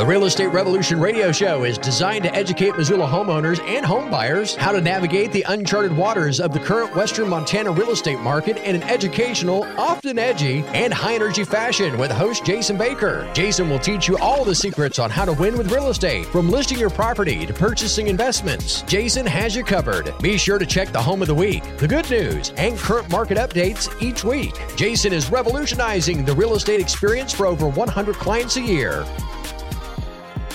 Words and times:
The 0.00 0.06
Real 0.06 0.24
Estate 0.24 0.46
Revolution 0.46 0.98
radio 0.98 1.30
show 1.30 1.64
is 1.64 1.76
designed 1.76 2.24
to 2.24 2.34
educate 2.34 2.74
Missoula 2.74 3.06
homeowners 3.06 3.60
and 3.60 3.84
home 3.84 4.10
buyers 4.10 4.54
how 4.54 4.72
to 4.72 4.80
navigate 4.80 5.30
the 5.30 5.44
uncharted 5.48 5.94
waters 5.94 6.40
of 6.40 6.54
the 6.54 6.58
current 6.58 6.96
Western 6.96 7.28
Montana 7.28 7.70
real 7.70 7.90
estate 7.90 8.18
market 8.18 8.56
in 8.64 8.74
an 8.74 8.82
educational, 8.84 9.64
often 9.78 10.18
edgy, 10.18 10.64
and 10.68 10.94
high 10.94 11.16
energy 11.16 11.44
fashion 11.44 11.98
with 11.98 12.10
host 12.10 12.46
Jason 12.46 12.78
Baker. 12.78 13.30
Jason 13.34 13.68
will 13.68 13.78
teach 13.78 14.08
you 14.08 14.16
all 14.16 14.42
the 14.42 14.54
secrets 14.54 14.98
on 14.98 15.10
how 15.10 15.26
to 15.26 15.34
win 15.34 15.58
with 15.58 15.70
real 15.70 15.90
estate, 15.90 16.24
from 16.24 16.48
listing 16.48 16.78
your 16.78 16.88
property 16.88 17.44
to 17.44 17.52
purchasing 17.52 18.06
investments. 18.06 18.80
Jason 18.84 19.26
has 19.26 19.54
you 19.54 19.62
covered. 19.62 20.16
Be 20.22 20.38
sure 20.38 20.58
to 20.58 20.64
check 20.64 20.92
the 20.92 21.02
home 21.02 21.20
of 21.20 21.28
the 21.28 21.34
week, 21.34 21.62
the 21.76 21.86
good 21.86 22.08
news, 22.08 22.54
and 22.56 22.78
current 22.78 23.10
market 23.10 23.36
updates 23.36 24.00
each 24.00 24.24
week. 24.24 24.54
Jason 24.76 25.12
is 25.12 25.30
revolutionizing 25.30 26.24
the 26.24 26.34
real 26.34 26.54
estate 26.54 26.80
experience 26.80 27.34
for 27.34 27.44
over 27.44 27.68
100 27.68 28.14
clients 28.14 28.56
a 28.56 28.62
year. 28.62 29.04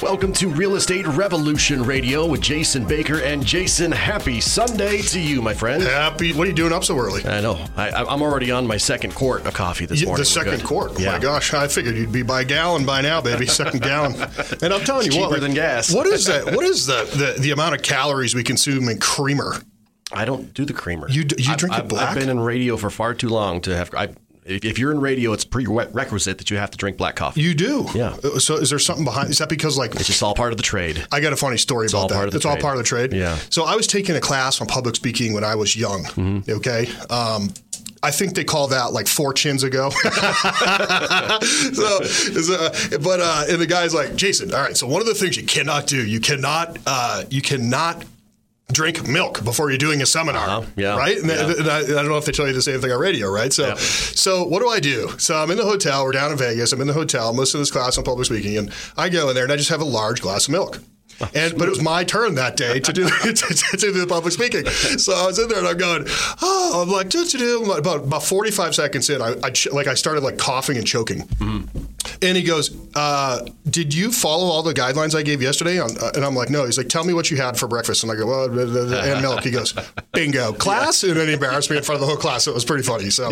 Welcome 0.02 0.34
to 0.34 0.50
Real 0.50 0.76
Estate 0.76 1.08
Revolution 1.08 1.82
Radio 1.84 2.26
with 2.26 2.42
Jason 2.42 2.86
Baker 2.86 3.22
and 3.22 3.44
Jason. 3.44 3.92
Happy 3.92 4.40
Sunday 4.42 5.02
to 5.04 5.20
you, 5.20 5.42
my 5.42 5.54
friend. 5.54 5.82
Happy. 5.82 6.32
What 6.34 6.46
are 6.46 6.50
you 6.50 6.56
doing 6.56 6.74
up 6.74 6.84
so 6.84 6.98
early? 7.00 7.26
I 7.26 7.42
know. 7.42 7.66
I, 7.76 7.90
I'm 7.92 8.22
already 8.22 8.52
on 8.52 8.68
my 8.68 8.78
second 8.78 9.16
quart 9.16 9.46
of 9.48 9.54
coffee 9.54 9.86
this 9.86 10.02
Yeah, 10.02 10.08
morning. 10.08 10.22
the 10.22 10.26
second 10.26 10.64
quart. 10.64 10.92
Oh 10.96 11.00
Yeah. 11.00 11.14
my 11.14 11.20
gosh, 11.20 11.54
I 11.54 11.68
figured 11.68 11.96
you'd 11.96 12.12
be 12.12 12.22
by 12.24 12.44
gallon 12.44 12.86
by 12.86 13.02
now, 13.02 13.22
baby. 13.22 13.46
Second 13.48 13.82
gallon. 13.82 14.14
And 14.62 14.74
I'm 14.74 14.82
telling 14.84 15.08
It's 15.08 15.16
you 15.16 15.22
what, 15.22 15.30
cheaper 15.30 15.40
than 15.40 15.54
gas. 15.54 15.92
What 15.94 16.08
is 16.08 16.26
that? 16.26 16.46
What 16.46 16.66
is 16.66 16.86
the, 16.86 17.06
the 17.36 17.42
the 17.42 17.52
amount 17.52 17.76
of 17.76 17.82
calories 17.82 18.36
we 18.36 18.44
consume 18.44 18.90
in 18.90 19.00
creamer? 19.00 19.56
I 20.12 20.26
don't 20.26 20.54
do 20.54 20.66
the 20.66 20.74
creamer. 20.74 21.10
You 21.10 21.22
you 21.38 21.56
drink 21.56 21.74
it 21.76 21.80
I've, 21.84 21.88
black? 21.88 22.10
I've 22.10 22.16
been 22.20 22.30
in 22.30 22.40
radio 22.40 22.78
for 22.78 22.90
far 22.90 23.14
too 23.14 23.30
long 23.30 23.62
to 23.62 23.76
have. 23.76 23.94
I, 23.96 24.10
if, 24.46 24.64
if 24.64 24.80
you're 24.80 24.92
in 24.92 25.00
radio, 25.02 25.34
it's 25.34 25.44
prerequisite 25.44 26.38
that 26.38 26.50
you 26.52 26.58
have 26.58 26.72
to 26.72 26.78
drink 26.78 26.98
black 26.98 27.16
coffee. 27.16 27.42
You 27.42 27.54
do. 27.56 27.88
Yeah. 27.96 28.16
Uh, 28.24 28.40
So 28.40 28.56
is 28.58 28.70
there 28.70 28.80
something 28.80 29.04
behind? 29.04 29.30
Is 29.32 29.40
that 29.40 29.50
because 29.50 29.78
like 29.78 29.96
it's 29.96 30.06
just 30.08 30.22
all 30.24 30.36
part 30.36 30.52
of 30.54 30.58
the 30.58 30.64
trade. 30.64 31.06
I 31.12 31.20
got 31.20 31.34
a 31.34 31.36
funny 31.36 31.58
story 31.58 31.88
about 31.88 31.98
all 31.98 32.08
that. 32.08 32.14
part 32.16 32.28
of 32.28 32.32
the 32.32 32.38
it's 32.38 32.46
all 32.46 32.58
part 32.58 32.76
of 32.78 32.84
the 32.84 32.88
trade. 32.88 33.12
Yeah. 33.14 33.38
So 33.50 33.64
I 33.66 33.76
was 33.76 33.88
taking 33.88 34.16
a 34.16 34.22
class 34.22 34.62
on 34.62 34.68
public 34.68 34.96
speaking 34.96 35.34
when 35.34 35.44
I 35.44 35.56
was 35.56 35.76
young. 35.76 36.04
Mm-hmm. 36.06 36.52
Okay. 36.52 36.88
Um, 37.10 37.54
I 38.04 38.12
think 38.12 38.36
they 38.36 38.44
call 38.44 38.68
that 38.68 38.94
like 38.94 39.08
four 39.08 39.34
chins 39.34 39.64
ago. 39.64 39.90
so, 41.74 42.04
so, 42.04 42.70
but 43.00 43.20
uh, 43.20 43.46
and 43.50 43.60
the 43.60 43.66
guy's 43.68 43.94
like, 43.96 44.16
Jason, 44.16 44.54
all 44.54 44.62
right. 44.62 44.78
So 44.78 44.86
one 44.88 45.02
of 45.02 45.08
the 45.08 45.16
things 45.16 45.38
you 45.38 45.44
cannot 45.44 45.88
do, 45.88 46.06
you 46.06 46.20
cannot, 46.20 46.78
uh, 46.86 47.24
you 47.30 47.42
cannot 47.42 48.06
drink 48.72 49.08
milk 49.08 49.44
before 49.44 49.70
you're 49.70 49.78
doing 49.78 50.02
a 50.02 50.06
seminar, 50.06 50.48
Uh-huh. 50.48 50.62
Yeah. 50.76 50.98
right? 50.98 51.18
And, 51.18 51.28
Yeah. 51.30 51.54
and 51.60 51.70
I, 51.70 51.78
I 51.80 51.84
don't 51.86 52.08
know 52.10 52.18
if 52.18 52.26
they 52.26 52.32
tell 52.32 52.48
you 52.48 52.54
the 52.54 52.62
same 52.62 52.82
thing 52.82 52.92
on 52.92 53.00
radio, 53.00 53.30
right? 53.30 53.54
So, 53.54 53.68
Yeah. 53.68 53.76
so 53.76 54.44
what 54.44 54.62
do 54.62 54.70
I 54.70 54.80
do? 54.80 55.14
So 55.20 55.36
I'm 55.36 55.52
in 55.52 55.58
the 55.58 55.66
hotel. 55.66 56.04
We're 56.04 56.12
down 56.14 56.32
in 56.32 56.38
Vegas. 56.38 56.72
I'm 56.72 56.82
in 56.82 56.88
the 56.88 56.94
hotel. 56.94 57.30
I'm 57.30 57.38
listening 57.38 57.60
to 57.60 57.62
this 57.62 57.72
class 57.72 57.98
on 57.98 58.04
public 58.04 58.26
speaking, 58.26 58.58
and 58.58 58.72
I 58.98 59.10
go 59.10 59.30
in 59.30 59.36
there 59.36 59.44
and 59.44 59.54
I 59.54 59.56
just 59.58 59.70
have 59.70 59.82
a 59.82 59.86
large 59.86 60.20
glass 60.22 60.48
of 60.48 60.52
milk. 60.52 60.80
And 61.34 61.58
but 61.58 61.68
it 61.68 61.70
was 61.70 61.82
my 61.82 62.04
turn 62.04 62.36
that 62.36 62.58
day 62.58 62.80
to 62.80 62.94
do 62.94 63.08
to, 63.24 63.34
to 63.34 63.78
do 63.78 63.92
the 63.92 64.08
public 64.08 64.34
speaking. 64.34 64.66
So 64.66 65.14
I 65.14 65.26
was 65.28 65.40
in 65.40 65.48
there 65.48 65.60
and 65.60 65.68
I'm 65.68 65.78
going, 65.78 66.06
oh, 66.42 66.82
I'm 66.84 66.90
like, 66.90 67.10
do, 67.10 67.26
do, 67.26 67.38
do. 67.38 67.72
about 67.72 68.04
about 68.04 68.24
45 68.24 68.76
seconds 68.76 69.10
in, 69.10 69.22
I, 69.22 69.36
I 69.44 69.52
like 69.72 69.88
I 69.88 69.94
started 69.94 70.24
like 70.24 70.38
coughing 70.38 70.78
and 70.78 70.86
choking. 70.86 71.28
And 72.22 72.38
he 72.38 72.44
goes, 72.44 72.76
uh, 72.96 73.46
"Did 73.70 73.94
you 73.94 74.12
follow 74.12 74.46
all 74.46 74.64
the 74.64 74.74
guidelines 74.74 75.16
I 75.16 75.22
gave 75.22 75.42
yesterday?" 75.42 75.80
On, 75.80 75.90
uh, 75.98 76.12
and 76.16 76.24
I'm 76.24 76.36
like, 76.36 76.50
"No." 76.50 76.66
He's 76.66 76.78
like, 76.78 76.88
"Tell 76.88 77.04
me 77.04 77.14
what 77.14 77.30
you 77.30 77.38
had 77.38 77.58
for 77.58 77.68
breakfast." 77.68 78.04
And 78.04 78.12
I 78.12 78.16
go, 78.16 78.26
"Well, 78.26 78.48
blah, 78.48 78.66
blah, 78.66 78.86
blah," 78.86 79.00
and 79.00 79.22
milk." 79.22 79.44
He 79.44 79.52
goes, 79.52 79.74
"Bingo, 80.14 80.54
class!" 80.66 81.04
And 81.04 81.16
then 81.16 81.28
he 81.28 81.34
embarrassed 81.34 81.70
me 81.70 81.78
in 81.78 81.84
front 81.84 81.98
of 81.98 82.02
the 82.02 82.08
whole 82.08 82.20
class. 82.22 82.46
So 82.46 82.52
it 82.52 82.54
was 82.54 82.66
pretty 82.66 82.84
funny. 82.84 83.10
So 83.10 83.32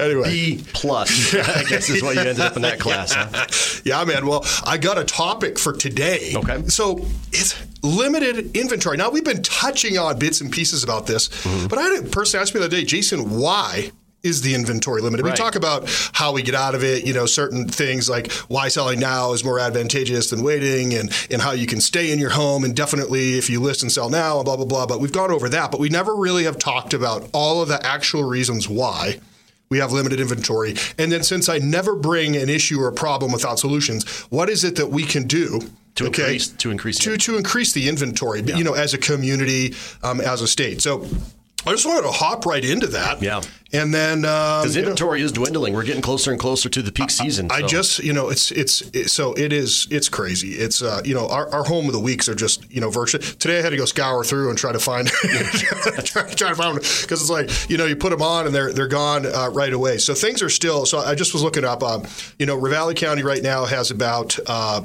anyway, 0.00 0.30
B 0.30 0.64
plus, 0.72 1.34
I 1.34 1.64
guess, 1.64 1.90
is 1.90 2.02
what 2.02 2.14
you 2.14 2.20
ended 2.20 2.40
up 2.40 2.56
in 2.56 2.62
that 2.62 2.78
class. 2.78 3.12
Huh? 3.14 3.46
yeah, 3.84 4.04
man. 4.04 4.26
Well, 4.26 4.44
I 4.64 4.78
got 4.78 4.98
a 4.98 5.04
topic 5.04 5.58
for 5.58 5.72
today. 5.72 6.32
Okay. 6.36 6.62
So 6.68 7.04
it's 7.32 7.54
limited 7.82 8.56
inventory. 8.56 8.96
Now 8.96 9.10
we've 9.10 9.24
been 9.24 9.42
touching 9.42 9.98
on 9.98 10.18
bits 10.18 10.40
and 10.40 10.52
pieces 10.52 10.84
about 10.84 11.06
this, 11.06 11.28
Mm-hmm. 11.28 11.68
but 11.68 11.78
I 11.78 11.82
had 11.82 12.04
a 12.04 12.08
person 12.08 12.40
ask 12.40 12.54
me 12.54 12.60
the 12.60 12.66
other 12.66 12.76
day, 12.76 12.84
Jason, 12.84 13.38
why? 13.38 13.90
Is 14.22 14.42
the 14.42 14.54
inventory 14.54 15.00
limited? 15.00 15.24
We 15.24 15.32
talk 15.32 15.54
about 15.56 15.84
how 16.12 16.32
we 16.34 16.42
get 16.42 16.54
out 16.54 16.74
of 16.74 16.84
it, 16.84 17.06
you 17.06 17.14
know, 17.14 17.24
certain 17.24 17.66
things 17.66 18.06
like 18.10 18.30
why 18.48 18.68
selling 18.68 19.00
now 19.00 19.32
is 19.32 19.42
more 19.42 19.58
advantageous 19.58 20.28
than 20.28 20.42
waiting 20.42 20.92
and, 20.92 21.10
and 21.30 21.40
how 21.40 21.52
you 21.52 21.66
can 21.66 21.80
stay 21.80 22.12
in 22.12 22.18
your 22.18 22.28
home 22.28 22.62
indefinitely 22.66 23.38
if 23.38 23.48
you 23.48 23.60
list 23.60 23.80
and 23.82 23.90
sell 23.90 24.10
now 24.10 24.36
and 24.36 24.44
blah, 24.44 24.56
blah, 24.56 24.66
blah. 24.66 24.84
But 24.84 25.00
we've 25.00 25.10
gone 25.10 25.30
over 25.30 25.48
that, 25.48 25.70
but 25.70 25.80
we 25.80 25.88
never 25.88 26.14
really 26.14 26.44
have 26.44 26.58
talked 26.58 26.92
about 26.92 27.30
all 27.32 27.62
of 27.62 27.68
the 27.68 27.82
actual 27.82 28.24
reasons 28.24 28.68
why 28.68 29.20
we 29.70 29.78
have 29.78 29.92
limited 29.92 30.18
inventory. 30.20 30.74
And 30.98 31.12
then 31.12 31.22
since 31.22 31.48
I 31.48 31.58
never 31.58 31.94
bring 31.94 32.34
an 32.36 32.48
issue 32.48 32.80
or 32.80 32.88
a 32.88 32.92
problem 32.92 33.30
without 33.30 33.60
solutions, 33.60 34.04
what 34.28 34.50
is 34.50 34.64
it 34.64 34.74
that 34.76 34.88
we 34.88 35.04
can 35.04 35.28
do 35.28 35.60
To 35.94 36.06
increase- 36.06 36.48
to 36.48 36.70
increase 36.72 36.98
to, 36.98 37.16
to 37.16 37.36
increase 37.36 37.72
the 37.72 37.88
inventory, 37.88 38.42
you 38.42 38.64
know, 38.64 38.72
as 38.74 38.94
a 38.94 38.98
community, 38.98 39.74
um, 40.02 40.20
as 40.20 40.42
a 40.42 40.48
state. 40.48 40.82
So 40.82 41.06
I 41.66 41.72
just 41.72 41.84
wanted 41.86 42.02
to 42.02 42.10
hop 42.12 42.46
right 42.46 42.64
into 42.64 42.86
that. 42.88 43.20
Yeah. 43.20 43.42
And 43.72 43.94
then 43.94 44.24
um, 44.24 44.62
Because 44.62 44.74
you 44.74 44.82
know, 44.82 44.88
inventory 44.88 45.22
is 45.22 45.30
dwindling. 45.30 45.74
We're 45.74 45.84
getting 45.84 46.02
closer 46.02 46.32
and 46.32 46.40
closer 46.40 46.68
to 46.68 46.82
the 46.82 46.90
peak 46.90 47.10
season. 47.10 47.48
I 47.50 47.60
so- 47.60 47.66
just, 47.68 47.98
you 48.00 48.12
know, 48.12 48.28
it's 48.30 48.50
it's 48.50 48.80
it, 48.92 49.10
so 49.10 49.34
it 49.34 49.52
is 49.52 49.86
it's 49.90 50.08
crazy. 50.08 50.52
It's 50.54 50.82
uh, 50.82 51.02
you 51.04 51.14
know, 51.14 51.28
our, 51.28 51.48
our 51.54 51.62
home 51.64 51.86
of 51.86 51.92
the 51.92 52.00
weeks 52.00 52.28
are 52.28 52.34
just 52.34 52.68
you 52.72 52.80
know 52.80 52.90
virtually. 52.90 53.22
Today 53.24 53.58
I 53.58 53.62
had 53.62 53.70
to 53.70 53.76
go 53.76 53.84
scour 53.84 54.24
through 54.24 54.48
and 54.50 54.58
try 54.58 54.72
to 54.72 54.78
find 54.80 55.06
try, 56.04 56.28
try 56.30 56.48
to 56.48 56.54
find 56.54 56.74
because 56.78 57.20
it's 57.20 57.30
like 57.30 57.70
you 57.70 57.76
know 57.76 57.84
you 57.86 57.94
put 57.94 58.10
them 58.10 58.22
on 58.22 58.46
and 58.46 58.54
they're 58.54 58.72
they're 58.72 58.88
gone 58.88 59.26
uh, 59.26 59.50
right 59.52 59.72
away. 59.72 59.98
So 59.98 60.14
things 60.14 60.42
are 60.42 60.48
still. 60.50 60.84
So 60.86 60.98
I 60.98 61.14
just 61.14 61.32
was 61.32 61.42
looking 61.42 61.64
up. 61.64 61.82
Um, 61.82 62.04
you 62.38 62.46
know, 62.46 62.58
Ravalli 62.58 62.96
County 62.96 63.22
right 63.22 63.42
now 63.42 63.66
has 63.66 63.90
about. 63.90 64.36
Uh, 64.46 64.82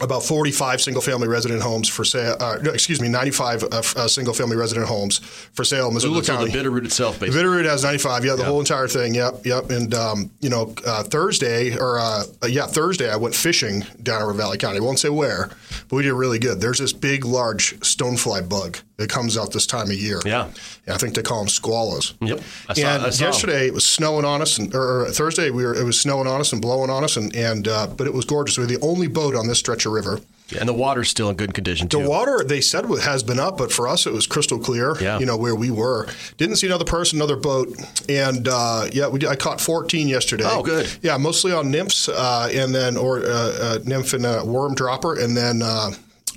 about 0.00 0.22
45 0.22 0.80
single-family 0.80 1.28
resident 1.28 1.62
homes 1.62 1.88
for 1.88 2.04
sale. 2.04 2.36
Uh, 2.38 2.58
excuse 2.72 3.00
me, 3.00 3.08
95 3.08 3.62
uh, 3.64 3.66
uh, 3.96 4.08
single-family 4.08 4.56
resident 4.56 4.86
homes 4.86 5.18
for 5.18 5.64
sale 5.64 5.88
in 5.88 5.94
Missoula 5.94 6.22
so 6.22 6.36
County. 6.36 6.50
the 6.50 6.58
Bitterroot 6.58 6.84
itself, 6.84 7.18
basically. 7.20 7.42
Bitterroot 7.42 7.64
has 7.64 7.82
95. 7.84 8.24
Yeah, 8.24 8.34
the 8.34 8.44
whole 8.44 8.60
entire 8.60 8.88
thing. 8.88 9.14
Yep, 9.14 9.46
yep. 9.46 9.70
And 9.70 9.94
um, 9.94 10.30
you 10.40 10.50
know, 10.50 10.74
uh, 10.86 11.02
Thursday 11.04 11.76
or 11.76 11.98
uh, 11.98 12.24
uh, 12.42 12.46
yeah, 12.46 12.66
Thursday 12.66 13.10
I 13.10 13.16
went 13.16 13.34
fishing 13.34 13.84
down 14.02 14.28
in 14.28 14.36
Valley 14.36 14.58
County. 14.58 14.78
I 14.78 14.80
won't 14.80 14.98
say 14.98 15.08
where, 15.08 15.50
but 15.88 15.96
we 15.96 16.02
did 16.02 16.12
really 16.12 16.38
good. 16.38 16.60
There's 16.60 16.78
this 16.78 16.92
big, 16.92 17.24
large 17.24 17.78
stonefly 17.80 18.48
bug 18.48 18.78
that 18.98 19.10
comes 19.10 19.36
out 19.36 19.52
this 19.52 19.66
time 19.66 19.90
of 19.90 19.96
year. 19.96 20.20
Yeah. 20.24 20.48
I 20.88 20.96
think 20.96 21.14
they 21.14 21.22
call 21.22 21.38
them 21.40 21.48
skwalas. 21.48 22.14
Yep. 22.20 22.40
I 22.68 22.74
saw- 22.74 22.80
and 22.88 23.02
I 23.04 23.10
saw 23.10 23.24
'em. 23.26 23.30
yesterday 23.32 23.66
it 23.66 23.74
was 23.74 23.86
snowing 23.86 24.24
on 24.24 24.40
us, 24.40 24.56
and, 24.58 24.74
or 24.74 25.06
Thursday 25.10 25.50
we 25.50 25.64
were 25.64 25.74
it 25.74 25.84
was 25.84 26.00
snowing 26.00 26.26
on 26.26 26.40
us 26.40 26.52
and 26.52 26.62
blowing 26.62 26.88
on 26.90 27.04
us, 27.04 27.16
and 27.16 27.34
and 27.36 27.68
uh, 27.68 27.86
but 27.88 28.06
it 28.06 28.14
was 28.14 28.24
gorgeous. 28.24 28.56
We 28.56 28.64
were 28.64 28.68
the 28.68 28.80
only 28.80 29.06
boat 29.08 29.34
on 29.34 29.46
this 29.48 29.58
stretch 29.58 29.84
of 29.86 29.92
river. 29.92 30.20
Yeah, 30.48 30.60
and 30.60 30.68
the 30.68 30.72
water's 30.74 31.08
still 31.10 31.28
in 31.28 31.34
good 31.36 31.54
condition 31.54 31.88
too. 31.88 32.00
The 32.02 32.08
water 32.08 32.44
they 32.46 32.60
said 32.60 32.84
has 33.02 33.24
been 33.24 33.40
up, 33.40 33.58
but 33.58 33.72
for 33.72 33.88
us 33.88 34.06
it 34.06 34.12
was 34.12 34.26
crystal 34.28 34.58
clear. 34.60 34.96
Yeah. 35.00 35.18
You 35.18 35.26
know 35.26 35.36
where 35.36 35.56
we 35.56 35.70
were. 35.72 36.06
Didn't 36.38 36.56
see 36.56 36.68
another 36.68 36.84
person, 36.84 37.18
another 37.18 37.34
boat, 37.36 37.68
and 38.08 38.46
uh, 38.48 38.86
yeah, 38.92 39.08
we 39.08 39.26
I 39.26 39.34
caught 39.36 39.60
14 39.60 40.06
yesterday. 40.08 40.44
Oh, 40.46 40.62
good. 40.62 40.88
Yeah, 41.02 41.16
mostly 41.18 41.52
on 41.52 41.70
nymphs, 41.70 42.08
uh, 42.08 42.48
and 42.52 42.72
then 42.74 42.96
or 42.96 43.18
uh, 43.18 43.28
uh, 43.28 43.78
nymph 43.84 44.12
and 44.14 44.24
a 44.24 44.42
worm 44.44 44.74
dropper, 44.74 45.18
and 45.18 45.36
then. 45.36 45.60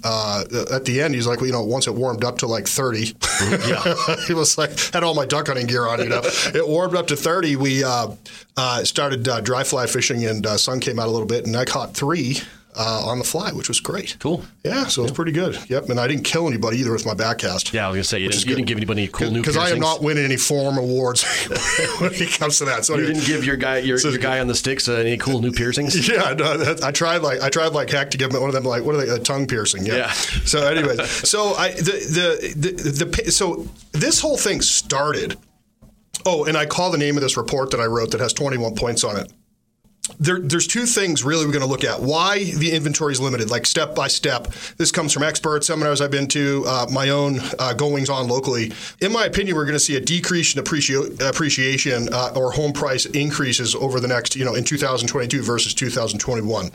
Uh, 0.03 0.43
at 0.71 0.85
the 0.85 1.01
end, 1.01 1.13
he's 1.15 1.27
like, 1.27 1.39
well, 1.39 1.47
you 1.47 1.53
know, 1.53 1.63
once 1.63 1.87
it 1.87 1.93
warmed 1.95 2.23
up 2.23 2.37
to 2.39 2.47
like 2.47 2.67
30, 2.67 3.15
Yeah. 3.67 3.95
he 4.27 4.33
was 4.33 4.57
like, 4.57 4.77
had 4.93 5.03
all 5.03 5.13
my 5.15 5.25
duck 5.25 5.47
hunting 5.47 5.67
gear 5.67 5.87
on, 5.87 5.99
you 5.99 6.09
know. 6.09 6.21
it 6.23 6.67
warmed 6.67 6.95
up 6.95 7.07
to 7.07 7.15
30. 7.15 7.55
We 7.55 7.83
uh, 7.83 8.09
uh, 8.57 8.83
started 8.83 9.27
uh, 9.27 9.41
dry 9.41 9.63
fly 9.63 9.87
fishing, 9.87 10.25
and 10.25 10.45
uh, 10.45 10.57
sun 10.57 10.79
came 10.79 10.99
out 10.99 11.07
a 11.07 11.11
little 11.11 11.27
bit, 11.27 11.45
and 11.45 11.55
I 11.55 11.65
caught 11.65 11.93
three 11.95 12.37
uh, 12.81 13.03
on 13.05 13.19
the 13.19 13.25
fly, 13.25 13.51
which 13.51 13.67
was 13.67 13.81
great. 13.81 14.15
Cool. 14.19 14.41
Yeah, 14.63 14.85
so 14.87 15.03
it's 15.03 15.11
pretty 15.11 15.33
good. 15.33 15.59
Yep, 15.69 15.89
and 15.89 15.99
I 15.99 16.07
didn't 16.07 16.23
kill 16.23 16.47
anybody 16.47 16.77
either 16.77 16.93
with 16.93 17.05
my 17.05 17.13
backcast. 17.13 17.73
Yeah, 17.73 17.85
I 17.85 17.89
was 17.89 17.95
gonna 17.97 18.03
say 18.05 18.19
you, 18.19 18.29
didn't, 18.29 18.45
you 18.47 18.55
didn't 18.55 18.67
give 18.69 18.77
anybody 18.77 19.01
any 19.03 19.11
cool 19.11 19.29
new 19.31 19.41
piercings. 19.43 19.55
because 19.57 19.71
I 19.71 19.75
am 19.75 19.81
not 19.81 20.01
winning 20.01 20.23
any 20.23 20.37
form 20.37 20.77
awards 20.77 21.23
when 21.99 22.13
it 22.13 22.39
comes 22.39 22.57
to 22.59 22.65
that. 22.65 22.85
So 22.85 22.95
You 22.95 23.07
didn't 23.07 23.25
give 23.25 23.43
your 23.43 23.57
guy 23.57 23.79
your, 23.79 23.97
So- 23.99 24.09
your 24.09 24.17
guy 24.19 24.39
on 24.39 24.47
the 24.47 24.55
sticks 24.55 24.87
uh, 24.87 24.93
any 24.93 25.17
cool 25.17 25.41
new 25.41 25.51
piercings. 25.51 25.93
Yeah, 26.09 26.33
no, 26.33 26.57
that, 26.57 26.81
I 26.83 26.91
tried 26.91 27.21
like 27.21 27.41
I 27.41 27.49
tried 27.49 27.73
like 27.73 27.89
heck 27.89 28.11
to 28.11 28.17
give 28.17 28.31
them 28.31 28.39
one 28.41 28.49
of 28.49 28.55
them 28.55 28.63
like 28.63 28.83
what 28.85 28.95
are 28.95 29.05
they 29.05 29.09
a 29.13 29.19
tongue 29.19 29.45
piercing? 29.45 29.85
Yeah. 29.85 29.95
Yeah. 29.97 30.11
So, 30.13 30.65
anyways, 30.65 31.09
so 31.29 31.53
I 31.55 31.71
the, 31.73 31.83
the 31.83 32.71
the 32.71 33.05
the 33.05 33.31
so 33.31 33.67
this 33.91 34.21
whole 34.21 34.37
thing 34.37 34.61
started. 34.61 35.37
Oh, 36.25 36.45
and 36.45 36.57
I 36.57 36.65
call 36.65 36.91
the 36.91 36.97
name 36.97 37.15
of 37.17 37.21
this 37.21 37.37
report 37.37 37.71
that 37.71 37.79
I 37.79 37.85
wrote 37.85 38.11
that 38.11 38.19
has 38.19 38.33
21 38.33 38.75
points 38.75 39.03
on 39.03 39.17
it. 39.17 39.31
There, 40.19 40.39
there's 40.39 40.67
two 40.67 40.85
things 40.85 41.23
really 41.23 41.45
we're 41.45 41.51
going 41.51 41.63
to 41.63 41.69
look 41.69 41.83
at. 41.83 42.01
Why 42.01 42.43
the 42.43 42.71
inventory 42.71 43.13
is 43.13 43.19
limited, 43.21 43.49
like 43.49 43.65
step 43.65 43.95
by 43.95 44.07
step. 44.07 44.47
This 44.77 44.91
comes 44.91 45.13
from 45.13 45.23
experts, 45.23 45.67
seminars 45.67 46.01
I've 46.01 46.11
been 46.11 46.27
to, 46.29 46.63
uh, 46.67 46.87
my 46.91 47.09
own 47.09 47.39
uh, 47.57 47.73
goings 47.73 48.09
on 48.09 48.27
locally. 48.27 48.71
In 49.01 49.11
my 49.11 49.25
opinion, 49.25 49.55
we're 49.55 49.65
going 49.65 49.73
to 49.73 49.79
see 49.79 49.95
a 49.95 49.99
decrease 50.01 50.55
in 50.55 50.63
appreci- 50.63 51.21
appreciation 51.27 52.09
uh, 52.13 52.33
or 52.35 52.51
home 52.51 52.73
price 52.73 53.05
increases 53.07 53.75
over 53.75 53.99
the 53.99 54.07
next, 54.07 54.35
you 54.35 54.45
know, 54.45 54.55
in 54.55 54.63
2022 54.63 55.41
versus 55.41 55.73
2021. 55.73 56.71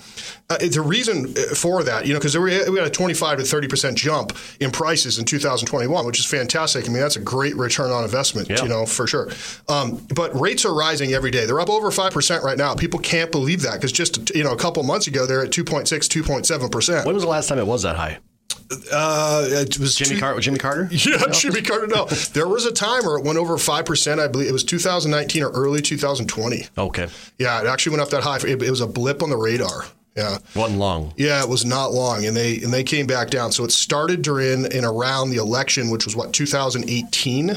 Uh, 0.51 0.59
the 0.59 0.81
reason 0.83 1.29
for 1.55 1.83
that, 1.83 2.07
you 2.07 2.13
know, 2.13 2.19
because 2.19 2.37
we 2.37 2.45
we 2.71 2.79
had 2.79 2.87
a 2.87 2.91
25 2.91 3.39
to 3.39 3.45
30 3.45 3.69
percent 3.69 3.97
jump 3.97 4.37
in 4.61 4.71
prices 4.71 5.19
in 5.19 5.25
2021, 5.25 6.05
which 6.05 6.19
is 6.19 6.27
fantastic. 6.27 6.85
I 6.85 6.89
mean, 6.89 7.01
that's 7.01 7.17
a 7.17 7.21
great 7.21 7.57
return 7.57 7.91
on 7.91 8.05
investment, 8.05 8.51
Yeah. 8.51 8.63
you 8.63 8.69
know, 8.69 8.85
for 8.85 9.07
sure. 9.07 9.31
Um, 9.69 10.07
but 10.15 10.39
rates 10.39 10.65
are 10.67 10.75
rising 10.75 11.15
every 11.15 11.31
day. 11.31 11.47
They're 11.47 11.61
up 11.61 11.71
over 11.71 11.91
five 11.91 12.13
percent 12.13 12.45
right 12.45 12.59
now. 12.59 12.75
People 12.75 13.01
can't 13.01 13.24
can't 13.25 13.33
believe 13.33 13.63
that 13.63 13.75
because 13.75 13.93
just 13.93 14.35
you 14.35 14.45
know 14.45 14.53
a 14.53 14.57
couple 14.57 14.83
months 14.83 15.07
ago 15.07 15.27
they're 15.27 15.43
at 15.45 15.51
2.6, 15.51 15.85
2.7 15.89 16.71
percent. 16.73 17.07
When 17.07 17.15
was 17.15 17.25
the 17.25 17.31
last 17.31 17.49
time 17.49 17.59
it 17.59 17.67
was 17.67 17.83
that 17.83 17.97
high? 17.97 18.19
Uh, 18.93 19.45
it 19.49 19.79
was 19.79 19.95
Jimmy 19.95 20.15
two- 20.15 20.21
Carter. 20.21 20.41
Jimmy 20.41 20.59
Carter. 20.59 20.89
Yeah, 20.93 21.19
Jimmy 21.33 21.61
Carter. 21.63 21.87
No, 21.87 22.07
there 22.33 22.49
was 22.49 22.65
a 22.67 22.73
time 22.73 23.05
where 23.05 23.19
it 23.19 23.25
went 23.25 23.39
over 23.39 23.59
five 23.59 23.85
percent. 23.85 24.21
I 24.21 24.29
believe 24.29 24.49
it 24.49 24.53
was 24.53 24.65
2019 24.65 25.43
or 25.43 25.51
early 25.51 25.81
2020. 25.83 26.67
Okay, 26.79 27.09
Yeah, 27.39 27.61
it 27.61 27.67
actually 27.67 27.91
went 27.97 28.03
up 28.03 28.11
that 28.11 28.23
high. 28.23 28.37
It, 28.39 28.63
it 28.63 28.71
was 28.71 28.81
a 28.81 28.87
blip 28.87 29.23
on 29.23 29.31
the 29.31 29.37
radar. 29.37 29.85
Yeah. 30.17 30.39
wasn't 30.55 30.79
long. 30.79 31.13
Yeah, 31.17 31.43
it 31.43 31.49
was 31.49 31.65
not 31.65 31.93
long, 31.93 32.25
and 32.25 32.37
they 32.37 32.61
and 32.63 32.73
they 32.73 32.85
came 32.85 33.07
back 33.07 33.31
down. 33.31 33.51
So 33.53 33.65
it 33.65 33.73
started 33.73 34.23
during 34.23 34.65
and 34.73 34.85
around 34.85 35.31
the 35.31 35.39
election, 35.39 35.91
which 35.91 36.05
was 36.05 36.15
what 36.15 36.33
2018 36.33 37.57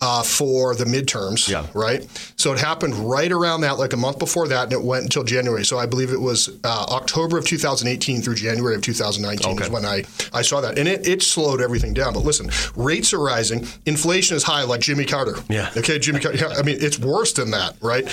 uh, 0.00 0.22
for 0.22 0.74
the 0.74 0.84
midterms. 0.84 1.48
Yeah. 1.48 1.66
Right. 1.74 2.06
So 2.36 2.52
it 2.52 2.58
happened 2.58 2.94
right 2.94 3.30
around 3.30 3.60
that, 3.60 3.78
like 3.78 3.92
a 3.92 3.96
month 3.96 4.18
before 4.18 4.48
that, 4.48 4.64
and 4.64 4.72
it 4.72 4.82
went 4.82 5.04
until 5.04 5.22
January. 5.24 5.64
So 5.64 5.78
I 5.78 5.86
believe 5.86 6.10
it 6.12 6.20
was 6.20 6.48
uh, 6.64 6.86
October 6.90 7.38
of 7.38 7.46
2018 7.46 8.20
through 8.22 8.34
January 8.34 8.74
of 8.74 8.82
2019 8.82 9.52
Okay. 9.52 9.64
is 9.64 9.70
when 9.70 9.84
I 9.84 10.04
I 10.32 10.42
saw 10.42 10.60
that, 10.60 10.78
and 10.78 10.88
it, 10.88 11.06
it 11.06 11.22
slowed 11.22 11.60
everything 11.60 11.94
down. 11.94 12.14
But 12.14 12.24
listen, 12.24 12.50
rates 12.74 13.12
are 13.12 13.20
rising, 13.22 13.66
inflation 13.86 14.36
is 14.36 14.42
high, 14.42 14.64
like 14.64 14.80
Jimmy 14.80 15.04
Carter. 15.04 15.36
Yeah. 15.48 15.70
Okay, 15.76 15.98
Jimmy 15.98 16.20
Carter. 16.20 16.38
Yeah, 16.38 16.48
I 16.58 16.62
mean, 16.62 16.78
it's 16.80 16.98
worse 16.98 17.32
than 17.32 17.50
that, 17.52 17.76
right? 17.80 18.04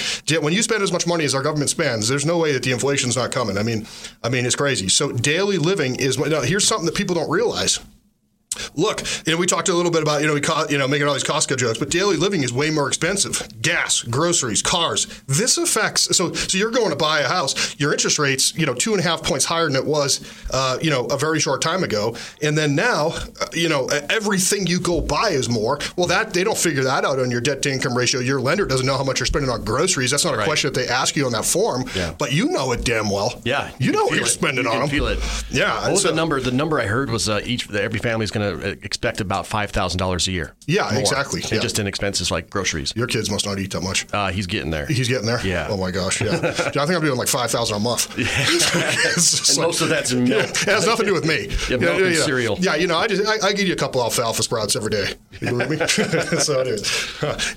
When 0.42 0.54
you 0.54 0.62
spend 0.62 0.84
as 0.84 0.92
much 0.92 1.08
money 1.08 1.26
as 1.26 1.34
our 1.34 1.42
government 1.42 1.70
spends, 1.72 2.08
there's 2.08 2.26
no 2.26 2.38
way 2.38 2.52
that 2.54 2.64
the 2.64 2.72
inflation's 2.72 3.16
not 3.18 3.32
coming. 3.32 3.58
I 3.58 3.64
mean, 3.64 3.88
I 4.24 4.30
mean, 4.30 4.46
it's 4.46 4.56
crazy. 4.56 4.90
So 4.90 5.12
daily 5.12 5.58
living 5.58 5.96
is 5.96 6.18
now. 6.20 6.42
Here's 6.42 6.68
something 6.68 6.86
that 6.86 6.96
people 6.96 7.16
don't 7.16 7.30
realize. 7.30 7.80
Look, 8.76 9.02
you 9.28 9.34
know, 9.34 9.38
we 9.38 9.46
talked 9.46 9.70
a 9.70 9.74
little 9.76 9.92
bit 9.92 10.02
about 10.02 10.22
you 10.22 10.28
know 10.28 10.34
we 10.34 10.42
co- 10.42 10.66
you 10.70 10.78
know 10.80 10.88
making 10.88 11.08
all 11.08 11.14
these 11.14 11.24
Costco 11.24 11.56
jokes, 11.58 11.78
but 11.78 11.90
daily 11.92 12.18
living 12.18 12.42
is 12.44 12.52
way 12.52 12.72
more 12.72 12.88
expensive. 12.88 13.48
Gas, 13.62 14.02
groceries, 14.02 14.64
cars. 14.64 15.06
This 15.28 15.58
affects. 15.60 16.16
So 16.18 16.34
so 16.34 16.58
you're 16.58 16.72
going 16.72 16.90
to 16.90 16.96
buy 16.96 17.20
a 17.20 17.28
house. 17.28 17.80
Your 17.80 17.92
interest 17.94 18.18
rates 18.18 18.56
you 18.58 18.66
know 18.66 18.74
two 18.74 18.92
and 18.94 19.00
a 19.00 19.04
half 19.04 19.22
points 19.24 19.46
higher 19.46 19.68
than 19.68 19.76
it 19.76 19.86
was 19.86 20.22
uh, 20.52 20.80
you 20.82 20.90
know 20.90 21.06
a 21.06 21.18
very 21.18 21.40
short 21.40 21.62
time 21.62 21.84
ago, 21.84 22.16
and 22.42 22.58
then 22.58 22.74
now 22.76 23.10
uh, 23.40 23.46
you 23.54 23.70
know 23.70 23.86
everything 24.10 24.66
you 24.66 24.80
go 24.80 25.00
buy 25.00 25.30
is 25.30 25.48
more. 25.48 25.78
Well, 25.96 26.08
that 26.08 26.34
they 26.34 26.44
don't 26.44 26.58
figure 26.58 26.84
that 26.84 27.06
out 27.06 27.20
on 27.20 27.30
your 27.30 27.42
debt 27.42 27.62
to 27.64 27.72
income 27.72 27.96
ratio. 27.96 28.20
Your 28.20 28.42
lender 28.42 28.66
doesn't 28.66 28.86
know 28.86 28.98
how 28.98 29.04
much 29.04 29.20
you're 29.20 29.28
spending 29.28 29.52
on 29.52 29.64
groceries. 29.64 30.10
That's 30.10 30.26
not 30.26 30.34
a 30.34 30.38
Right. 30.38 30.46
question 30.46 30.74
that 30.74 30.80
they 30.80 30.88
ask 30.88 31.16
you 31.16 31.26
on 31.28 31.34
that 31.34 31.46
form. 31.46 31.84
Yeah. 31.96 32.14
But 32.18 32.32
you 32.32 32.50
know 32.50 32.72
it 32.72 32.84
damn 32.84 33.10
well. 33.12 33.42
Yeah, 33.46 33.70
You 33.78 33.92
know 33.92 34.06
what 34.06 34.16
you're 34.16 34.26
it. 34.26 34.30
spending 34.30 34.64
You 34.66 34.70
on 34.72 34.76
can 34.78 34.82
them. 34.88 34.90
Feel 34.90 35.08
it. 35.08 35.20
Yeah. 35.52 35.82
What 35.84 35.92
was 35.92 36.02
so- 36.02 36.10
the 36.10 36.16
number? 36.16 36.40
The 36.42 36.52
number 36.52 36.80
I 36.80 36.86
heard 36.88 37.12
was 37.12 37.30
uh, 37.30 37.42
each 37.46 37.70
every 37.72 38.00
family 38.00 38.24
is 38.24 38.32
going 38.40 38.60
to 38.60 38.70
expect 38.86 39.22
about 39.22 39.46
five 39.48 39.72
thousand 39.72 40.00
dollars 40.00 40.28
a 40.28 40.32
year. 40.32 40.56
Yeah, 40.68 40.90
More. 40.92 41.00
exactly. 41.00 41.42
Yeah. 41.52 41.60
just 41.60 41.80
in 41.80 41.88
expenses 41.88 42.32
like 42.32 42.50
groceries. 42.50 42.94
Your 42.96 43.08
kids 43.08 43.30
must 43.30 43.46
not 43.46 43.60
eat 43.60 43.72
that 43.72 43.82
much. 43.82 44.06
Uh, 44.14 44.32
he's 44.32 44.48
getting 44.48 44.72
there. 44.72 44.86
He's 44.88 45.08
getting 45.08 45.26
there. 45.26 45.40
Yeah. 45.46 45.68
Oh 45.70 45.78
my 45.78 45.92
gosh. 45.92 46.22
Yeah. 46.22 46.36
I 46.44 46.52
think 46.52 46.78
I'm 46.78 47.02
doing 47.02 47.18
like 47.18 47.28
five 47.28 47.52
thousand 47.52 47.78
a 47.78 47.80
month. 47.80 48.16
Just 48.18 49.50
And 49.50 49.58
like- 49.58 49.68
most 49.68 49.82
of 49.82 49.90
that's 49.90 50.14
milk. 50.14 50.50
It 50.50 50.58
has 50.66 50.86
nothing 50.86 51.06
to 51.06 51.12
do 51.12 51.14
with 51.14 51.26
me. 51.26 51.50
Yeah, 51.70 51.78
milk 51.78 52.02
and 52.02 52.16
cereal. 52.16 52.58
Yeah, 52.60 52.76
you 52.76 52.88
know, 52.88 52.98
I 52.98 53.06
just 53.08 53.28
I, 53.28 53.50
I 53.50 53.54
give 53.54 53.68
you 53.68 53.74
a 53.74 53.78
couple 53.78 54.02
alfalfa 54.02 54.42
sprouts 54.42 54.76
every 54.76 54.90
day. 54.90 55.14
You 55.40 55.50
believe 55.50 55.70
me? 55.70 55.78
so 55.88 56.62
it 56.62 56.68
is. 56.68 56.88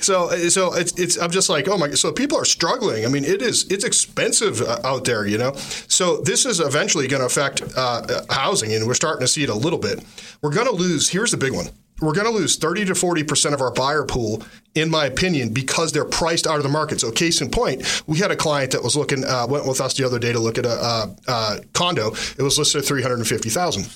So 0.04 0.28
so 0.48 0.74
it's 0.74 0.98
it's 0.98 1.16
I'm 1.18 1.30
just 1.30 1.48
like 1.48 1.66
oh 1.68 1.78
my. 1.78 1.90
So 1.92 2.12
people 2.12 2.36
are 2.36 2.44
struggling. 2.44 3.04
I 3.06 3.08
mean, 3.08 3.24
it 3.24 3.40
is 3.40 3.64
it's 3.70 3.84
expensive 3.84 4.60
uh, 4.60 4.80
out 4.84 5.04
there. 5.04 5.26
You 5.26 5.38
know. 5.38 5.52
So 5.88 6.18
this 6.18 6.44
is 6.44 6.60
eventually 6.60 7.08
going 7.08 7.20
to 7.20 7.26
affect 7.26 7.62
uh, 7.76 8.02
uh, 8.08 8.34
housing, 8.34 8.74
and 8.74 8.86
we're 8.86 8.94
starting 8.94 9.20
to 9.20 9.28
see 9.28 9.44
it 9.44 9.48
a 9.48 9.54
little 9.54 9.78
bit. 9.78 10.04
We're 10.42 10.52
going 10.52 10.66
to 10.66 10.71
lose. 10.74 11.08
Here's 11.08 11.30
the 11.30 11.36
big 11.36 11.54
one. 11.54 11.66
We're 12.00 12.14
going 12.14 12.26
to 12.26 12.32
lose 12.32 12.56
30 12.56 12.86
to 12.86 12.94
40 12.94 13.22
percent 13.24 13.54
of 13.54 13.60
our 13.60 13.70
buyer 13.70 14.04
pool, 14.04 14.42
in 14.74 14.90
my 14.90 15.06
opinion, 15.06 15.52
because 15.52 15.92
they're 15.92 16.04
priced 16.04 16.46
out 16.46 16.56
of 16.56 16.64
the 16.64 16.68
market. 16.68 17.00
So, 17.00 17.12
case 17.12 17.40
in 17.40 17.50
point, 17.50 18.02
we 18.06 18.18
had 18.18 18.32
a 18.32 18.36
client 18.36 18.72
that 18.72 18.82
was 18.82 18.96
looking, 18.96 19.24
uh, 19.24 19.46
went 19.48 19.66
with 19.66 19.80
us 19.80 19.94
the 19.94 20.04
other 20.04 20.18
day 20.18 20.32
to 20.32 20.40
look 20.40 20.58
at 20.58 20.66
a 20.66 20.70
uh, 20.70 21.06
uh, 21.28 21.58
condo. 21.72 22.08
It 22.38 22.42
was 22.42 22.58
listed 22.58 22.80
at 22.80 22.88
350,000 22.88 23.86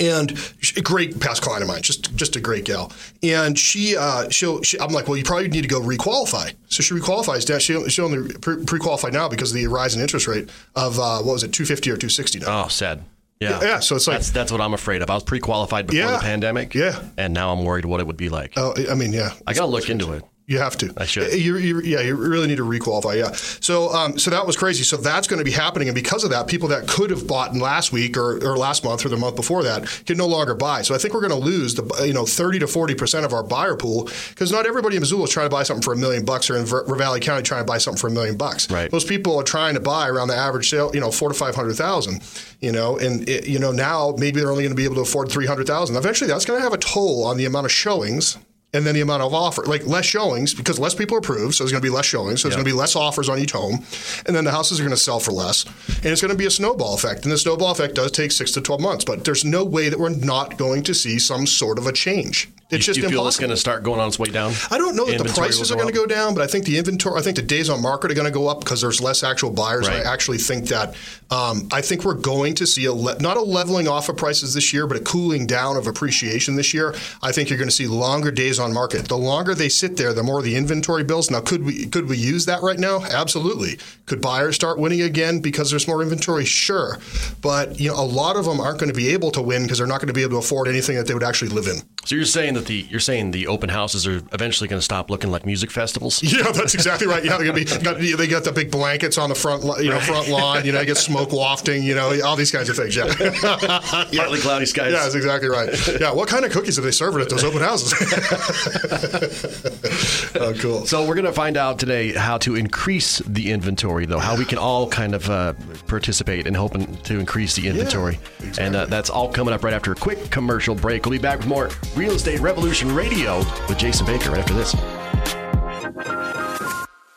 and 0.00 0.38
a 0.76 0.80
great 0.80 1.20
past 1.20 1.42
client 1.42 1.62
of 1.62 1.68
mine, 1.68 1.82
just 1.82 2.14
just 2.16 2.36
a 2.36 2.40
great 2.40 2.64
gal. 2.64 2.92
And 3.22 3.58
she, 3.58 3.96
uh, 3.96 4.28
she'll, 4.30 4.62
she, 4.62 4.78
I'm 4.80 4.92
like, 4.92 5.06
well, 5.06 5.16
you 5.16 5.24
probably 5.24 5.48
need 5.48 5.62
to 5.62 5.68
go 5.68 5.80
requalify. 5.80 6.54
So 6.68 6.82
she 6.82 6.94
requalifies. 6.94 7.48
Now 7.48 7.58
she, 7.58 7.88
she 7.88 8.02
only 8.02 8.32
pre- 8.34 8.64
pre-qualified 8.64 9.12
now 9.12 9.28
because 9.28 9.50
of 9.50 9.56
the 9.56 9.66
rise 9.66 9.94
in 9.94 10.00
interest 10.00 10.26
rate 10.26 10.48
of 10.74 10.98
uh, 10.98 11.18
what 11.18 11.34
was 11.34 11.44
it, 11.44 11.52
250 11.52 11.90
or 11.90 11.96
260 11.96 12.40
now. 12.40 12.64
Oh, 12.64 12.68
sad. 12.68 13.04
Yeah. 13.42 13.60
Yeah, 13.62 13.80
so 13.80 13.96
it's 13.96 14.06
like- 14.06 14.18
that's 14.18 14.30
that's 14.30 14.52
what 14.52 14.60
I'm 14.60 14.74
afraid 14.74 15.02
of. 15.02 15.10
I 15.10 15.14
was 15.14 15.22
pre-qualified 15.24 15.86
before 15.86 16.00
Yeah. 16.10 16.16
the 16.16 16.22
pandemic. 16.22 16.74
Yeah. 16.74 17.00
and 17.18 17.34
now 17.34 17.52
I'm 17.52 17.64
worried 17.64 17.84
what 17.84 18.00
it 18.00 18.06
would 18.06 18.16
be 18.16 18.28
like. 18.28 18.52
Oh, 18.56 18.74
I 18.90 18.94
mean, 18.94 19.12
yeah. 19.12 19.32
I 19.46 19.52
got 19.54 19.62
to 19.62 19.66
look 19.66 19.90
into 19.90 20.12
it. 20.12 20.22
You 20.52 20.58
have 20.58 20.76
to. 20.76 20.92
I 20.98 21.06
should. 21.06 21.32
You, 21.32 21.56
you, 21.56 21.80
yeah, 21.80 22.00
you 22.00 22.14
really 22.14 22.46
need 22.46 22.58
to 22.58 22.64
requalify. 22.64 23.16
Yeah. 23.16 23.32
So, 23.32 23.88
um, 23.88 24.18
so 24.18 24.30
that 24.30 24.46
was 24.46 24.54
crazy. 24.54 24.84
So 24.84 24.98
that's 24.98 25.26
going 25.26 25.38
to 25.38 25.46
be 25.46 25.50
happening, 25.50 25.88
and 25.88 25.94
because 25.94 26.24
of 26.24 26.30
that, 26.30 26.46
people 26.46 26.68
that 26.68 26.86
could 26.86 27.08
have 27.08 27.26
bought 27.26 27.54
in 27.54 27.58
last 27.58 27.90
week 27.90 28.18
or, 28.18 28.36
or 28.46 28.58
last 28.58 28.84
month 28.84 29.06
or 29.06 29.08
the 29.08 29.16
month 29.16 29.34
before 29.34 29.62
that 29.62 29.86
can 30.04 30.18
no 30.18 30.26
longer 30.26 30.54
buy. 30.54 30.82
So 30.82 30.94
I 30.94 30.98
think 30.98 31.14
we're 31.14 31.26
going 31.26 31.40
to 31.40 31.46
lose 31.46 31.74
the 31.74 32.04
you 32.06 32.12
know 32.12 32.26
thirty 32.26 32.58
to 32.58 32.66
forty 32.66 32.94
percent 32.94 33.24
of 33.24 33.32
our 33.32 33.42
buyer 33.42 33.76
pool 33.76 34.10
because 34.28 34.52
not 34.52 34.66
everybody 34.66 34.96
in 34.96 35.00
Missoula 35.00 35.24
is 35.24 35.30
trying 35.30 35.46
to 35.46 35.50
buy 35.50 35.62
something 35.62 35.82
for 35.82 35.94
a 35.94 35.96
million 35.96 36.22
bucks, 36.22 36.50
or 36.50 36.58
in 36.58 36.66
Ver- 36.66 36.84
Ravalli 36.84 37.22
County 37.22 37.42
trying 37.42 37.62
to 37.62 37.66
buy 37.66 37.78
something 37.78 37.98
for 37.98 38.08
a 38.08 38.10
million 38.10 38.36
bucks. 38.36 38.70
Right. 38.70 38.90
Those 38.90 39.06
people 39.06 39.38
are 39.40 39.42
trying 39.42 39.72
to 39.72 39.80
buy 39.80 40.06
around 40.06 40.28
the 40.28 40.36
average 40.36 40.68
sale, 40.68 40.90
you 40.92 41.00
know, 41.00 41.10
four 41.10 41.30
to 41.30 41.34
five 41.34 41.54
hundred 41.54 41.76
thousand. 41.76 42.22
You 42.60 42.72
know, 42.72 42.98
and 42.98 43.26
it, 43.26 43.48
you 43.48 43.58
know 43.58 43.72
now 43.72 44.14
maybe 44.18 44.38
they're 44.38 44.50
only 44.50 44.64
going 44.64 44.76
to 44.76 44.76
be 44.76 44.84
able 44.84 44.96
to 44.96 45.00
afford 45.00 45.30
three 45.30 45.46
hundred 45.46 45.66
thousand. 45.66 45.96
Eventually, 45.96 46.28
that's 46.28 46.44
going 46.44 46.58
to 46.58 46.62
have 46.62 46.74
a 46.74 46.78
toll 46.78 47.24
on 47.24 47.38
the 47.38 47.46
amount 47.46 47.64
of 47.64 47.72
showings 47.72 48.36
and 48.74 48.86
then 48.86 48.94
the 48.94 49.00
amount 49.02 49.22
of 49.22 49.34
offer, 49.34 49.62
like 49.64 49.86
less 49.86 50.06
showings 50.06 50.54
because 50.54 50.78
less 50.78 50.94
people 50.94 51.16
are 51.16 51.18
approved, 51.18 51.54
so 51.54 51.64
there's 51.64 51.72
going 51.72 51.82
to 51.82 51.86
be 51.86 51.94
less 51.94 52.06
showings, 52.06 52.40
so 52.40 52.48
there's 52.48 52.56
going 52.56 52.64
to 52.64 52.70
be 52.70 52.76
less 52.76 52.96
offers 52.96 53.28
on 53.28 53.38
each 53.38 53.52
home, 53.52 53.84
and 54.26 54.34
then 54.34 54.44
the 54.44 54.50
houses 54.50 54.80
are 54.80 54.82
going 54.82 54.90
to 54.90 54.96
sell 54.96 55.20
for 55.20 55.32
less, 55.32 55.64
and 55.88 56.06
it's 56.06 56.22
going 56.22 56.32
to 56.32 56.38
be 56.38 56.46
a 56.46 56.50
snowball 56.50 56.94
effect, 56.94 57.24
and 57.24 57.32
the 57.32 57.38
snowball 57.38 57.70
effect 57.70 57.94
does 57.94 58.10
take 58.10 58.32
six 58.32 58.52
to 58.52 58.60
twelve 58.60 58.80
months, 58.80 59.04
but 59.04 59.24
there's 59.24 59.44
no 59.44 59.64
way 59.64 59.88
that 59.88 59.98
we're 59.98 60.08
not 60.08 60.56
going 60.56 60.82
to 60.84 60.94
see 60.94 61.18
some 61.18 61.46
sort 61.46 61.78
of 61.78 61.86
a 61.86 61.92
change. 61.92 62.48
It's 62.72 62.86
you, 62.86 62.94
just 62.94 62.96
you 62.96 63.02
feel 63.02 63.20
impossible. 63.20 63.28
it's 63.28 63.38
going 63.38 63.50
to 63.50 63.56
start 63.56 63.82
going 63.82 64.00
on 64.00 64.08
its 64.08 64.18
way 64.18 64.28
down? 64.28 64.52
I 64.70 64.78
don't 64.78 64.96
know 64.96 65.04
that 65.04 65.18
the 65.18 65.24
prices 65.24 65.70
are 65.70 65.76
going 65.76 65.88
to 65.88 65.94
go 65.94 66.06
down, 66.06 66.34
but 66.34 66.42
I 66.42 66.46
think 66.46 66.64
the 66.64 66.78
inventory, 66.78 67.18
I 67.18 67.22
think 67.22 67.36
the 67.36 67.42
days 67.42 67.68
on 67.68 67.82
market 67.82 68.10
are 68.10 68.14
going 68.14 68.26
to 68.26 68.32
go 68.32 68.48
up 68.48 68.60
because 68.60 68.80
there's 68.80 69.00
less 69.00 69.22
actual 69.22 69.50
buyers. 69.50 69.88
Right. 69.88 70.04
I 70.04 70.12
actually 70.12 70.38
think 70.38 70.68
that 70.68 70.94
um, 71.30 71.68
I 71.70 71.82
think 71.82 72.04
we're 72.04 72.14
going 72.14 72.54
to 72.56 72.66
see 72.66 72.86
a 72.86 72.92
le- 72.92 73.18
not 73.18 73.36
a 73.36 73.42
leveling 73.42 73.88
off 73.88 74.08
of 74.08 74.16
prices 74.16 74.54
this 74.54 74.72
year, 74.72 74.86
but 74.86 74.96
a 74.96 75.00
cooling 75.00 75.46
down 75.46 75.76
of 75.76 75.86
appreciation 75.86 76.56
this 76.56 76.72
year. 76.72 76.94
I 77.22 77.30
think 77.32 77.50
you're 77.50 77.58
going 77.58 77.68
to 77.68 77.74
see 77.74 77.86
longer 77.86 78.30
days 78.30 78.58
on 78.58 78.72
market. 78.72 79.08
The 79.08 79.18
longer 79.18 79.54
they 79.54 79.68
sit 79.68 79.98
there, 79.98 80.14
the 80.14 80.22
more 80.22 80.40
the 80.40 80.56
inventory 80.56 81.04
builds. 81.04 81.30
Now, 81.30 81.40
could 81.40 81.64
we 81.64 81.86
could 81.86 82.08
we 82.08 82.16
use 82.16 82.46
that 82.46 82.62
right 82.62 82.78
now? 82.78 83.04
Absolutely. 83.04 83.78
Could 84.06 84.22
buyers 84.22 84.56
start 84.56 84.78
winning 84.78 85.02
again 85.02 85.40
because 85.40 85.70
there's 85.70 85.86
more 85.86 86.02
inventory? 86.02 86.46
Sure, 86.46 86.98
but 87.42 87.78
you 87.78 87.90
know 87.90 88.00
a 88.00 88.04
lot 88.04 88.36
of 88.36 88.46
them 88.46 88.60
aren't 88.60 88.78
going 88.78 88.90
to 88.90 88.96
be 88.96 89.08
able 89.10 89.30
to 89.32 89.42
win 89.42 89.62
because 89.62 89.78
they're 89.78 89.86
not 89.86 90.00
going 90.00 90.08
to 90.08 90.14
be 90.14 90.22
able 90.22 90.32
to 90.32 90.38
afford 90.38 90.68
anything 90.68 90.96
that 90.96 91.06
they 91.06 91.14
would 91.14 91.22
actually 91.22 91.50
live 91.50 91.66
in. 91.66 91.82
So 92.04 92.16
you're 92.16 92.24
saying 92.24 92.54
that 92.54 92.66
the 92.66 92.84
you're 92.90 92.98
saying 93.00 93.30
the 93.30 93.46
open 93.46 93.68
houses 93.68 94.08
are 94.08 94.16
eventually 94.32 94.68
going 94.68 94.80
to 94.80 94.84
stop 94.84 95.08
looking 95.08 95.30
like 95.30 95.46
music 95.46 95.70
festivals? 95.70 96.20
Yeah, 96.32 96.50
that's 96.50 96.74
exactly 96.74 97.06
right. 97.06 97.22
Yeah, 97.24 97.36
they're 97.36 97.46
gonna 97.46 97.58
be. 97.58 97.64
Got, 97.64 97.98
they 97.98 98.26
got 98.26 98.42
the 98.42 98.52
big 98.52 98.70
blankets 98.70 99.18
on 99.18 99.28
the 99.28 99.34
front, 99.34 99.62
you 99.82 99.90
know, 99.90 100.00
front 100.00 100.28
lawn. 100.28 100.64
You 100.64 100.72
know, 100.72 100.80
you 100.80 100.86
get 100.86 100.96
smoke 100.96 101.30
wafting. 101.32 101.82
You 101.82 101.94
know, 101.94 102.18
all 102.24 102.36
these 102.36 102.50
kinds 102.50 102.68
of 102.70 102.76
things. 102.76 102.96
Yeah, 102.96 103.12
Partly 104.16 104.38
cloudy 104.40 104.66
skies. 104.66 104.92
yeah, 104.92 105.02
that's 105.02 105.14
exactly 105.14 105.48
right. 105.48 105.68
Yeah, 106.00 106.12
what 106.12 106.28
kind 106.28 106.44
of 106.44 106.52
cookies 106.52 106.78
are 106.78 106.82
they 106.82 106.90
serving 106.90 107.20
at 107.20 107.28
those 107.28 107.44
open 107.44 107.60
houses? 107.60 107.92
oh, 110.36 110.54
cool. 110.58 110.86
So 110.86 111.06
we're 111.06 111.14
going 111.14 111.26
to 111.26 111.32
find 111.32 111.56
out 111.56 111.78
today 111.78 112.12
how 112.12 112.38
to 112.38 112.56
increase 112.56 113.18
the 113.20 113.50
inventory, 113.52 114.06
though, 114.06 114.18
how 114.18 114.36
we 114.36 114.44
can 114.44 114.58
all 114.58 114.88
kind 114.88 115.14
of 115.14 115.28
uh, 115.30 115.52
participate 115.86 116.46
in 116.46 116.54
hoping 116.54 116.96
to 117.02 117.18
increase 117.18 117.54
the 117.54 117.68
inventory. 117.68 118.18
exactly. 118.40 118.64
And 118.64 118.76
uh, 118.76 118.86
that's 118.86 119.10
all 119.10 119.30
coming 119.30 119.54
up 119.54 119.62
right 119.64 119.74
after 119.74 119.92
a 119.92 119.96
quick 119.96 120.30
commercial 120.30 120.74
break. 120.74 121.04
We'll 121.04 121.12
be 121.12 121.18
back 121.18 121.38
with 121.38 121.48
more 121.48 121.70
Real 121.94 122.12
Estate 122.12 122.40
Revolution 122.40 122.94
Radio 122.94 123.38
with 123.68 123.76
Jason 123.76 124.06
Baker 124.06 124.34
after 124.34 124.54
this. 124.54 124.72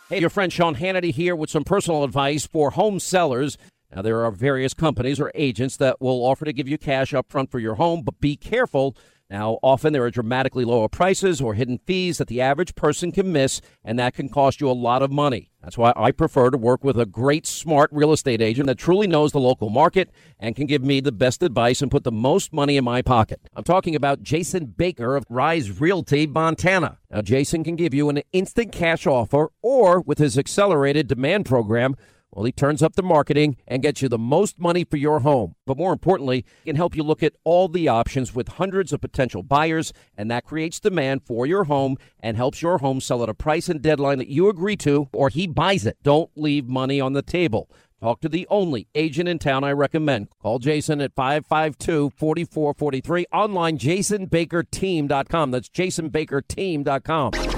Hey, 0.10 0.20
your 0.20 0.30
friend 0.30 0.52
Sean 0.52 0.76
Hannity 0.76 1.14
here 1.14 1.36
with 1.36 1.50
some 1.50 1.64
personal 1.64 2.04
advice 2.04 2.46
for 2.46 2.72
home 2.72 3.00
sellers. 3.00 3.58
Now, 3.96 4.02
there 4.02 4.26
are 4.26 4.32
various 4.32 4.74
companies 4.74 5.20
or 5.20 5.32
agents 5.34 5.78
that 5.78 6.02
will 6.02 6.26
offer 6.26 6.44
to 6.44 6.52
give 6.52 6.68
you 6.68 6.78
cash 6.78 7.14
up 7.14 7.32
front 7.32 7.50
for 7.50 7.60
your 7.60 7.76
home, 7.76 8.02
but 8.04 8.20
be 8.20 8.36
careful. 8.36 8.98
Now, 9.36 9.60
often 9.62 9.92
there 9.92 10.06
are 10.06 10.12
dramatically 10.12 10.64
lower 10.64 10.88
prices 10.88 11.42
or 11.42 11.56
hidden 11.56 11.78
fees 11.80 12.20
that 12.20 12.30
the 12.30 12.40
average 12.40 12.74
person 12.74 13.12
can 13.12 13.34
miss, 13.34 13.60
and 13.84 14.00
that 14.00 14.14
can 14.14 14.30
cost 14.30 14.62
you 14.62 14.70
a 14.70 14.72
lot 14.72 15.02
of 15.02 15.12
money. 15.12 15.50
That's 15.62 15.78
why 15.78 15.92
I 15.98 16.12
prefer 16.12 16.52
to 16.52 16.58
work 16.58 16.86
with 16.86 16.98
a 16.98 17.06
great, 17.06 17.46
smart 17.46 17.90
real 17.92 18.14
estate 18.14 18.42
agent 18.42 18.68
that 18.68 18.78
truly 18.78 19.08
knows 19.08 19.34
the 19.34 19.42
local 19.42 19.70
market 19.70 20.10
and 20.40 20.56
can 20.56 20.68
give 20.68 20.86
me 20.86 21.02
the 21.02 21.12
best 21.12 21.44
advice 21.44 21.82
and 21.82 21.92
put 21.92 22.06
the 22.06 22.14
most 22.14 22.54
money 22.54 22.78
in 22.78 22.86
my 22.86 23.02
pocket. 23.02 23.42
I'm 23.54 23.66
talking 23.66 23.94
about 23.94 24.24
Jason 24.24 24.68
Baker 24.68 25.18
of 25.18 25.26
Rise 25.30 25.82
Realty, 25.82 26.28
Montana. 26.28 27.00
Now, 27.12 27.22
Jason 27.22 27.66
can 27.66 27.76
give 27.76 27.94
you 27.94 28.08
an 28.08 28.22
instant 28.32 28.72
cash 28.72 29.06
offer, 29.06 29.52
or 29.62 30.00
with 30.00 30.18
his 30.18 30.38
accelerated 30.38 31.08
demand 31.10 31.46
program, 31.46 31.98
Well, 32.36 32.44
he 32.44 32.52
turns 32.52 32.84
up 32.84 32.96
the 32.96 33.02
marketing 33.02 33.56
and 33.66 33.82
gets 33.82 34.02
you 34.02 34.10
the 34.10 34.18
most 34.18 34.60
money 34.60 34.84
for 34.84 34.98
your 34.98 35.22
home. 35.22 35.56
But 35.66 35.78
more 35.78 35.94
importantly, 35.94 36.44
he 36.64 36.70
can 36.70 36.76
help 36.76 36.94
you 36.94 37.02
look 37.02 37.24
at 37.24 37.34
all 37.46 37.70
the 37.70 37.88
options 37.88 38.36
with 38.36 38.50
hundreds 38.50 38.92
of 38.92 39.00
potential 39.00 39.42
buyers, 39.42 39.94
and 40.18 40.30
that 40.30 40.44
creates 40.44 40.82
demand 40.82 41.24
for 41.26 41.46
your 41.46 41.64
home 41.64 41.96
and 42.20 42.36
helps 42.36 42.62
your 42.62 42.80
home 42.80 43.00
sell 43.00 43.24
at 43.24 43.30
a 43.30 43.34
price 43.34 43.70
and 43.70 43.82
deadline 43.82 44.18
that 44.18 44.28
you 44.28 44.50
agree 44.50 44.76
to, 44.76 45.08
or 45.14 45.30
he 45.30 45.48
buys 45.48 45.86
it. 45.86 45.98
Don't 46.04 46.30
leave 46.36 46.68
money 46.68 47.00
on 47.00 47.14
the 47.14 47.22
table. 47.22 47.70
Talk 48.02 48.20
to 48.20 48.30
the 48.30 48.46
only 48.50 48.90
agent 48.94 49.30
in 49.30 49.40
town 49.40 49.64
I 49.64 49.72
recommend. 49.72 50.28
Call 50.42 50.60
Jason 50.60 51.00
at 51.00 51.16
552 51.16 52.12
4443. 52.18 53.28
Online, 53.32 53.78
jasonbakerteam.com. 53.78 55.52
That's 55.52 55.70
jasonbakerteam.com. 55.70 57.55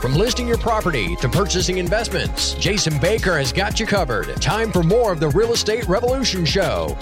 From 0.00 0.14
listing 0.14 0.46
your 0.46 0.58
property 0.58 1.16
to 1.16 1.28
purchasing 1.28 1.78
investments, 1.78 2.52
Jason 2.54 2.98
Baker 3.00 3.38
has 3.38 3.50
got 3.50 3.80
you 3.80 3.86
covered. 3.86 4.40
Time 4.42 4.70
for 4.70 4.82
more 4.82 5.10
of 5.10 5.20
the 5.20 5.30
Real 5.30 5.52
Estate 5.52 5.88
Revolution 5.88 6.44
Show. 6.44 6.96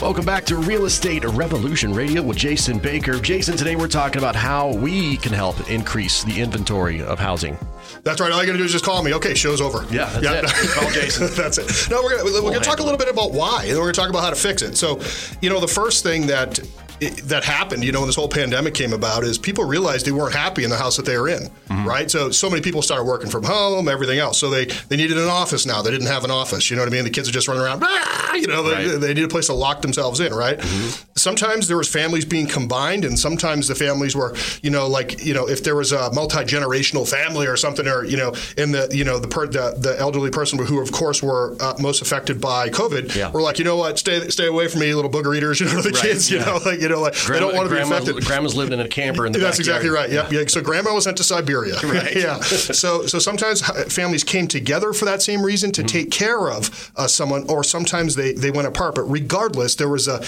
Welcome 0.00 0.24
back 0.24 0.44
to 0.46 0.56
Real 0.56 0.86
Estate 0.86 1.24
Revolution 1.24 1.92
Radio 1.92 2.22
with 2.22 2.38
Jason 2.38 2.78
Baker. 2.78 3.20
Jason, 3.20 3.58
today 3.58 3.76
we're 3.76 3.88
talking 3.88 4.18
about 4.18 4.34
how 4.34 4.72
we 4.72 5.18
can 5.18 5.32
help 5.34 5.70
increase 5.70 6.24
the 6.24 6.40
inventory 6.40 7.02
of 7.02 7.18
housing. 7.18 7.58
That's 8.02 8.20
right. 8.20 8.32
All 8.32 8.40
you 8.40 8.46
got 8.46 8.52
to 8.52 8.58
do 8.58 8.64
is 8.64 8.72
just 8.72 8.86
call 8.86 9.02
me. 9.02 9.14
Okay, 9.14 9.34
show's 9.34 9.60
over. 9.60 9.84
Yeah, 9.94 10.08
that's 10.18 10.24
yeah. 10.24 10.40
it. 10.40 10.70
Call 10.70 10.90
Jason. 10.90 11.28
that's 11.36 11.58
it. 11.58 11.90
No, 11.90 12.02
we're 12.02 12.16
gonna 12.16 12.24
we're 12.24 12.42
we'll 12.42 12.52
gonna 12.52 12.64
talk 12.64 12.80
a 12.80 12.82
little 12.82 12.98
bit 12.98 13.08
about 13.08 13.32
why, 13.32 13.64
and 13.66 13.76
we're 13.76 13.84
gonna 13.84 13.92
talk 13.92 14.10
about 14.10 14.24
how 14.24 14.30
to 14.30 14.36
fix 14.36 14.62
it. 14.62 14.76
So, 14.76 15.00
you 15.40 15.50
know, 15.50 15.60
the 15.60 15.68
first 15.68 16.02
thing 16.02 16.26
that 16.26 16.58
that 17.00 17.44
happened, 17.44 17.84
you 17.84 17.92
know, 17.92 18.00
when 18.00 18.08
this 18.08 18.16
whole 18.16 18.28
pandemic 18.28 18.74
came 18.74 18.92
about, 18.92 19.24
is 19.24 19.38
people 19.38 19.64
realized 19.64 20.06
they 20.06 20.12
weren't 20.12 20.34
happy 20.34 20.64
in 20.64 20.70
the 20.70 20.76
house 20.76 20.96
that 20.96 21.06
they 21.06 21.18
were 21.18 21.28
in, 21.28 21.42
mm-hmm. 21.42 21.86
right? 21.86 22.10
So, 22.10 22.30
so 22.30 22.48
many 22.48 22.62
people 22.62 22.82
started 22.82 23.04
working 23.04 23.30
from 23.30 23.44
home, 23.44 23.88
everything 23.88 24.18
else. 24.18 24.38
So 24.38 24.50
they 24.50 24.66
they 24.88 24.96
needed 24.96 25.18
an 25.18 25.28
office 25.28 25.66
now. 25.66 25.82
They 25.82 25.90
didn't 25.90 26.06
have 26.06 26.24
an 26.24 26.30
office. 26.30 26.70
You 26.70 26.76
know 26.76 26.82
what 26.82 26.92
I 26.92 26.94
mean? 26.94 27.04
The 27.04 27.10
kids 27.10 27.28
are 27.28 27.32
just 27.32 27.48
running 27.48 27.62
around, 27.62 27.82
ah, 27.84 28.34
you 28.34 28.46
know, 28.46 28.62
right. 28.70 28.86
they, 28.86 28.96
they, 28.96 29.14
need 29.14 29.24
a 29.24 29.28
place 29.28 29.46
to 29.46 29.54
lock 29.54 29.82
themselves 29.82 30.20
in, 30.20 30.32
right? 30.32 30.58
Mm-hmm. 30.58 31.04
Sometimes 31.16 31.68
there 31.68 31.76
was 31.76 31.88
families 31.88 32.24
being 32.24 32.46
combined, 32.46 33.04
and 33.04 33.18
sometimes 33.18 33.68
the 33.68 33.74
families 33.74 34.14
were, 34.14 34.34
you 34.62 34.70
know, 34.70 34.86
like 34.86 35.24
you 35.24 35.34
know, 35.34 35.48
if 35.48 35.64
there 35.64 35.76
was 35.76 35.92
a 35.92 36.12
multi 36.12 36.38
generational 36.38 37.08
family 37.08 37.46
or 37.46 37.56
something, 37.56 37.86
or 37.86 38.04
you 38.04 38.16
know, 38.16 38.34
in 38.56 38.72
the 38.72 38.88
you 38.92 39.04
know 39.04 39.18
the 39.18 39.28
per, 39.28 39.46
the, 39.46 39.74
the 39.78 39.96
elderly 39.98 40.30
person 40.30 40.58
who 40.58 40.80
of 40.80 40.92
course 40.92 41.22
were 41.22 41.56
uh, 41.60 41.74
most 41.80 42.02
affected 42.02 42.40
by 42.40 42.68
COVID, 42.68 43.14
yeah. 43.14 43.30
were 43.30 43.42
like, 43.42 43.58
you 43.58 43.64
know 43.64 43.76
what, 43.76 43.98
stay 43.98 44.28
stay 44.28 44.46
away 44.46 44.68
from 44.68 44.80
me, 44.80 44.94
little 44.94 45.10
booger 45.10 45.36
eaters. 45.36 45.60
You 45.64 45.72
know, 45.72 45.80
the 45.80 45.90
right. 45.90 46.02
kids, 46.02 46.30
you 46.30 46.38
yeah. 46.38 46.44
know, 46.44 46.58
like 46.66 46.80
you 46.84 46.90
know, 46.90 47.00
like 47.00 47.14
Grandma, 47.14 47.32
they 47.32 47.40
don't 47.40 47.56
want 47.56 47.68
to 47.70 47.74
be 47.74 47.80
affected. 47.80 48.24
Grandma's 48.26 48.54
living 48.54 48.78
in 48.78 48.84
a 48.84 48.88
camper 48.88 49.24
in 49.24 49.32
the 49.32 49.38
That's 49.40 49.56
backyard. 49.56 49.84
exactly 49.84 49.88
right. 49.88 50.10
Yep. 50.10 50.32
Yeah. 50.32 50.44
So 50.48 50.60
grandma 50.60 50.92
was 50.92 51.04
sent 51.04 51.16
to 51.16 51.24
Siberia. 51.24 51.76
Right. 51.84 52.16
yeah. 52.16 52.40
So 52.40 53.06
so 53.06 53.18
sometimes 53.18 53.60
families 53.92 54.24
came 54.24 54.48
together 54.48 54.92
for 54.92 55.04
that 55.04 55.22
same 55.22 55.42
reason 55.42 55.70
to 55.72 55.82
mm-hmm. 55.82 55.86
take 55.86 56.10
care 56.10 56.50
of 56.50 56.92
uh, 56.96 57.06
someone, 57.06 57.48
or 57.48 57.62
sometimes 57.62 58.16
they 58.16 58.32
they 58.32 58.50
went 58.50 58.66
apart. 58.66 58.96
But 58.96 59.02
regardless, 59.02 59.76
there 59.76 59.88
was 59.88 60.08
a 60.08 60.22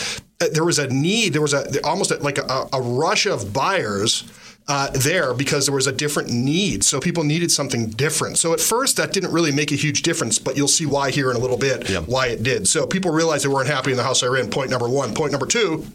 there 0.53 0.65
was 0.65 0.79
a 0.79 0.87
need. 0.89 1.33
There 1.33 1.43
was 1.43 1.55
a 1.55 1.85
almost 1.85 2.11
like 2.23 2.39
a, 2.39 2.69
a 2.73 2.81
rush 2.81 3.27
of 3.27 3.53
buyers. 3.53 4.25
Uh, 4.69 4.91
there 4.91 5.33
because 5.33 5.67
there 5.67 5.75
was 5.75 5.87
a 5.87 5.93
different 5.93 6.29
need. 6.29 6.83
So 6.83 6.99
people 6.99 7.23
needed 7.23 7.53
something 7.53 7.89
different. 7.91 8.37
So 8.37 8.53
at 8.53 8.59
first, 8.59 8.97
that 8.97 9.13
didn't 9.13 9.31
really 9.31 9.53
make 9.53 9.71
a 9.71 9.77
huge 9.77 10.03
difference, 10.03 10.41
but 10.41 10.57
you'll 10.57 10.67
see 10.67 10.87
why 10.87 11.13
here 11.13 11.31
in 11.31 11.37
a 11.37 11.39
little 11.39 11.57
bit, 11.57 11.89
why 12.09 12.27
it 12.27 12.43
did. 12.43 12.67
So 12.67 12.85
people 12.85 13.13
realized 13.13 13.45
they 13.45 13.49
weren't 13.49 13.69
happy 13.69 13.93
in 13.93 13.97
the 13.97 14.03
house 14.03 14.23
they 14.23 14.29
were 14.29 14.39
in. 14.39 14.51
Point 14.51 14.71
number 14.71 14.89
one. 14.89 15.15
Point 15.15 15.31
number 15.31 15.47
two 15.47 15.87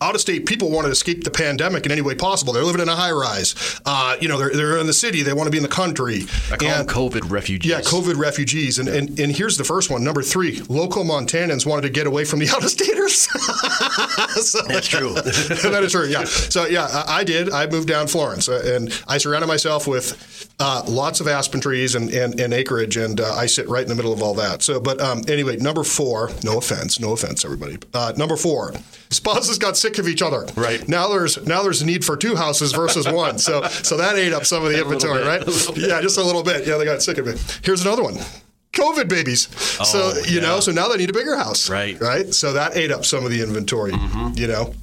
out 0.00 0.14
of 0.14 0.20
state 0.20 0.46
people 0.46 0.70
want 0.70 0.86
to 0.86 0.90
escape 0.90 1.24
the 1.24 1.30
pandemic 1.30 1.86
in 1.86 1.92
any 1.92 2.02
way 2.02 2.14
possible. 2.14 2.52
They're 2.52 2.64
living 2.64 2.82
in 2.82 2.88
a 2.88 2.96
high 2.96 3.12
rise. 3.12 3.80
Uh, 3.84 4.16
you 4.20 4.28
know, 4.28 4.38
they're, 4.38 4.50
they're 4.50 4.78
in 4.78 4.86
the 4.86 4.92
city. 4.92 5.22
They 5.22 5.32
want 5.32 5.46
to 5.46 5.50
be 5.50 5.56
in 5.56 5.62
the 5.62 5.68
country. 5.68 6.26
I 6.50 6.56
call 6.56 6.68
and, 6.68 6.88
them 6.88 6.94
COVID 6.94 7.30
refugees. 7.30 7.70
Yeah, 7.70 7.80
COVID 7.80 8.16
refugees. 8.16 8.78
And, 8.78 8.88
yeah. 8.88 8.94
and 8.94 9.18
and 9.18 9.32
here's 9.32 9.56
the 9.56 9.64
first 9.64 9.90
one. 9.90 10.04
Number 10.04 10.22
three, 10.22 10.60
local 10.68 11.04
Montanans 11.04 11.66
wanted 11.66 11.82
to 11.82 11.90
get 11.90 12.06
away 12.06 12.24
from 12.24 12.38
the 12.38 12.48
out 12.54 12.64
of 12.64 12.70
staters. 12.70 13.22
so, 14.46 14.62
That's 14.68 14.88
true. 14.88 15.14
that 15.14 15.80
is 15.82 15.92
true. 15.92 16.06
Yeah. 16.06 16.24
So 16.24 16.66
yeah, 16.66 16.86
I, 16.86 17.20
I 17.20 17.24
did. 17.24 17.50
I 17.50 17.66
moved 17.66 17.88
down 17.88 18.06
Florence, 18.06 18.48
uh, 18.48 18.62
and 18.64 18.92
I 19.08 19.18
surrounded 19.18 19.46
myself 19.46 19.86
with 19.86 20.52
uh, 20.58 20.82
lots 20.86 21.20
of 21.20 21.28
aspen 21.28 21.60
trees 21.60 21.94
and, 21.94 22.10
and, 22.10 22.38
and 22.38 22.52
acreage, 22.52 22.96
and 22.96 23.20
uh, 23.20 23.34
I 23.34 23.46
sit 23.46 23.68
right 23.68 23.82
in 23.82 23.88
the 23.88 23.94
middle 23.94 24.12
of 24.12 24.22
all 24.22 24.34
that. 24.34 24.62
So, 24.62 24.80
but 24.80 25.00
um, 25.00 25.22
anyway, 25.28 25.56
number 25.56 25.84
four. 25.84 26.30
No 26.44 26.58
offense. 26.58 27.00
No 27.00 27.12
offense, 27.12 27.44
everybody. 27.44 27.78
Uh, 27.94 28.12
number 28.16 28.36
four. 28.36 28.72
Spouses 29.10 29.58
got 29.62 29.76
sick 29.76 29.98
of 29.98 30.06
each 30.06 30.20
other. 30.20 30.46
Right. 30.56 30.86
Now 30.86 31.08
there's 31.08 31.44
now 31.46 31.62
there's 31.62 31.80
a 31.80 31.86
need 31.86 32.04
for 32.04 32.16
two 32.16 32.36
houses 32.36 32.72
versus 32.72 33.08
one. 33.08 33.38
So 33.38 33.62
so 33.62 33.96
that 33.96 34.16
ate 34.16 34.32
up 34.32 34.44
some 34.44 34.64
of 34.64 34.70
the 34.70 34.80
inventory, 34.82 35.22
right? 35.22 35.42
Yeah, 35.76 36.02
just 36.02 36.18
a 36.18 36.22
little 36.22 36.42
bit. 36.42 36.66
Yeah, 36.66 36.76
they 36.76 36.84
got 36.84 37.02
sick 37.02 37.18
of 37.18 37.26
it. 37.26 37.60
Here's 37.64 37.82
another 37.82 38.02
one. 38.02 38.16
COVID 38.72 39.08
babies. 39.08 39.48
Oh, 39.80 39.84
so 39.84 40.12
you 40.28 40.40
yeah. 40.40 40.42
know, 40.42 40.60
so 40.60 40.72
now 40.72 40.88
they 40.88 40.96
need 40.96 41.10
a 41.10 41.12
bigger 41.12 41.36
house. 41.36 41.70
Right. 41.70 41.98
Right. 42.00 42.34
So 42.34 42.52
that 42.54 42.76
ate 42.76 42.90
up 42.90 43.04
some 43.04 43.24
of 43.24 43.30
the 43.30 43.42
inventory. 43.42 43.92
Mm-hmm. 43.92 44.38
You 44.38 44.46
know. 44.48 44.74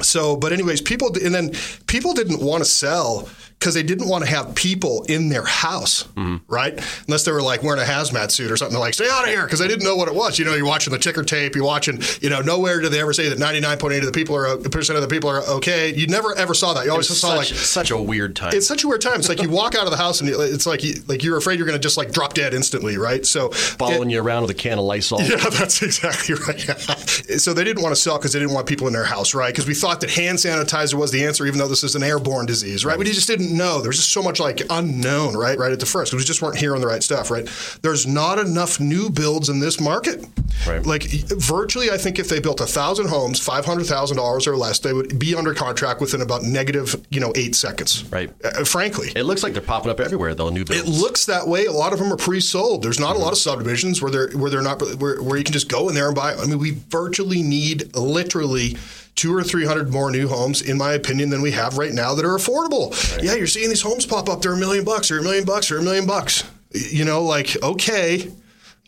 So, 0.00 0.36
but 0.36 0.52
anyways, 0.52 0.80
people 0.80 1.08
and 1.24 1.34
then 1.34 1.52
people 1.86 2.14
didn't 2.14 2.40
want 2.40 2.62
to 2.62 2.70
sell 2.70 3.28
because 3.58 3.74
they 3.74 3.82
didn't 3.82 4.08
want 4.08 4.24
to 4.24 4.30
have 4.30 4.54
people 4.54 5.04
in 5.08 5.28
their 5.28 5.44
house, 5.44 6.04
mm-hmm. 6.14 6.36
right? 6.46 6.80
Unless 7.06 7.24
they 7.24 7.32
were 7.32 7.42
like 7.42 7.62
wearing 7.62 7.80
a 7.80 7.84
hazmat 7.84 8.30
suit 8.30 8.50
or 8.50 8.56
something. 8.56 8.74
They're 8.74 8.80
like, 8.80 8.94
stay 8.94 9.08
out 9.10 9.24
of 9.24 9.30
here 9.30 9.44
because 9.44 9.58
they 9.58 9.66
didn't 9.66 9.84
know 9.84 9.96
what 9.96 10.08
it 10.08 10.14
was. 10.14 10.38
You 10.38 10.44
know, 10.44 10.54
you're 10.54 10.66
watching 10.66 10.92
the 10.92 10.98
ticker 10.98 11.24
tape, 11.24 11.56
you're 11.56 11.64
watching, 11.64 12.00
you 12.20 12.30
know, 12.30 12.40
nowhere 12.40 12.80
did 12.80 12.92
they 12.92 13.00
ever 13.00 13.12
say 13.12 13.28
that 13.28 13.38
99.8 13.38 13.98
of 13.98 14.06
the 14.06 14.12
people 14.12 14.36
are 14.36 14.56
percent 14.56 14.96
of 14.96 15.02
the 15.02 15.08
people 15.08 15.28
are 15.28 15.42
okay. 15.42 15.92
You 15.92 16.06
never 16.06 16.36
ever 16.36 16.54
saw 16.54 16.74
that. 16.74 16.84
You 16.84 16.92
always 16.92 17.08
saw 17.08 17.14
such, 17.14 17.36
like 17.36 17.46
such 17.46 17.90
a 17.90 18.00
weird 18.00 18.36
time. 18.36 18.52
It's 18.54 18.66
such 18.66 18.84
a 18.84 18.88
weird 18.88 19.00
time. 19.00 19.18
It's 19.18 19.28
like 19.28 19.42
you 19.42 19.50
walk 19.50 19.74
out 19.74 19.84
of 19.84 19.90
the 19.90 19.96
house 19.96 20.20
and 20.20 20.30
it's 20.30 20.66
like 20.66 20.84
you, 20.84 20.94
like 21.08 21.24
you're 21.24 21.36
afraid 21.36 21.58
you're 21.58 21.66
going 21.66 21.78
to 21.78 21.82
just 21.82 21.96
like 21.96 22.12
drop 22.12 22.34
dead 22.34 22.54
instantly, 22.54 22.96
right? 22.96 23.26
So 23.26 23.50
following 23.50 24.10
it, 24.10 24.14
you 24.14 24.22
around 24.22 24.42
with 24.42 24.52
a 24.52 24.54
can 24.54 24.78
of 24.78 24.84
Lysol. 24.84 25.20
Yeah, 25.20 25.36
that's 25.50 25.82
exactly 25.82 26.36
right. 26.46 26.60
so 27.40 27.52
they 27.52 27.64
didn't 27.64 27.82
want 27.82 27.94
to 27.94 28.00
sell 28.00 28.18
because 28.18 28.32
they 28.32 28.38
didn't 28.38 28.54
want 28.54 28.68
people 28.68 28.86
in 28.86 28.92
their 28.92 29.04
house, 29.04 29.34
right? 29.34 29.52
Because 29.52 29.66
we 29.66 29.74
thought 29.74 30.00
that 30.02 30.10
hand 30.10 30.38
sanitizer 30.38 30.94
was 30.94 31.10
the 31.10 31.24
answer, 31.24 31.44
even 31.44 31.58
though 31.58 31.68
this 31.68 31.82
is 31.82 31.96
an 31.96 32.04
airborne 32.04 32.46
disease, 32.46 32.84
right? 32.84 32.92
right. 32.92 32.98
We 32.98 33.04
just 33.04 33.26
didn't 33.26 33.47
know. 33.52 33.80
There's 33.80 33.96
just 33.96 34.12
so 34.12 34.22
much 34.22 34.28
much 34.28 34.40
like 34.40 34.66
unknown, 34.70 35.36
right? 35.36 35.58
Right 35.58 35.72
at 35.72 35.80
the 35.80 35.86
first, 35.86 36.12
we 36.12 36.22
just 36.22 36.42
weren't 36.42 36.58
hearing 36.58 36.80
the 36.80 36.86
right 36.86 37.02
stuff, 37.02 37.30
right? 37.30 37.48
There's 37.82 38.06
not 38.06 38.38
enough 38.38 38.80
new 38.80 39.10
builds 39.10 39.48
in 39.48 39.60
this 39.60 39.80
market. 39.80 40.26
Right. 40.66 40.84
Like 40.84 41.04
virtually, 41.04 41.90
I 41.90 41.96
think 41.96 42.18
if 42.18 42.28
they 42.28 42.40
built 42.40 42.60
a 42.60 42.66
thousand 42.66 43.08
homes, 43.08 43.40
five 43.40 43.64
hundred 43.64 43.86
thousand 43.86 44.16
dollars 44.16 44.46
or 44.46 44.56
less, 44.56 44.78
they 44.80 44.92
would 44.92 45.18
be 45.18 45.34
under 45.34 45.54
contract 45.54 46.00
within 46.00 46.20
about 46.20 46.42
negative, 46.42 47.04
you 47.10 47.20
know, 47.20 47.32
eight 47.36 47.54
seconds. 47.54 48.04
Right. 48.10 48.30
Uh, 48.44 48.64
frankly, 48.64 49.12
it 49.14 49.24
looks 49.24 49.42
like 49.42 49.52
they're 49.52 49.62
popping 49.62 49.90
up 49.90 50.00
everywhere. 50.00 50.34
Though 50.34 50.50
new 50.50 50.64
builds. 50.64 50.88
It 50.88 50.90
looks 50.90 51.26
that 51.26 51.46
way. 51.46 51.66
A 51.66 51.72
lot 51.72 51.92
of 51.92 51.98
them 51.98 52.12
are 52.12 52.16
pre-sold. 52.16 52.82
There's 52.82 53.00
not 53.00 53.12
mm-hmm. 53.12 53.22
a 53.22 53.24
lot 53.24 53.32
of 53.32 53.38
subdivisions 53.38 54.02
where 54.02 54.10
they're 54.10 54.30
where 54.30 54.50
they're 54.50 54.62
not 54.62 54.80
where, 54.96 55.22
where 55.22 55.38
you 55.38 55.44
can 55.44 55.52
just 55.52 55.68
go 55.68 55.88
in 55.88 55.94
there 55.94 56.06
and 56.06 56.16
buy. 56.16 56.34
I 56.34 56.46
mean, 56.46 56.58
we 56.58 56.72
virtually 56.88 57.42
need 57.42 57.94
literally 57.96 58.76
two 59.18 59.34
or 59.34 59.42
three 59.42 59.66
hundred 59.66 59.90
more 59.90 60.10
new 60.10 60.28
homes, 60.28 60.62
in 60.62 60.78
my 60.78 60.92
opinion, 60.92 61.28
than 61.28 61.42
we 61.42 61.50
have 61.50 61.76
right 61.76 61.92
now 61.92 62.14
that 62.14 62.24
are 62.24 62.36
affordable. 62.36 62.92
Right. 63.12 63.24
Yeah, 63.24 63.34
you're 63.34 63.48
seeing 63.48 63.68
these 63.68 63.82
homes 63.82 64.06
pop 64.06 64.28
up. 64.28 64.40
They're 64.40 64.52
a 64.52 64.56
million 64.56 64.84
bucks, 64.84 65.10
or 65.10 65.18
a 65.18 65.22
million 65.22 65.44
bucks, 65.44 65.70
or 65.70 65.78
a 65.78 65.82
million 65.82 66.06
bucks. 66.06 66.44
You 66.70 67.04
know, 67.04 67.24
like 67.24 67.60
okay, 67.62 68.30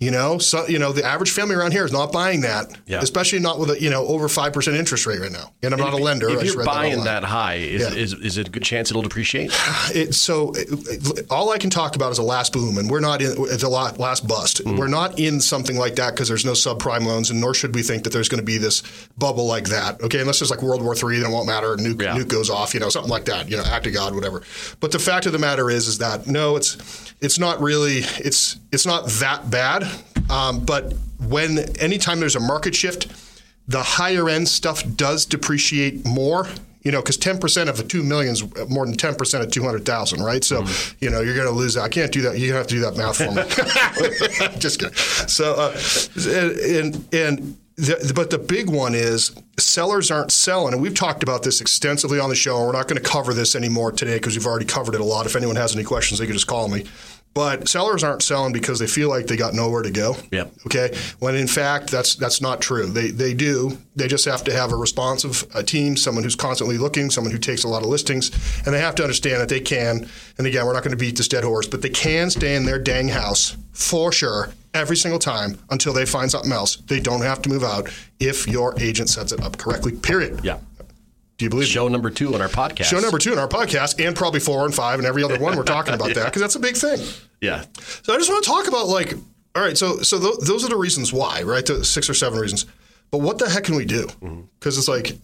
you 0.01 0.11
know, 0.11 0.39
so 0.39 0.67
you 0.67 0.79
know 0.79 0.93
the 0.93 1.05
average 1.05 1.31
family 1.31 1.55
around 1.55 1.73
here 1.73 1.85
is 1.85 1.93
not 1.93 2.11
buying 2.11 2.41
that, 2.41 2.75
yeah. 2.87 3.01
especially 3.03 3.39
not 3.39 3.59
with 3.59 3.71
a 3.71 3.81
you 3.81 3.91
know 3.91 4.07
over 4.07 4.31
five 4.31 4.55
percent 4.55 4.79
interest 4.79 5.05
rate 5.05 5.21
right 5.21 5.31
now. 5.31 5.53
And 5.63 5.75
I'm 5.75 5.79
not 5.79 5.93
a 5.93 5.99
lender. 5.99 6.31
If 6.31 6.43
you're 6.43 6.65
buying 6.65 7.05
that, 7.05 7.21
that, 7.21 7.25
high, 7.25 7.57
is, 7.57 7.83
yeah. 7.83 7.95
is, 7.95 8.15
is 8.15 8.39
it 8.39 8.49
a 8.49 8.51
good 8.51 8.63
chance 8.63 8.91
it'll 8.91 9.03
depreciate? 9.03 9.53
It, 9.93 10.15
so 10.15 10.53
it, 10.55 11.27
all 11.31 11.51
I 11.51 11.59
can 11.59 11.69
talk 11.69 11.97
about 11.97 12.13
is 12.13 12.19
a 12.19 12.23
last 12.23 12.53
boom, 12.53 12.79
and 12.79 12.89
we're 12.89 13.01
not 13.01 13.21
in 13.21 13.35
the 13.35 13.69
last 13.99 14.27
bust. 14.29 14.63
Mm-hmm. 14.63 14.79
We're 14.79 14.89
not 14.89 15.19
in 15.19 15.41
something 15.41 15.77
like 15.77 15.97
that 15.97 16.13
because 16.13 16.29
there's 16.29 16.45
no 16.45 16.53
subprime 16.53 17.05
loans, 17.05 17.31
and 17.31 17.41
nor 17.41 17.55
should 17.55 17.75
we 17.75 17.83
think 17.83 18.05
that 18.05 18.13
there's 18.13 18.29
going 18.29 18.39
to 18.39 18.45
be 18.45 18.57
this 18.57 18.83
bubble 19.19 19.47
like 19.47 19.69
that. 19.69 20.01
Okay, 20.01 20.21
unless 20.21 20.39
there's 20.39 20.51
like 20.51 20.63
World 20.63 20.83
War 20.83 20.95
III, 20.95 21.21
then 21.21 21.31
it 21.31 21.33
won't 21.33 21.47
matter. 21.47 21.77
Nuke, 21.77 22.03
yeah. 22.03 22.17
nuke 22.17 22.29
goes 22.29 22.51
off, 22.51 22.73
you 22.73 22.81
know, 22.81 22.89
something 22.89 23.11
like 23.11 23.25
that. 23.25 23.51
You 23.51 23.57
know, 23.57 23.65
act 23.65 23.87
of 23.87 23.95
God, 23.95 24.15
whatever. 24.15 24.43
But 24.79 24.93
the 24.93 25.01
fact 25.01 25.27
of 25.27 25.33
the 25.33 25.39
matter 25.39 25.71
is, 25.71 25.89
is 25.89 25.99
that 25.99 26.29
no, 26.29 26.57
it's 26.57 26.77
it's 27.21 27.39
not 27.39 27.61
really 27.61 27.99
it's 28.19 28.59
it's 28.73 28.87
not 28.87 29.07
that 29.07 29.51
bad. 29.51 29.90
Um, 30.31 30.65
but 30.65 30.95
when 31.19 31.59
anytime 31.79 32.21
there's 32.21 32.37
a 32.37 32.41
market 32.41 32.75
shift, 32.75 33.09
the 33.69 33.83
higher 33.83 34.29
end 34.29 34.49
stuff 34.49 34.83
does 34.97 35.27
depreciate 35.27 36.05
more. 36.07 36.47
You 36.83 36.91
know, 36.91 37.03
because 37.03 37.19
ten 37.19 37.39
percent 37.39 37.69
of 37.69 37.77
the 37.77 37.83
two 37.83 38.03
million 38.03 38.33
is 38.33 38.43
more 38.71 38.87
than 38.87 38.97
ten 38.97 39.15
percent 39.15 39.45
of 39.45 39.51
two 39.51 39.63
hundred 39.63 39.85
thousand, 39.85 40.23
right? 40.23 40.43
So, 40.43 40.63
mm-hmm. 40.63 41.05
you 41.05 41.11
know, 41.11 41.21
you're 41.21 41.35
going 41.35 41.47
to 41.47 41.53
lose 41.53 41.75
that. 41.75 41.83
I 41.83 41.91
can't 41.91 42.11
do 42.11 42.23
that. 42.23 42.39
You 42.39 42.51
going 42.51 42.53
to 42.53 42.57
have 42.57 42.67
to 42.69 42.75
do 42.75 42.81
that 42.81 42.97
math 42.97 43.19
for 43.19 43.33
me. 44.53 44.59
Just 44.59 44.81
kidding. 44.81 44.95
So, 44.95 45.55
uh, 45.57 45.77
and 46.81 47.07
and 47.13 47.59
the, 47.77 48.13
but 48.15 48.31
the 48.31 48.39
big 48.39 48.71
one 48.71 48.95
is 48.95 49.33
sellers 49.59 50.11
aren't 50.11 50.33
selling, 50.33 50.73
and 50.73 50.83
we've 50.83 50.95
talked 50.95 51.23
about 51.23 51.43
this 51.43 51.61
extensively 51.61 52.19
on 52.19 52.29
the 52.29 52.35
show. 52.35 52.57
And 52.57 52.67
we're 52.67 52.73
not 52.73 52.89
going 52.89 53.03
to 53.03 53.09
cover 53.09 53.35
this 53.35 53.55
anymore 53.55 53.93
today 53.93 54.15
because 54.15 54.37
we've 54.37 54.47
already 54.47 54.67
covered 54.67 54.95
it 54.95 55.01
a 55.01 55.05
lot. 55.05 55.27
If 55.27 55.37
anyone 55.37 55.57
has 55.57 55.75
any 55.75 55.85
questions, 55.85 56.19
they 56.19 56.27
can 56.27 56.35
just 56.35 56.47
call 56.47 56.69
me. 56.69 56.87
But 57.33 57.69
sellers 57.69 58.03
aren't 58.03 58.23
selling 58.23 58.53
because 58.53 58.81
they 58.81 58.89
feel 58.89 59.09
like 59.09 59.29
they 59.29 59.37
got 59.37 59.55
nowhere 59.55 59.83
to 59.83 59.91
go. 59.91 60.17
Yep. 60.33 60.53
Okay. 60.67 60.97
When 61.21 61.37
in 61.37 61.47
fact 61.47 61.91
that's 61.91 62.17
that's 62.17 62.41
not 62.41 62.61
true. 62.61 62.87
They 62.87 63.11
they 63.11 63.35
do. 63.35 63.79
They 63.95 64.09
just 64.09 64.25
have 64.25 64.43
to 64.45 64.53
have 64.53 64.73
a 64.73 64.77
responsive 64.77 65.47
a 65.55 65.63
team, 65.63 65.97
someone 65.97 66.25
who's 66.25 66.35
constantly 66.35 66.77
looking, 66.77 67.09
someone 67.09 67.33
who 67.33 67.39
takes 67.39 67.63
a 67.63 67.69
lot 67.69 67.83
of 67.83 67.89
listings, 67.89 68.31
and 68.65 68.75
they 68.75 68.81
have 68.81 68.97
to 68.97 69.03
understand 69.03 69.41
that 69.41 69.49
they 69.49 69.61
can. 69.61 70.09
And 70.39 70.47
again, 70.47 70.67
we're 70.67 70.73
not 70.73 70.83
going 70.83 70.97
to 70.97 70.97
beat 70.97 71.17
this 71.17 71.29
dead 71.29 71.45
horse, 71.45 71.69
but 71.69 71.83
they 71.83 71.89
can 71.89 72.31
stay 72.31 72.57
in 72.57 72.65
their 72.65 72.79
dang 72.79 73.09
house 73.09 73.57
for 73.73 74.11
sure 74.11 74.51
every 74.75 74.97
single 74.97 75.19
time 75.19 75.59
until 75.71 75.93
they 75.93 76.07
find 76.07 76.31
something 76.31 76.53
else. 76.53 76.77
They 76.77 77.01
don't 77.01 77.23
have 77.23 77.43
to 77.43 77.49
move 77.49 77.63
out 77.63 77.91
if 78.19 78.47
your 78.49 78.79
agent 78.81 79.09
sets 79.09 79.33
it 79.33 79.41
up 79.41 79.57
correctly. 79.57 79.93
Period. 79.93 80.41
Yeah. 80.45 80.59
Do 81.41 81.45
you 81.45 81.49
believe 81.49 81.69
Show 81.69 81.89
number 81.89 82.11
two 82.11 82.35
on 82.35 82.43
our 82.43 82.49
podcast. 82.49 82.85
Show 82.85 83.01
number 83.01 83.17
two 83.17 83.33
in 83.33 83.39
our 83.39 83.49
podcast, 83.49 84.07
and 84.07 84.15
probably 84.15 84.41
four 84.41 84.67
and 84.67 84.75
five, 84.75 84.99
and 84.99 85.09
every 85.09 85.25
other 85.25 85.39
one 85.39 85.57
we're 85.57 85.63
talking 85.63 85.95
about 85.95 86.13
that 86.13 86.27
because 86.27 86.43
that's 86.43 86.55
a 86.55 86.61
big 86.61 86.77
thing. 86.77 87.01
Yeah. 87.41 87.65
So 88.03 88.13
I 88.13 88.19
just 88.19 88.29
want 88.29 88.45
to 88.45 88.51
talk 88.51 88.69
about 88.69 88.89
like, 88.89 89.15
all 89.55 89.63
right, 89.63 89.75
so 89.75 90.01
so 90.01 90.21
th- 90.21 90.41
those 90.41 90.67
are 90.67 90.69
the 90.69 90.77
reasons 90.77 91.15
why, 91.15 91.41
right? 91.41 91.65
The 91.65 91.83
six 91.83 92.11
or 92.11 92.15
seven 92.15 92.39
reasons. 92.39 92.67
But 93.11 93.23
what 93.23 93.39
the 93.39 93.49
heck 93.49 93.65
can 93.65 93.75
we 93.75 93.87
do? 93.87 94.05
Mm-hmm. 94.07 94.43
Because 94.59 94.77
it's 94.77 94.87
like 94.87 95.17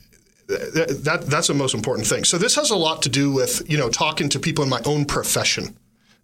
th- 0.49 0.89
that 1.03 1.27
that's 1.27 1.49
the 1.49 1.55
most 1.55 1.75
important 1.75 2.07
thing. 2.07 2.25
So 2.25 2.39
this 2.39 2.55
has 2.55 2.71
a 2.71 2.77
lot 2.77 3.03
to 3.03 3.11
do 3.11 3.31
with 3.31 3.71
you 3.71 3.77
know 3.77 3.91
talking 3.91 4.31
to 4.31 4.39
people 4.41 4.65
in 4.65 4.71
my 4.71 4.81
own 4.87 5.05
profession. 5.05 5.77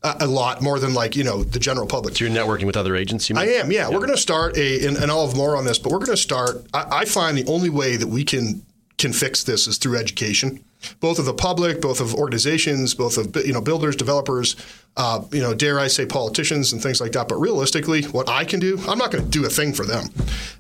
A 0.03 0.27
lot 0.27 0.63
more 0.63 0.79
than 0.79 0.95
like 0.95 1.17
you 1.17 1.23
know 1.23 1.45
the 1.45 1.59
general 1.59 1.87
public. 1.87 2.17
So 2.17 2.25
you're 2.25 2.35
networking 2.35 2.65
with 2.65 2.79
other 2.79 2.97
agents, 2.97 3.29
you? 3.29 3.37
I 3.37 3.45
am, 3.45 3.71
yeah. 3.71 3.91
We're 3.91 3.99
going 3.99 4.09
to 4.09 4.17
start 4.17 4.57
a, 4.57 4.87
and, 4.87 4.97
and 4.97 5.11
I'll 5.11 5.27
have 5.27 5.37
more 5.37 5.55
on 5.55 5.67
this, 5.67 5.79
but 5.79 5.93
we're 5.93 5.99
going 5.99 6.17
to 6.17 6.17
start. 6.17 6.67
I, 6.73 6.87
I 7.01 7.05
find 7.05 7.37
the 7.37 7.45
only 7.47 7.69
way 7.69 7.97
that 7.97 8.09
we 8.09 8.25
can 8.25 8.65
can 9.03 9.13
fix 9.13 9.43
this 9.43 9.67
is 9.67 9.79
through 9.79 9.99
education, 9.99 10.65
both 11.01 11.19
of 11.19 11.27
the 11.27 11.35
public, 11.35 11.81
both 11.83 12.01
of 12.01 12.15
organizations, 12.15 12.95
both 12.95 13.19
of 13.19 13.37
you 13.45 13.53
know 13.53 13.61
builders, 13.61 13.97
developers, 13.97 14.57
uh, 14.97 15.23
you 15.33 15.41
know, 15.41 15.53
dare 15.53 15.79
I 15.79 15.89
say 15.89 16.07
politicians 16.07 16.73
and 16.73 16.81
things 16.81 17.01
like 17.01 17.13
that. 17.13 17.29
But 17.29 17.37
realistically, 17.37 18.05
what 18.05 18.29
I 18.29 18.45
can 18.45 18.61
do, 18.61 18.79
I'm 18.89 18.99
not 18.99 19.11
going 19.11 19.25
to 19.25 19.31
do 19.31 19.45
a 19.45 19.51
thing 19.51 19.73
for 19.73 19.85
them. 19.85 20.05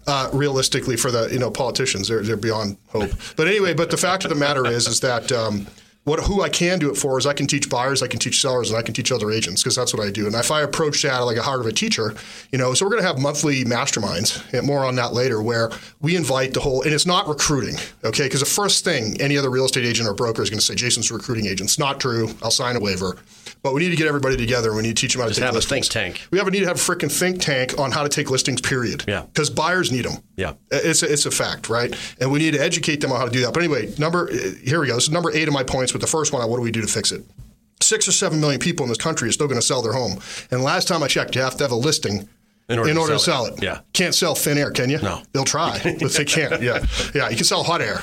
Uh, 0.06 0.28
realistically, 0.32 0.96
for 0.96 1.10
the 1.10 1.28
you 1.32 1.38
know 1.38 1.50
politicians, 1.50 2.08
they're 2.08 2.22
they're 2.22 2.36
beyond 2.36 2.76
hope. 2.88 3.12
But 3.36 3.46
anyway, 3.46 3.74
but 3.74 3.90
the 3.90 3.96
fact 3.96 4.24
of 4.24 4.30
the 4.30 4.36
matter 4.36 4.66
is, 4.66 4.86
is 4.86 5.00
that. 5.00 5.32
Um, 5.32 5.66
what 6.04 6.20
who 6.20 6.42
I 6.42 6.48
can 6.48 6.78
do 6.78 6.90
it 6.90 6.96
for 6.96 7.16
is 7.18 7.26
I 7.26 7.32
can 7.32 7.46
teach 7.46 7.70
buyers, 7.70 8.02
I 8.02 8.08
can 8.08 8.18
teach 8.18 8.40
sellers, 8.40 8.70
and 8.70 8.78
I 8.78 8.82
can 8.82 8.92
teach 8.92 9.12
other 9.12 9.30
agents 9.30 9.62
because 9.62 9.76
that's 9.76 9.94
what 9.94 10.04
I 10.04 10.10
do. 10.10 10.26
And 10.26 10.34
if 10.34 10.50
I 10.50 10.62
approach 10.62 11.02
that 11.02 11.18
like 11.18 11.36
a 11.36 11.42
heart 11.42 11.60
of 11.60 11.66
a 11.66 11.72
teacher, 11.72 12.14
you 12.50 12.58
know, 12.58 12.74
so 12.74 12.84
we're 12.84 12.90
going 12.90 13.02
to 13.02 13.06
have 13.06 13.18
monthly 13.18 13.64
masterminds, 13.64 14.52
and 14.52 14.66
more 14.66 14.84
on 14.84 14.96
that 14.96 15.12
later, 15.12 15.40
where 15.40 15.70
we 16.00 16.16
invite 16.16 16.54
the 16.54 16.60
whole, 16.60 16.82
and 16.82 16.92
it's 16.92 17.06
not 17.06 17.28
recruiting, 17.28 17.76
okay? 18.04 18.24
Because 18.24 18.40
the 18.40 18.46
first 18.46 18.84
thing 18.84 19.20
any 19.20 19.38
other 19.38 19.50
real 19.50 19.64
estate 19.64 19.84
agent 19.84 20.08
or 20.08 20.14
broker 20.14 20.42
is 20.42 20.50
going 20.50 20.58
to 20.58 20.64
say, 20.64 20.74
Jason's 20.74 21.12
recruiting 21.12 21.46
agent. 21.46 21.70
It's 21.70 21.78
not 21.78 22.00
true. 22.00 22.30
I'll 22.42 22.50
sign 22.50 22.74
a 22.74 22.80
waiver. 22.80 23.16
But 23.62 23.74
we 23.74 23.80
need 23.82 23.90
to 23.90 23.96
get 23.96 24.08
everybody 24.08 24.36
together. 24.36 24.74
We 24.74 24.82
need 24.82 24.96
to 24.96 25.00
teach 25.00 25.12
them 25.12 25.20
how 25.20 25.26
to 25.26 25.30
Just 25.30 25.38
take 25.38 25.46
have 25.46 25.54
a 25.54 25.58
listings. 25.58 25.88
think 25.88 26.16
tank. 26.16 26.28
We 26.32 26.38
have 26.38 26.48
a 26.48 26.50
need 26.50 26.60
to 26.60 26.66
have 26.66 26.76
a 26.76 26.80
freaking 26.80 27.12
think 27.12 27.40
tank 27.40 27.78
on 27.78 27.92
how 27.92 28.02
to 28.02 28.08
take 28.08 28.28
listings. 28.30 28.60
Period. 28.60 29.04
Yeah. 29.06 29.22
Because 29.22 29.50
buyers 29.50 29.92
need 29.92 30.04
them. 30.04 30.20
Yeah. 30.36 30.54
It's 30.72 31.04
a, 31.04 31.12
it's 31.12 31.26
a 31.26 31.30
fact, 31.30 31.68
right? 31.68 31.94
And 32.20 32.32
we 32.32 32.40
need 32.40 32.54
to 32.54 32.60
educate 32.60 33.00
them 33.00 33.12
on 33.12 33.18
how 33.20 33.26
to 33.26 33.30
do 33.30 33.40
that. 33.42 33.54
But 33.54 33.62
anyway, 33.62 33.94
number 33.98 34.28
eh, 34.32 34.52
here 34.64 34.80
we 34.80 34.88
go. 34.88 34.94
This 34.96 35.04
is 35.04 35.10
number 35.10 35.30
eight 35.32 35.46
of 35.46 35.54
my 35.54 35.62
points. 35.62 35.92
With 35.92 36.02
the 36.02 36.08
first 36.08 36.32
one, 36.32 36.42
on 36.42 36.50
what 36.50 36.56
do 36.56 36.62
we 36.62 36.72
do 36.72 36.80
to 36.80 36.88
fix 36.88 37.12
it? 37.12 37.24
Six 37.80 38.08
or 38.08 38.12
seven 38.12 38.40
million 38.40 38.58
people 38.60 38.82
in 38.84 38.88
this 38.88 38.98
country 38.98 39.28
are 39.28 39.32
still 39.32 39.46
going 39.48 39.60
to 39.60 39.66
sell 39.66 39.80
their 39.82 39.92
home. 39.92 40.18
And 40.50 40.62
last 40.64 40.88
time 40.88 41.02
I 41.02 41.06
checked, 41.08 41.34
you 41.36 41.42
have 41.42 41.56
to 41.58 41.64
have 41.64 41.72
a 41.72 41.76
listing. 41.76 42.28
In 42.68 42.78
order 42.78 42.92
to 42.94 43.00
to 43.00 43.06
sell 43.06 43.18
sell 43.18 43.44
it. 43.46 43.54
it. 43.58 43.62
Yeah. 43.64 43.80
Can't 43.92 44.14
sell 44.14 44.34
thin 44.34 44.56
air, 44.58 44.70
can 44.70 44.88
you? 44.88 44.98
No. 45.02 45.22
They'll 45.32 45.44
try, 45.44 45.78
but 46.00 46.12
they 46.12 46.24
can't. 46.24 46.62
Yeah. 46.62 46.84
Yeah. 47.14 47.28
You 47.28 47.36
can 47.36 47.44
sell 47.44 47.62
hot 47.64 47.80
air. 47.82 48.00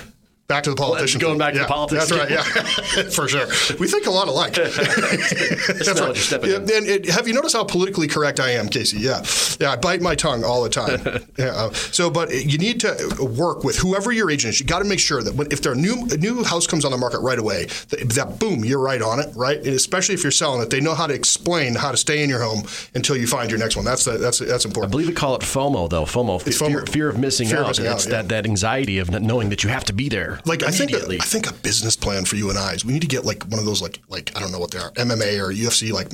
Back 0.50 0.64
to 0.64 0.72
the 0.72 0.76
politician. 0.76 1.22
going 1.22 1.38
back 1.38 1.54
to 1.54 1.60
yeah, 1.60 1.66
the 1.66 1.70
politics. 1.70 2.10
That's 2.10 2.20
right. 2.20 2.32
Yeah, 2.32 3.04
for 3.12 3.28
sure. 3.28 3.46
We 3.80 3.88
think 3.88 4.08
a 4.08 4.10
lot 4.12 4.28
alike. 4.28 4.54
that's 4.56 4.78
right. 4.80 5.88
what 5.88 5.98
you're 6.08 6.16
stepping 6.16 6.50
Yeah, 6.50 6.56
and 6.58 6.88
it, 6.88 7.08
have 7.08 7.28
you 7.28 7.36
noticed 7.36 7.56
how 7.56 7.64
politically 7.64 8.08
correct 8.08 8.40
I 8.40 8.50
am, 8.54 8.68
Casey? 8.68 8.98
Yeah, 8.98 9.24
yeah. 9.60 9.74
I 9.74 9.76
bite 9.76 10.02
my 10.02 10.16
tongue 10.16 10.44
all 10.44 10.64
the 10.64 10.70
time. 10.70 11.02
yeah. 11.38 11.50
uh, 11.56 11.72
So, 11.74 12.10
but 12.10 12.34
you 12.34 12.58
need 12.58 12.80
to 12.80 12.96
work 13.38 13.64
with 13.64 13.78
whoever 13.78 14.12
your 14.12 14.32
agent 14.32 14.56
is. 14.56 14.60
You 14.60 14.66
got 14.66 14.80
to 14.80 14.86
make 14.86 15.00
sure 15.00 15.22
that 15.22 15.36
when, 15.36 15.52
if 15.52 15.62
their 15.62 15.76
new 15.76 16.08
a 16.12 16.18
new 16.18 16.44
house 16.44 16.66
comes 16.66 16.84
on 16.84 16.90
the 16.92 16.98
market 16.98 17.20
right 17.20 17.38
away, 17.38 17.66
that, 17.90 18.10
that 18.16 18.40
boom, 18.40 18.66
you're 18.66 18.80
right 18.80 19.04
on 19.04 19.20
it, 19.20 19.30
right? 19.36 19.58
And 19.58 19.68
especially 19.76 20.16
if 20.16 20.24
you're 20.24 20.32
selling 20.32 20.64
it, 20.64 20.72
they 20.72 20.82
know 20.82 20.96
how 20.96 21.06
to 21.06 21.14
explain 21.14 21.76
how 21.76 21.92
to 21.92 21.98
stay 21.98 22.24
in 22.24 22.30
your 22.30 22.42
home 22.42 22.64
until 22.96 23.16
you 23.16 23.28
find 23.28 23.52
your 23.52 23.60
next 23.60 23.76
one. 23.76 23.86
That's 23.86 24.04
the, 24.04 24.18
that's 24.18 24.40
that's 24.40 24.66
important. 24.66 24.90
I 24.90 24.94
believe 24.94 25.08
we 25.10 25.14
call 25.14 25.36
it 25.36 25.42
FOMO, 25.42 25.88
though. 25.92 26.06
FOMO, 26.06 26.46
It's 26.48 26.58
fear, 26.58 26.70
FOMO. 26.82 26.90
fear 26.90 27.10
of 27.10 27.20
missing 27.20 27.48
Fear 27.50 27.58
of 27.60 27.64
out. 27.66 27.68
missing 27.70 27.86
it's 27.86 28.06
out, 28.08 28.10
yeah. 28.12 28.18
that, 28.24 28.30
that 28.30 28.46
anxiety 28.46 28.98
of 28.98 29.12
not 29.12 29.22
knowing 29.22 29.50
that 29.50 29.64
you 29.64 29.70
have 29.70 29.84
to 29.86 29.94
be 29.94 30.10
there. 30.10 30.39
Like 30.46 30.64
I 30.64 30.72
think, 30.72 30.92
a. 30.92 31.06
I 31.16 31.18
think 31.26 31.50
a 31.50 31.54
business 31.54 31.96
plan 31.96 32.26
for 32.26 32.36
you 32.36 32.50
and 32.50 32.58
I 32.58 32.74
is 32.74 32.86
we 32.86 32.94
need 32.94 33.02
to 33.02 33.08
get 33.08 33.26
like 33.26 33.44
one 33.44 33.60
of 33.60 33.66
those 33.66 33.82
like 33.82 34.00
like 34.10 34.32
I 34.36 34.40
don't 34.40 34.52
know 34.52 34.60
what 34.60 34.72
they 34.72 34.80
are 34.80 34.92
MMA 34.92 35.40
or 35.40 35.52
UFC 35.54 35.92
like 35.92 36.08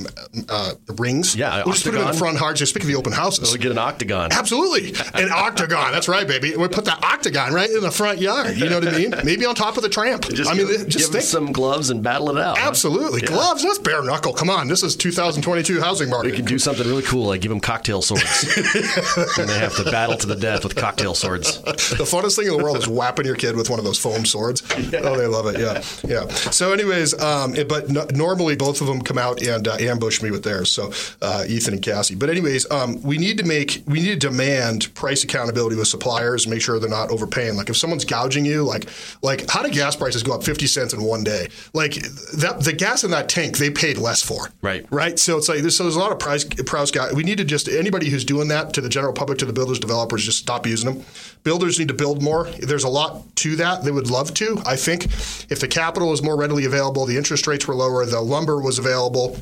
uh, 0.48 0.74
rings. 0.98 1.34
Yeah, 1.36 1.62
we'll 1.64 1.74
just 1.74 1.84
put 1.84 1.94
it 1.94 2.00
in 2.06 2.14
front 2.14 2.38
hard. 2.38 2.56
Just 2.56 2.70
speak 2.70 2.82
of 2.82 2.88
the 2.88 2.96
open 2.96 3.12
houses. 3.12 3.52
we 3.52 3.58
get 3.58 3.70
an 3.72 3.78
octagon. 3.78 4.30
Absolutely, 4.32 4.94
an 5.14 5.30
octagon. 5.32 5.92
That's 5.92 6.08
right, 6.08 6.26
baby. 6.26 6.56
We 6.56 6.68
put 6.68 6.84
that 6.86 7.02
octagon 7.04 7.52
right 7.52 7.70
in 7.70 7.80
the 7.80 7.90
front 7.90 8.20
yard. 8.20 8.56
You 8.56 8.68
know 8.68 8.78
what 8.80 8.88
I 8.88 8.96
mean? 8.98 9.14
Maybe 9.24 9.44
on 9.46 9.54
top 9.54 9.76
of 9.76 9.82
the 9.82 9.88
tramp. 9.88 10.22
Just 10.28 10.50
I 10.50 10.54
mean, 10.54 10.66
give, 10.66 10.88
just 10.88 11.12
give 11.12 11.22
some 11.22 11.52
gloves 11.52 11.90
and 11.90 12.02
battle 12.02 12.30
it 12.30 12.38
out. 12.42 12.58
huh? 12.58 12.68
Absolutely, 12.68 13.20
Yeah. 13.22 13.28
gloves. 13.28 13.62
That's 13.62 13.78
bare 13.78 14.02
knuckle. 14.02 14.32
Come 14.32 14.50
on, 14.50 14.68
this 14.68 14.82
is 14.82 14.96
2022 14.96 15.80
housing 15.80 16.10
market. 16.10 16.30
We 16.30 16.36
can 16.36 16.44
do 16.44 16.58
something 16.58 16.86
really 16.86 17.02
cool, 17.02 17.26
like 17.26 17.40
give 17.40 17.50
them 17.50 17.60
cocktail 17.60 18.02
swords, 18.02 18.56
and 19.38 19.48
they 19.48 19.58
have 19.58 19.74
to 19.76 19.84
battle 19.84 20.16
to 20.16 20.26
the 20.26 20.36
death 20.36 20.64
with 20.64 20.76
cocktail 20.76 21.14
swords. 21.14 21.60
the 21.62 22.04
funnest 22.04 22.36
thing 22.36 22.46
in 22.46 22.56
the 22.56 22.62
world 22.62 22.76
is 22.76 22.88
whapping 22.88 23.26
your 23.26 23.34
kid 23.36 23.56
with 23.56 23.70
one 23.70 23.78
of 23.78 23.84
those 23.84 23.98
foam 23.98 24.15
swords. 24.24 24.62
Oh, 24.76 25.16
they 25.16 25.26
love 25.26 25.46
it. 25.46 25.58
Yeah, 25.60 25.82
yeah. 26.08 26.28
So, 26.28 26.72
anyways, 26.72 27.20
um, 27.20 27.54
it- 27.54 27.68
but 27.68 27.88
no, 27.90 28.06
normally 28.14 28.54
both 28.56 28.80
of 28.80 28.86
them 28.86 29.00
come 29.02 29.18
out 29.18 29.42
and 29.42 29.66
uh, 29.66 29.76
ambush 29.80 30.22
me 30.22 30.30
with 30.30 30.44
theirs. 30.44 30.70
So, 30.70 30.92
uh, 31.20 31.44
Ethan 31.48 31.74
and 31.74 31.82
Cassie. 31.82 32.14
But 32.14 32.30
anyways, 32.30 32.70
um, 32.70 33.02
we 33.02 33.18
need 33.18 33.38
to 33.38 33.44
make 33.44 33.82
we 33.86 34.00
need 34.00 34.20
to 34.20 34.28
demand 34.28 34.94
price 34.94 35.24
accountability 35.24 35.76
with 35.76 35.88
suppliers. 35.88 36.46
Make 36.46 36.62
sure 36.62 36.78
they're 36.78 36.88
not 36.88 37.10
overpaying. 37.10 37.56
Like 37.56 37.68
if 37.68 37.76
someone's 37.76 38.04
gouging 38.04 38.44
you, 38.46 38.62
like 38.62 38.86
like 39.22 39.50
how 39.50 39.62
do 39.62 39.70
gas 39.70 39.96
prices 39.96 40.22
go 40.22 40.32
up 40.32 40.44
fifty 40.44 40.66
cents 40.66 40.92
in 40.94 41.02
one 41.02 41.24
day? 41.24 41.48
Like 41.74 41.94
that 41.94 42.60
the 42.60 42.72
gas 42.72 43.02
in 43.04 43.10
that 43.10 43.28
tank 43.28 43.58
they 43.58 43.70
paid 43.70 43.98
less 43.98 44.22
for. 44.22 44.50
Right. 44.62 44.86
Right. 44.90 45.18
So 45.18 45.36
it's 45.36 45.48
like 45.48 45.60
there's, 45.60 45.76
so 45.76 45.82
there's 45.84 45.96
a 45.96 46.00
lot 46.00 46.12
of 46.12 46.18
price 46.20 46.44
price 46.44 46.90
guy. 46.92 47.12
We 47.12 47.24
need 47.24 47.38
to 47.38 47.44
just 47.44 47.68
anybody 47.68 48.08
who's 48.10 48.24
doing 48.24 48.48
that 48.48 48.72
to 48.74 48.80
the 48.80 48.88
general 48.88 49.12
public, 49.12 49.38
to 49.38 49.44
the 49.44 49.52
builders, 49.52 49.78
developers, 49.78 50.24
just 50.24 50.38
stop 50.38 50.66
using 50.66 50.92
them. 50.94 51.04
Builders 51.42 51.78
need 51.78 51.88
to 51.88 51.94
build 51.94 52.22
more. 52.22 52.48
There's 52.60 52.84
a 52.84 52.88
lot 52.88 53.24
to 53.36 53.56
that. 53.56 53.84
They 53.84 53.90
would 53.96 54.08
love 54.10 54.32
to. 54.34 54.62
I 54.64 54.76
think 54.76 55.06
if 55.50 55.58
the 55.60 55.68
capital 55.68 56.10
was 56.10 56.22
more 56.22 56.36
readily 56.36 56.64
available, 56.64 57.04
the 57.04 57.16
interest 57.16 57.48
rates 57.48 57.66
were 57.66 57.74
lower, 57.74 58.06
the 58.06 58.20
lumber 58.20 58.60
was 58.60 58.78
available, 58.78 59.36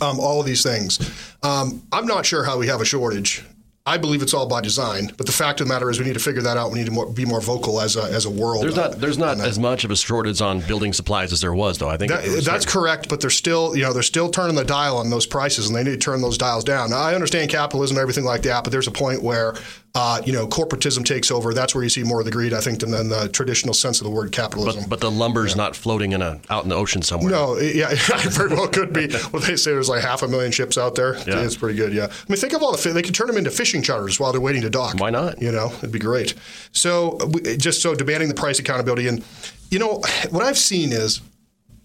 um, 0.00 0.18
all 0.18 0.40
of 0.40 0.46
these 0.46 0.64
things. 0.64 0.98
Um, 1.44 1.82
I'm 1.92 2.06
not 2.06 2.26
sure 2.26 2.42
how 2.42 2.58
we 2.58 2.66
have 2.66 2.80
a 2.80 2.84
shortage. 2.84 3.44
I 3.84 3.98
believe 3.98 4.22
it's 4.22 4.32
all 4.32 4.46
by 4.46 4.60
design, 4.60 5.10
but 5.16 5.26
the 5.26 5.32
fact 5.32 5.60
of 5.60 5.66
the 5.66 5.74
matter 5.74 5.90
is 5.90 5.98
we 5.98 6.04
need 6.04 6.14
to 6.14 6.20
figure 6.20 6.42
that 6.42 6.56
out. 6.56 6.70
We 6.70 6.78
need 6.78 6.86
to 6.86 6.92
more, 6.92 7.12
be 7.12 7.24
more 7.24 7.40
vocal 7.40 7.80
as 7.80 7.96
a, 7.96 8.04
as 8.04 8.26
a 8.26 8.30
world. 8.30 8.62
There's 8.62 8.76
not 8.76 9.00
there's 9.00 9.18
not 9.18 9.40
as 9.40 9.58
much 9.58 9.82
of 9.82 9.90
a 9.90 9.96
shortage 9.96 10.40
on 10.40 10.60
building 10.60 10.92
supplies 10.92 11.32
as 11.32 11.40
there 11.40 11.52
was, 11.52 11.78
though. 11.78 11.88
I 11.88 11.96
think 11.96 12.12
that, 12.12 12.22
that's 12.22 12.44
certain- 12.44 12.70
correct, 12.70 13.08
but 13.08 13.20
they're 13.20 13.28
still, 13.28 13.74
you 13.76 13.82
know, 13.82 13.92
they're 13.92 14.04
still 14.04 14.30
turning 14.30 14.54
the 14.54 14.64
dial 14.64 14.98
on 14.98 15.10
those 15.10 15.26
prices, 15.26 15.66
and 15.66 15.74
they 15.74 15.82
need 15.82 15.90
to 15.90 15.96
turn 15.96 16.22
those 16.22 16.38
dials 16.38 16.62
down. 16.62 16.90
Now, 16.90 16.98
I 16.98 17.16
understand 17.16 17.50
capitalism 17.50 17.96
and 17.96 18.02
everything 18.02 18.22
like 18.22 18.42
that, 18.42 18.62
but 18.62 18.70
there's 18.70 18.86
a 18.86 18.92
point 18.92 19.20
where, 19.20 19.56
uh, 19.94 20.22
you 20.24 20.32
know, 20.32 20.46
corporatism 20.46 21.04
takes 21.04 21.30
over. 21.30 21.52
That's 21.52 21.74
where 21.74 21.84
you 21.84 21.90
see 21.90 22.02
more 22.02 22.20
of 22.20 22.24
the 22.24 22.32
greed, 22.32 22.54
I 22.54 22.60
think, 22.60 22.80
than, 22.80 22.90
than 22.92 23.08
the 23.10 23.28
traditional 23.28 23.74
sense 23.74 24.00
of 24.00 24.04
the 24.04 24.10
word 24.10 24.32
capitalism. 24.32 24.82
But, 24.84 24.90
but 24.90 25.00
the 25.00 25.10
lumber's 25.10 25.54
not 25.54 25.76
floating 25.76 26.12
in 26.12 26.22
a 26.22 26.40
out 26.48 26.62
in 26.62 26.70
the 26.70 26.76
ocean 26.76 27.02
somewhere. 27.02 27.30
no, 27.30 27.58
yeah, 27.58 27.88
it 27.92 28.32
very 28.32 28.48
well 28.54 28.68
could 28.68 28.92
be. 28.92 29.08
Well, 29.32 29.42
they 29.42 29.56
say 29.56 29.72
there's 29.72 29.90
like 29.90 30.02
half 30.02 30.22
a 30.22 30.28
million 30.28 30.50
ships 30.50 30.78
out 30.78 30.94
there. 30.94 31.16
Yeah. 31.26 31.42
It's 31.42 31.56
pretty 31.56 31.76
good, 31.76 31.92
yeah. 31.92 32.06
I 32.06 32.24
mean, 32.28 32.38
think 32.38 32.54
of 32.54 32.62
all 32.62 32.74
the 32.74 32.92
they 32.92 33.02
could 33.02 33.14
turn 33.14 33.26
them 33.26 33.36
into 33.36 33.50
fishing 33.50 33.82
charters 33.82 34.18
while 34.18 34.32
they're 34.32 34.40
waiting 34.40 34.62
to 34.62 34.70
dock. 34.70 34.98
Why 34.98 35.10
not? 35.10 35.40
You 35.42 35.52
know, 35.52 35.72
it'd 35.78 35.92
be 35.92 35.98
great. 35.98 36.34
So, 36.72 37.18
just 37.58 37.82
so 37.82 37.94
demanding 37.94 38.28
the 38.28 38.34
price 38.34 38.58
accountability, 38.58 39.08
and 39.08 39.22
you 39.70 39.78
know, 39.78 40.02
what 40.30 40.42
I've 40.42 40.58
seen 40.58 40.92
is 40.92 41.20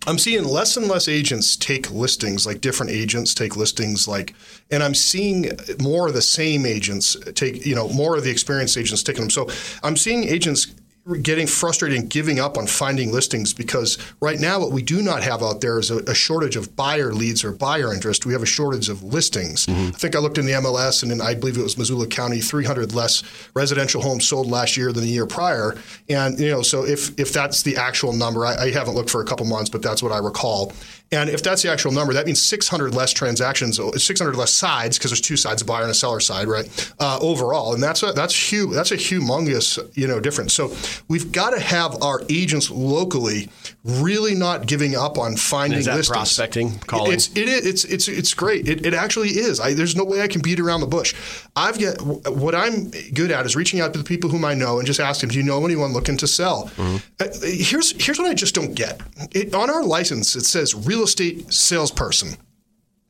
I'm 0.05 0.17
seeing 0.17 0.45
less 0.45 0.77
and 0.77 0.87
less 0.87 1.07
agents 1.07 1.55
take 1.57 1.91
listings, 1.91 2.45
like 2.45 2.61
different 2.61 2.91
agents 2.91 3.33
take 3.33 3.57
listings, 3.57 4.07
like, 4.07 4.35
and 4.71 4.81
I'm 4.81 4.95
seeing 4.95 5.51
more 5.81 6.07
of 6.07 6.13
the 6.13 6.21
same 6.21 6.65
agents 6.65 7.17
take, 7.35 7.65
you 7.65 7.75
know, 7.75 7.89
more 7.89 8.15
of 8.15 8.23
the 8.23 8.29
experienced 8.29 8.77
agents 8.77 9.03
taking 9.03 9.23
them. 9.23 9.29
So 9.29 9.49
I'm 9.83 9.97
seeing 9.97 10.23
agents 10.23 10.67
getting 11.15 11.47
frustrated 11.47 11.97
and 11.97 12.09
giving 12.09 12.39
up 12.39 12.57
on 12.57 12.67
finding 12.67 13.11
listings 13.11 13.53
because 13.53 13.97
right 14.19 14.39
now 14.39 14.59
what 14.59 14.71
we 14.71 14.81
do 14.81 15.01
not 15.01 15.23
have 15.23 15.41
out 15.41 15.61
there 15.61 15.79
is 15.79 15.89
a, 15.89 15.97
a 15.99 16.13
shortage 16.13 16.55
of 16.55 16.75
buyer 16.75 17.13
leads 17.13 17.43
or 17.43 17.51
buyer 17.51 17.93
interest. 17.93 18.25
We 18.25 18.33
have 18.33 18.43
a 18.43 18.47
shortage 18.47 18.89
of 18.89 19.03
listings. 19.03 19.67
I 19.69 19.91
think 19.91 20.15
I 20.15 20.19
looked 20.19 20.37
in 20.37 20.45
the 20.45 20.53
MLS 20.53 21.03
and 21.03 21.11
in, 21.11 21.21
I 21.21 21.33
believe 21.33 21.57
it 21.57 21.63
was 21.63 21.77
Missoula 21.77 22.07
County, 22.07 22.39
300 22.39 22.93
less 22.93 23.23
residential 23.53 24.01
homes 24.01 24.27
sold 24.27 24.47
last 24.47 24.75
year 24.75 24.91
than 24.91 25.03
the 25.03 25.09
year 25.09 25.25
prior. 25.25 25.75
And 26.09 26.39
you 26.39 26.49
know, 26.49 26.61
so 26.61 26.85
if 26.85 27.17
if 27.17 27.31
that's 27.31 27.63
the 27.63 27.77
actual 27.77 28.13
number, 28.13 28.45
I, 28.45 28.55
I 28.55 28.71
haven't 28.71 28.95
looked 28.95 29.09
for 29.09 29.21
a 29.21 29.25
couple 29.25 29.45
months, 29.45 29.69
but 29.69 29.81
that's 29.81 30.03
what 30.03 30.11
I 30.11 30.17
recall. 30.17 30.73
And 31.11 31.29
if 31.29 31.41
that's 31.41 31.63
the 31.63 31.71
actual 31.71 31.91
number, 31.91 32.13
that 32.13 32.25
means 32.25 32.41
600 32.41 32.93
less 32.93 33.13
transactions, 33.13 33.77
600 33.77 34.35
less 34.35 34.53
sides, 34.53 34.97
because 34.97 35.11
there's 35.11 35.21
two 35.21 35.37
sides, 35.37 35.61
a 35.61 35.65
buyer 35.65 35.83
and 35.83 35.91
a 35.91 35.93
seller 35.93 36.19
side, 36.19 36.47
right? 36.49 36.93
Uh, 36.99 37.17
overall, 37.21 37.73
and 37.73 37.81
that's 37.81 38.03
a 38.03 38.11
that's 38.11 38.35
huge. 38.35 38.73
That's 38.73 38.91
a 38.91 38.97
humongous, 38.97 39.79
you 39.95 40.07
know, 40.07 40.19
difference. 40.19 40.53
So 40.53 40.67
we've 41.07 41.31
got 41.31 41.51
to 41.51 41.59
have 41.59 42.01
our 42.01 42.21
agents 42.29 42.69
locally 42.69 43.49
really 43.83 44.35
not 44.35 44.65
giving 44.65 44.95
up 44.95 45.17
on 45.17 45.35
finding 45.35 45.79
Is 45.79 45.85
that 45.85 45.95
listings. 45.95 46.15
prospecting, 46.17 46.79
calling? 46.79 47.13
It's 47.13 47.29
it 47.29 47.47
is 47.49 47.65
it's 47.65 47.83
it's 47.85 48.07
it's 48.07 48.33
great. 48.33 48.67
It, 48.67 48.85
it 48.85 48.93
actually 48.93 49.29
is. 49.29 49.59
I, 49.59 49.73
there's 49.73 49.95
no 49.95 50.03
way 50.03 50.21
I 50.21 50.27
can 50.27 50.41
beat 50.41 50.59
around 50.59 50.81
the 50.81 50.87
bush. 50.87 51.15
I've 51.55 51.77
get 51.77 52.01
what 52.01 52.55
I'm 52.55 52.91
good 53.13 53.31
at 53.31 53.45
is 53.45 53.55
reaching 53.55 53.79
out 53.79 53.93
to 53.93 53.99
the 53.99 54.05
people 54.05 54.29
whom 54.29 54.45
I 54.45 54.53
know 54.53 54.77
and 54.77 54.87
just 54.87 54.99
asking, 54.99 55.29
do 55.29 55.37
you 55.37 55.43
know 55.43 55.65
anyone 55.65 55.93
looking 55.93 56.17
to 56.17 56.27
sell? 56.27 56.69
Mm-hmm. 56.75 56.97
Uh, 57.19 57.25
here's 57.43 57.91
here's 58.03 58.19
what 58.19 58.29
I 58.29 58.33
just 58.33 58.55
don't 58.55 58.73
get. 58.73 59.01
It, 59.31 59.53
on 59.53 59.69
our 59.69 59.83
license, 59.83 60.35
it 60.35 60.45
says 60.45 60.73
real 60.75 61.03
estate 61.03 61.51
salesperson. 61.53 62.37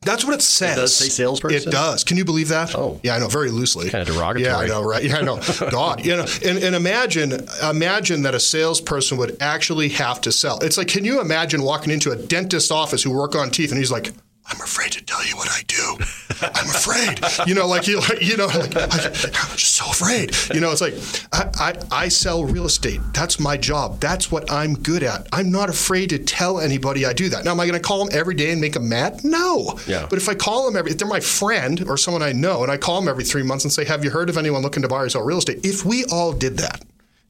That's 0.02 0.24
what 0.24 0.34
it 0.34 0.42
says. 0.42 0.76
does 0.76 0.94
say 0.94 1.08
salesperson? 1.08 1.68
It 1.68 1.72
does. 1.72 2.04
Can 2.04 2.16
you 2.16 2.24
believe 2.24 2.48
that? 2.48 2.74
Oh. 2.74 3.00
yeah, 3.02 3.16
I 3.16 3.18
know. 3.18 3.28
Very 3.28 3.50
loosely. 3.50 3.90
Kinda 3.90 4.06
derogatory. 4.06 4.44
Yeah, 4.44 4.56
I 4.56 4.66
know. 4.66 4.82
Right? 4.82 5.02
Yeah, 5.02 5.16
I 5.16 5.22
know. 5.22 5.40
God, 5.70 6.04
you 6.04 6.16
know. 6.16 6.26
And, 6.44 6.58
and 6.58 6.74
imagine, 6.74 7.46
imagine 7.68 8.22
that 8.22 8.34
a 8.34 8.40
salesperson 8.40 9.18
would 9.18 9.36
actually 9.40 9.88
have 9.90 10.20
to 10.22 10.32
sell. 10.32 10.58
It's 10.60 10.78
like, 10.78 10.88
can 10.88 11.04
you 11.04 11.20
imagine 11.20 11.62
walking 11.62 11.92
into 11.92 12.12
a 12.12 12.16
dentist 12.16 12.70
office 12.70 13.02
who 13.02 13.10
work 13.10 13.34
on 13.34 13.50
teeth, 13.50 13.70
and 13.70 13.78
he's 13.78 13.90
like, 13.92 14.12
"I'm 14.48 14.60
afraid 14.60 14.92
to 14.92 15.04
tell 15.04 15.24
you 15.26 15.36
what 15.36 15.48
I 15.50 15.62
do. 15.66 15.96
I'm 16.42 16.66
afraid." 16.66 17.20
you 17.48 17.54
know, 17.54 17.66
like 17.66 17.86
you, 17.86 18.00
you 18.20 18.36
know, 18.36 18.46
like, 18.46 18.74
like, 18.74 18.94
I'm 18.94 19.56
just 19.56 19.74
so 19.74 19.90
afraid. 19.90 20.34
You 20.54 20.60
know, 20.60 20.70
it's 20.70 20.80
like 20.80 20.94
I, 21.32 21.74
I, 21.90 22.04
I 22.04 22.08
sell 22.08 22.44
real 22.44 22.66
estate. 22.66 23.00
That's 23.12 23.38
my 23.38 23.56
job. 23.56 24.00
That's 24.00 24.30
what 24.30 24.50
I'm 24.50 24.74
good 24.74 25.02
at. 25.02 25.26
I'm 25.32 25.50
not 25.50 25.68
afraid 25.68 26.10
to 26.10 26.18
tell 26.18 26.60
anybody 26.60 27.04
I 27.06 27.12
do 27.12 27.28
that. 27.30 27.44
Now, 27.44 27.52
am 27.52 27.60
I 27.60 27.66
going 27.66 27.80
to 27.80 27.86
call 27.86 28.04
them 28.04 28.14
every 28.16 28.34
day 28.34 28.50
and 28.50 28.60
make 28.60 28.74
them 28.74 28.88
mad? 28.88 29.24
No. 29.24 29.78
Yeah. 29.86 30.06
But 30.08 30.18
if 30.18 30.28
I 30.28 30.34
call 30.34 30.66
them 30.66 30.76
every, 30.76 30.92
if 30.92 30.98
they're 30.98 31.08
my 31.08 31.20
friend 31.20 31.84
or 31.88 31.96
someone 31.96 32.22
I 32.22 32.32
know, 32.32 32.62
and 32.62 32.70
I 32.72 32.76
call 32.76 33.00
them 33.00 33.08
every 33.08 33.24
three 33.24 33.42
months 33.42 33.64
and 33.64 33.72
say, 33.72 33.84
"Have 33.84 34.04
you 34.04 34.10
heard 34.10 34.28
of 34.30 34.36
anyone 34.38 34.62
looking 34.62 34.82
to 34.82 34.88
buy 34.88 35.02
or 35.02 35.08
sell 35.08 35.22
real 35.22 35.38
estate?" 35.38 35.64
If 35.64 35.84
we 35.84 36.04
all 36.06 36.32
did 36.32 36.58
that, 36.58 36.82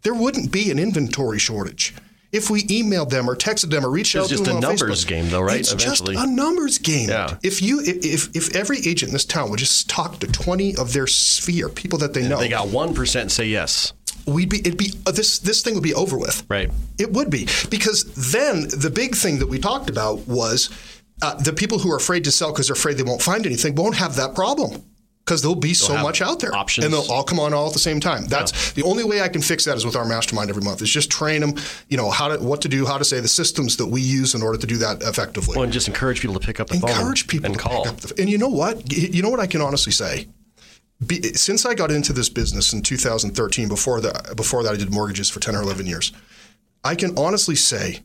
there 0.02 0.14
wouldn't 0.14 0.52
be 0.52 0.70
an 0.70 0.78
inventory 0.78 1.38
shortage. 1.38 1.94
If 2.31 2.51
we 2.51 2.62
emailed 2.64 3.09
them 3.09 3.29
or 3.29 3.35
texted 3.35 3.71
them 3.71 3.87
or 3.87 3.91
reached 3.91 4.14
It's 4.14 4.25
out 4.25 4.29
to 4.29 4.37
them 4.43 4.59
It's 4.59 4.67
just 4.67 4.83
a 4.83 4.85
numbers 4.85 5.05
Facebook, 5.05 5.09
game, 5.09 5.29
though, 5.31 5.41
right? 5.41 5.61
It's 5.61 5.73
Eventually. 5.73 6.14
just 6.14 6.27
a 6.29 6.31
numbers 6.31 6.79
game. 6.79 7.09
Yeah. 7.09 7.37
If 7.43 7.62
you 7.62 7.81
if 7.83 8.37
if 8.37 8.55
every 8.55 8.79
agent 8.79 9.09
in 9.09 9.12
this 9.14 9.25
town 9.25 9.49
would 9.51 9.59
just 9.59 9.88
talk 9.88 10.19
to 10.21 10.27
twenty 10.27 10.77
of 10.77 10.93
their 10.93 11.07
sphere, 11.07 11.69
people 11.71 11.99
that 12.01 12.12
they 12.12 12.29
know, 12.29 12.38
They 12.38 12.49
got 12.49 12.69
one 12.69 12.93
percent 12.95 13.31
say 13.33 13.47
yes. 13.47 13.95
we'd 14.27 14.51
be 14.51 14.59
it'd 14.61 14.77
be 14.77 14.93
uh, 15.07 15.12
this 15.12 15.38
this 15.38 15.62
thing 15.62 15.73
would 15.75 15.83
be 15.83 15.95
over 15.95 16.19
with. 16.19 16.45
Right. 16.51 16.71
It 16.99 17.12
would 17.12 17.31
be 17.31 17.49
because 17.71 18.05
then 18.33 18.69
the 18.69 18.91
big 18.95 19.14
thing 19.14 19.38
that 19.38 19.49
we 19.49 19.59
talked 19.59 19.88
about 19.88 20.29
was 20.29 20.69
uh, 21.23 21.35
the 21.37 21.55
people 21.55 21.79
who 21.79 21.91
are 21.91 21.97
afraid 21.97 22.25
to 22.25 22.31
sell 22.31 22.53
because 22.53 22.67
they're 22.69 22.75
afraid 22.75 22.99
they 22.99 23.03
won't 23.05 23.23
find 23.23 23.47
anything 23.47 23.75
won't 23.75 23.97
have 23.97 24.17
that 24.17 24.35
problem 24.35 24.85
because 25.29 25.43
there'll 25.43 25.55
be 25.55 25.75
so 25.75 25.95
much 25.99 26.23
out 26.23 26.41
there 26.41 26.55
options. 26.55 26.87
and 26.87 26.95
they'll 26.95 27.11
all 27.12 27.23
come 27.23 27.38
on 27.38 27.53
all 27.53 27.67
at 27.67 27.75
the 27.75 27.79
same 27.79 28.01
time. 28.01 28.27
That's 28.27 28.73
the 28.73 28.83
only 28.83 29.05
way 29.05 29.21
I 29.21 29.29
can 29.29 29.43
fix 29.43 29.67
that 29.67 29.77
is 29.77 29.85
with 29.85 29.95
our 29.95 30.07
mastermind 30.07 30.49
every 30.49 30.62
month. 30.62 30.81
Is 30.81 30.88
just 30.91 31.11
train 31.11 31.43
them, 31.43 31.55
you 31.88 31.99
know, 31.99 32.09
how 32.09 32.29
to 32.29 32.43
what 32.43 32.62
to 32.62 32.69
do, 32.69 32.87
how 32.87 32.97
to 32.97 33.05
say 33.05 33.21
the 33.21 33.29
systems 33.29 33.77
that 33.77 33.87
we 33.87 34.01
use 34.01 34.35
in 34.35 34.43
order 34.43 34.57
to 34.59 34.67
do 34.67 34.79
that 34.79 35.03
effectively 35.03 35.55
Well, 35.55 35.64
and 35.64 35.73
just 35.73 35.87
encourage 35.87 36.23
people 36.23 36.38
to 36.41 36.45
pick 36.47 36.61
up 36.61 36.69
the 36.69 36.79
phone. 36.81 36.88
encourage 36.91 37.27
people 37.27 37.47
and 37.47 37.55
to 37.57 37.61
call. 37.61 37.85
Pick 37.85 37.93
up 37.93 38.01
the, 38.01 38.21
and 38.23 38.31
you 38.31 38.38
know 38.38 38.49
what? 38.49 38.91
You 38.91 39.23
know 39.23 39.29
what 39.29 39.41
I 39.41 39.47
can 39.47 39.61
honestly 39.61 39.93
say. 39.93 40.29
Be, 41.07 41.23
since 41.35 41.67
I 41.67 41.75
got 41.75 41.91
into 41.91 42.14
this 42.14 42.31
business 42.31 42.73
in 42.73 42.81
2013, 42.83 43.69
before 43.69 44.01
that, 44.01 44.35
before 44.35 44.62
that 44.62 44.73
I 44.73 44.77
did 44.77 44.91
mortgages 44.91 45.29
for 45.29 45.41
10 45.41 45.55
or 45.55 45.62
11 45.62 45.87
years. 45.87 46.11
I 46.83 46.95
can 46.95 47.17
honestly 47.19 47.55
say 47.55 48.01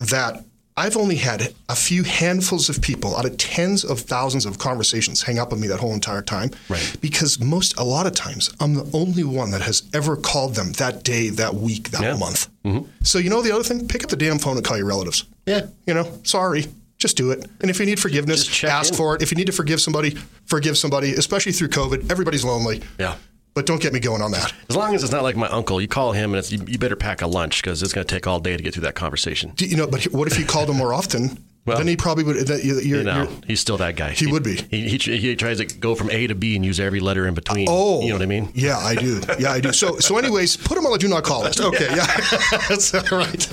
that 0.00 0.44
I've 0.76 0.96
only 0.96 1.14
had 1.16 1.54
a 1.68 1.76
few 1.76 2.02
handfuls 2.02 2.68
of 2.68 2.82
people 2.82 3.16
out 3.16 3.24
of 3.24 3.36
tens 3.36 3.84
of 3.84 4.00
thousands 4.00 4.44
of 4.44 4.58
conversations 4.58 5.22
hang 5.22 5.38
up 5.38 5.52
on 5.52 5.60
me 5.60 5.68
that 5.68 5.78
whole 5.78 5.92
entire 5.94 6.20
time. 6.22 6.50
Right. 6.68 6.96
Because 7.00 7.38
most, 7.38 7.78
a 7.78 7.84
lot 7.84 8.06
of 8.08 8.14
times, 8.14 8.52
I'm 8.58 8.74
the 8.74 8.90
only 8.92 9.22
one 9.22 9.52
that 9.52 9.60
has 9.62 9.84
ever 9.94 10.16
called 10.16 10.56
them 10.56 10.72
that 10.72 11.04
day, 11.04 11.28
that 11.30 11.54
week, 11.54 11.90
that 11.92 12.02
Yeah. 12.02 12.16
month. 12.16 12.48
Mm-hmm. 12.64 12.88
So 13.04 13.18
you 13.18 13.30
know 13.30 13.40
the 13.40 13.52
other 13.52 13.62
thing? 13.62 13.86
Pick 13.86 14.02
up 14.02 14.10
the 14.10 14.16
damn 14.16 14.38
phone 14.40 14.56
and 14.56 14.66
call 14.66 14.76
your 14.76 14.86
relatives. 14.86 15.24
Yeah. 15.46 15.66
You 15.86 15.94
know, 15.94 16.10
sorry. 16.24 16.66
Just 16.98 17.16
do 17.16 17.30
it. 17.30 17.44
And 17.60 17.70
if 17.70 17.78
you 17.78 17.86
need 17.86 18.00
forgiveness, 18.00 18.64
ask 18.64 18.92
in. 18.92 18.96
for 18.96 19.14
it. 19.14 19.22
If 19.22 19.30
you 19.30 19.36
need 19.36 19.46
to 19.46 19.52
forgive 19.52 19.80
somebody, 19.80 20.16
forgive 20.46 20.76
somebody, 20.76 21.12
especially 21.12 21.52
through 21.52 21.68
COVID. 21.68 22.10
Everybody's 22.10 22.44
lonely. 22.44 22.82
Yeah. 22.98 23.14
But 23.54 23.66
don't 23.66 23.80
get 23.80 23.92
me 23.92 24.00
going 24.00 24.20
on 24.20 24.32
that. 24.32 24.52
As 24.68 24.76
long 24.76 24.94
as 24.94 25.04
it's 25.04 25.12
not 25.12 25.22
like 25.22 25.36
my 25.36 25.46
uncle, 25.48 25.80
you 25.80 25.86
call 25.86 26.12
him 26.12 26.32
and 26.32 26.38
it's, 26.40 26.50
you, 26.50 26.64
you 26.66 26.76
better 26.76 26.96
pack 26.96 27.22
a 27.22 27.26
lunch 27.28 27.62
because 27.62 27.82
it's 27.82 27.92
going 27.92 28.04
to 28.04 28.12
take 28.12 28.26
all 28.26 28.40
day 28.40 28.56
to 28.56 28.62
get 28.62 28.74
through 28.74 28.82
that 28.82 28.96
conversation. 28.96 29.52
Do 29.54 29.66
you 29.66 29.76
know, 29.76 29.86
but 29.86 30.04
what 30.04 30.26
if 30.26 30.38
you 30.38 30.44
called 30.44 30.68
him 30.68 30.76
more 30.76 30.92
often? 30.92 31.38
Well, 31.66 31.78
then 31.78 31.86
he 31.88 31.96
probably 31.96 32.24
would. 32.24 32.36
That 32.46 32.62
you're, 32.62 32.80
you're, 32.82 33.02
know, 33.02 33.22
you're- 33.22 33.34
he's 33.46 33.58
still 33.60 33.78
that 33.78 33.96
guy. 33.96 34.10
He 34.10 34.26
would 34.26 34.42
be. 34.42 34.56
He, 34.56 34.88
he, 34.98 34.98
he 35.16 35.34
tries 35.36 35.58
to 35.58 35.64
go 35.64 35.94
from 35.94 36.10
A 36.10 36.26
to 36.26 36.34
B 36.34 36.56
and 36.56 36.64
use 36.64 36.78
every 36.78 37.00
letter 37.00 37.26
in 37.26 37.32
between. 37.32 37.66
Oh, 37.70 38.02
you 38.02 38.08
know 38.08 38.16
what 38.16 38.22
I 38.22 38.26
mean? 38.26 38.50
Yeah, 38.54 38.76
I 38.76 38.94
do. 38.94 39.20
Yeah, 39.38 39.50
I 39.52 39.60
do. 39.60 39.72
So, 39.72 39.98
so, 39.98 40.18
anyways, 40.18 40.58
put 40.58 40.76
him 40.76 40.84
on 40.84 40.92
the 40.92 40.98
do 40.98 41.08
not 41.08 41.24
call 41.24 41.40
list. 41.42 41.60
Okay, 41.62 41.88
yeah, 41.96 42.06
that's 42.68 42.92
right. 43.10 43.52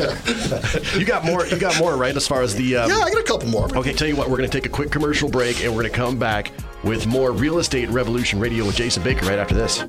You 0.98 1.06
got 1.06 1.24
more. 1.24 1.46
You 1.48 1.58
got 1.58 1.80
more, 1.80 1.96
right? 1.96 2.16
As 2.16 2.28
far 2.28 2.42
as 2.42 2.54
the. 2.56 2.76
Um, 2.78 2.90
Yeah, 2.90 2.98
I 2.98 3.12
got 3.12 3.22
a 3.22 3.24
couple 3.24 3.48
more. 3.48 3.74
Okay, 3.78 3.94
tell 3.94 4.08
you 4.10 4.16
what, 4.18 4.30
we're 4.30 4.38
going 4.38 4.50
to 4.50 4.58
take 4.58 4.66
a 4.66 4.70
quick 4.74 4.92
commercial 4.92 5.30
break 5.30 5.64
and 5.64 5.74
we're 5.74 5.84
going 5.84 5.92
to 5.94 5.98
come 5.98 6.20
back 6.20 6.52
with 6.84 7.08
more 7.08 7.32
Real 7.32 7.60
Estate 7.60 7.90
Revolution 7.90 8.40
Radio 8.40 8.66
with 8.66 8.76
Jason 8.76 9.04
Baker 9.04 9.26
right 9.26 9.40
after 9.40 9.56
this. 9.56 9.84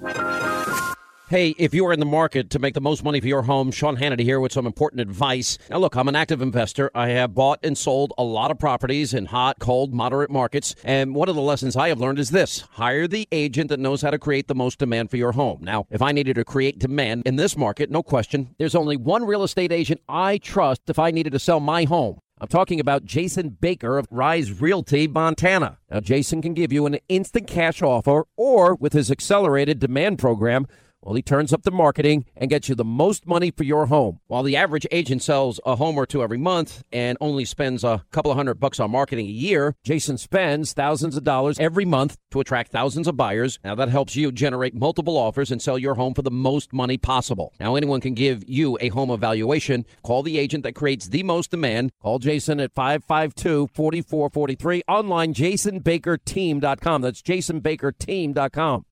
Hey, 1.32 1.54
if 1.56 1.72
you 1.72 1.86
are 1.86 1.94
in 1.94 1.98
the 1.98 2.04
market 2.04 2.50
to 2.50 2.58
make 2.58 2.74
the 2.74 2.80
most 2.82 3.02
money 3.02 3.18
for 3.18 3.26
your 3.26 3.40
home, 3.40 3.70
Sean 3.70 3.96
Hannity 3.96 4.20
here 4.20 4.38
with 4.38 4.52
some 4.52 4.66
important 4.66 5.00
advice. 5.00 5.56
Now, 5.70 5.78
look, 5.78 5.96
I'm 5.96 6.08
an 6.08 6.14
active 6.14 6.42
investor. 6.42 6.90
I 6.94 7.08
have 7.08 7.34
bought 7.34 7.60
and 7.62 7.78
sold 7.78 8.12
a 8.18 8.22
lot 8.22 8.50
of 8.50 8.58
properties 8.58 9.14
in 9.14 9.24
hot, 9.24 9.58
cold, 9.58 9.94
moderate 9.94 10.30
markets. 10.30 10.74
And 10.84 11.14
one 11.14 11.30
of 11.30 11.34
the 11.34 11.40
lessons 11.40 11.74
I 11.74 11.88
have 11.88 11.98
learned 11.98 12.18
is 12.18 12.32
this 12.32 12.60
hire 12.72 13.08
the 13.08 13.26
agent 13.32 13.70
that 13.70 13.80
knows 13.80 14.02
how 14.02 14.10
to 14.10 14.18
create 14.18 14.46
the 14.46 14.54
most 14.54 14.78
demand 14.78 15.08
for 15.08 15.16
your 15.16 15.32
home. 15.32 15.60
Now, 15.62 15.86
if 15.88 16.02
I 16.02 16.12
needed 16.12 16.34
to 16.34 16.44
create 16.44 16.78
demand 16.78 17.22
in 17.24 17.36
this 17.36 17.56
market, 17.56 17.90
no 17.90 18.02
question, 18.02 18.54
there's 18.58 18.74
only 18.74 18.98
one 18.98 19.24
real 19.24 19.42
estate 19.42 19.72
agent 19.72 20.02
I 20.10 20.36
trust 20.36 20.82
if 20.88 20.98
I 20.98 21.12
needed 21.12 21.32
to 21.32 21.38
sell 21.38 21.60
my 21.60 21.84
home. 21.84 22.18
I'm 22.42 22.48
talking 22.48 22.80
about 22.80 23.04
Jason 23.04 23.50
Baker 23.50 23.98
of 23.98 24.08
Rise 24.10 24.60
Realty, 24.60 25.06
Montana. 25.06 25.78
Now, 25.88 26.00
Jason 26.00 26.42
can 26.42 26.54
give 26.54 26.72
you 26.72 26.86
an 26.86 26.98
instant 27.08 27.46
cash 27.46 27.80
offer, 27.80 28.24
or 28.36 28.74
with 28.74 28.94
his 28.94 29.12
accelerated 29.12 29.78
demand 29.78 30.18
program, 30.18 30.66
well, 31.02 31.14
he 31.14 31.22
turns 31.22 31.52
up 31.52 31.62
the 31.62 31.70
marketing 31.70 32.26
and 32.36 32.50
gets 32.50 32.68
you 32.68 32.74
the 32.74 32.84
most 32.84 33.26
money 33.26 33.50
for 33.50 33.64
your 33.64 33.86
home. 33.86 34.20
While 34.28 34.42
the 34.42 34.56
average 34.56 34.86
agent 34.90 35.22
sells 35.22 35.60
a 35.66 35.76
home 35.76 35.96
or 35.96 36.06
two 36.06 36.22
every 36.22 36.38
month 36.38 36.84
and 36.92 37.18
only 37.20 37.44
spends 37.44 37.82
a 37.82 38.04
couple 38.12 38.30
of 38.30 38.36
hundred 38.36 38.60
bucks 38.60 38.78
on 38.78 38.90
marketing 38.90 39.26
a 39.26 39.30
year, 39.30 39.74
Jason 39.82 40.16
spends 40.16 40.72
thousands 40.72 41.16
of 41.16 41.24
dollars 41.24 41.58
every 41.58 41.84
month 41.84 42.16
to 42.30 42.40
attract 42.40 42.70
thousands 42.70 43.08
of 43.08 43.16
buyers. 43.16 43.58
Now, 43.64 43.74
that 43.74 43.88
helps 43.88 44.14
you 44.16 44.30
generate 44.30 44.74
multiple 44.74 45.16
offers 45.16 45.50
and 45.50 45.60
sell 45.60 45.78
your 45.78 45.94
home 45.94 46.14
for 46.14 46.22
the 46.22 46.30
most 46.30 46.72
money 46.72 46.98
possible. 46.98 47.52
Now, 47.58 47.74
anyone 47.74 48.00
can 48.00 48.14
give 48.14 48.48
you 48.48 48.78
a 48.80 48.88
home 48.88 49.10
evaluation. 49.10 49.84
Call 50.02 50.22
the 50.22 50.38
agent 50.38 50.62
that 50.64 50.74
creates 50.74 51.08
the 51.08 51.22
most 51.24 51.50
demand. 51.50 51.90
Call 52.00 52.18
Jason 52.20 52.60
at 52.60 52.74
552 52.74 53.68
4443. 53.74 54.82
Online, 54.86 55.34
jasonbakerteam.com. 55.34 57.02
That's 57.02 57.22
jasonbakerteam.com. 57.22 58.84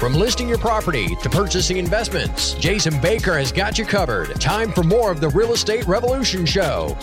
From 0.00 0.14
listing 0.14 0.48
your 0.48 0.56
property 0.56 1.14
to 1.16 1.28
purchasing 1.28 1.76
investments, 1.76 2.54
Jason 2.54 2.98
Baker 3.02 3.36
has 3.36 3.52
got 3.52 3.76
you 3.76 3.84
covered. 3.84 4.40
Time 4.40 4.72
for 4.72 4.82
more 4.82 5.10
of 5.10 5.20
the 5.20 5.28
Real 5.28 5.52
Estate 5.52 5.86
Revolution 5.86 6.46
Show. 6.46 6.96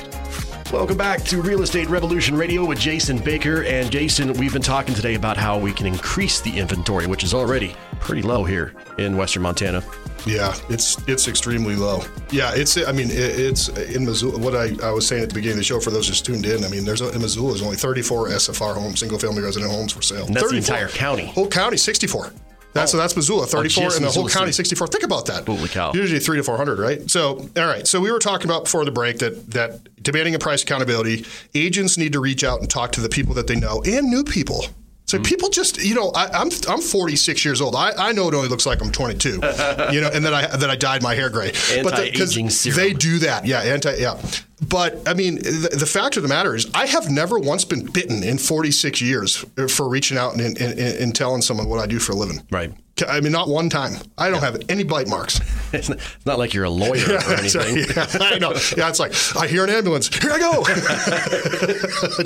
Welcome 0.73 0.97
back 0.97 1.21
to 1.25 1.39
Real 1.39 1.61
Estate 1.61 1.89
Revolution 1.89 2.35
Radio 2.35 2.65
with 2.65 2.79
Jason 2.79 3.19
Baker. 3.19 3.63
And 3.65 3.91
Jason, 3.91 4.33
we've 4.33 4.51
been 4.51 4.63
talking 4.63 4.95
today 4.95 5.13
about 5.13 5.37
how 5.37 5.59
we 5.59 5.73
can 5.73 5.85
increase 5.85 6.41
the 6.41 6.57
inventory, 6.57 7.05
which 7.05 7.23
is 7.23 7.35
already 7.35 7.75
pretty 7.99 8.23
low 8.23 8.43
here 8.43 8.73
in 8.97 9.15
Western 9.15 9.43
Montana. 9.43 9.83
Yeah, 10.25 10.55
it's 10.67 10.97
it's 11.07 11.27
extremely 11.27 11.75
low. 11.75 12.01
Yeah, 12.31 12.51
it's 12.55 12.83
I 12.83 12.91
mean 12.93 13.11
it, 13.11 13.39
it's 13.39 13.69
in 13.69 14.05
Missoula. 14.05 14.39
What 14.39 14.55
I, 14.55 14.71
I 14.83 14.89
was 14.89 15.05
saying 15.05 15.21
at 15.21 15.29
the 15.29 15.35
beginning 15.35 15.53
of 15.53 15.59
the 15.59 15.65
show 15.65 15.79
for 15.79 15.91
those 15.91 16.07
just 16.07 16.25
tuned 16.25 16.47
in. 16.47 16.63
I 16.63 16.67
mean, 16.67 16.83
there's 16.83 17.01
a, 17.01 17.11
in 17.11 17.21
Missoula 17.21 17.51
there's 17.51 17.61
only 17.61 17.77
34 17.77 18.29
SFR 18.29 18.73
homes, 18.73 19.01
single 19.01 19.19
family 19.19 19.43
resident 19.43 19.71
homes 19.71 19.93
for 19.93 20.01
sale. 20.01 20.25
And 20.25 20.35
that's 20.35 20.49
the 20.49 20.57
entire 20.57 20.87
county. 20.87 21.27
Whole 21.27 21.47
county 21.47 21.77
64. 21.77 22.33
That's 22.77 22.91
so 22.91 22.97
that's 22.97 23.15
Missoula 23.15 23.45
34 23.45 23.83
just 23.83 23.97
and 23.97 24.05
the 24.05 24.11
whole 24.11 24.29
county 24.29 24.51
City. 24.51 24.69
64. 24.69 24.87
Think 24.87 25.03
about 25.03 25.25
that. 25.27 25.45
Holy 25.45 25.67
cow. 25.67 25.91
Usually 25.93 26.19
three 26.19 26.37
to 26.37 26.43
400, 26.43 26.79
right? 26.79 27.09
So 27.09 27.49
all 27.57 27.65
right. 27.65 27.87
So 27.87 27.99
we 27.99 28.11
were 28.11 28.19
talking 28.19 28.47
about 28.47 28.65
before 28.65 28.85
the 28.85 28.91
break 28.91 29.19
that 29.19 29.51
that 29.51 30.03
demanding 30.03 30.35
a 30.35 30.39
price 30.39 30.63
accountability, 30.63 31.25
agents 31.55 31.97
need 31.97 32.13
to 32.13 32.19
reach 32.19 32.43
out 32.43 32.59
and 32.59 32.69
talk 32.69 32.91
to 32.93 33.01
the 33.01 33.09
people 33.09 33.33
that 33.35 33.47
they 33.47 33.55
know 33.55 33.81
and 33.85 34.09
new 34.09 34.23
people. 34.23 34.65
So 35.05 35.17
hmm. 35.17 35.23
people 35.23 35.49
just, 35.49 35.81
you 35.83 35.95
know, 35.95 36.11
I, 36.13 36.27
I'm 36.27 36.49
I'm 36.69 36.81
46 36.81 37.45
years 37.45 37.61
old. 37.61 37.75
I, 37.75 37.93
I 37.97 38.11
know 38.11 38.27
it 38.27 38.33
only 38.33 38.49
looks 38.49 38.65
like 38.65 38.81
I'm 38.81 38.91
22, 38.91 39.29
you 39.31 39.39
know, 39.39 40.09
and 40.13 40.23
then 40.23 40.33
I 40.33 40.47
that 40.47 40.69
I 40.69 40.75
dyed 40.75 41.01
my 41.01 41.15
hair 41.15 41.29
gray. 41.29 41.51
But 41.83 41.95
the- 41.95 42.03
Anti-aging 42.03 42.49
serum. 42.49 42.77
They 42.77 42.93
do 42.93 43.19
that, 43.19 43.45
yeah, 43.45 43.61
anti, 43.61 43.95
yeah. 43.95 44.21
But 44.59 45.07
I 45.07 45.13
mean, 45.13 45.35
the, 45.35 45.75
the 45.79 45.85
fact 45.85 46.17
of 46.17 46.23
the 46.23 46.29
matter 46.29 46.55
is, 46.55 46.67
I 46.73 46.87
have 46.87 47.11
never 47.11 47.37
once 47.37 47.63
been 47.63 47.85
bitten 47.85 48.23
in 48.23 48.39
46 48.39 49.01
years 49.01 49.45
for 49.69 49.87
reaching 49.87 50.17
out 50.17 50.33
and, 50.33 50.41
and, 50.41 50.59
and, 50.59 50.79
and 50.79 51.15
telling 51.15 51.43
someone 51.43 51.69
what 51.69 51.79
I 51.79 51.85
do 51.85 51.99
for 51.99 52.13
a 52.13 52.15
living. 52.15 52.41
Right. 52.51 52.73
I 53.07 53.19
mean, 53.19 53.31
not 53.31 53.47
one 53.47 53.69
time. 53.69 53.93
I 54.17 54.31
don't 54.31 54.41
have 54.41 54.59
any 54.69 54.83
bite 54.83 55.07
marks. 55.07 55.39
It's 55.73 55.89
not, 55.89 55.97
it's 55.97 56.25
not 56.25 56.39
like 56.39 56.53
you're 56.53 56.63
a 56.63 56.69
lawyer 56.69 57.03
or 57.03 57.07
That's 57.19 57.53
right. 57.53 57.67
anything. 57.67 57.93
Yeah, 57.97 58.07
I 58.21 58.39
know. 58.39 58.53
Yeah, 58.77 58.87
it's 58.87 59.01
like 59.01 59.13
I 59.35 59.47
hear 59.47 59.65
an 59.65 59.69
ambulance. 59.69 60.07
Here 60.07 60.31
I 60.31 60.39
go. 60.39 60.61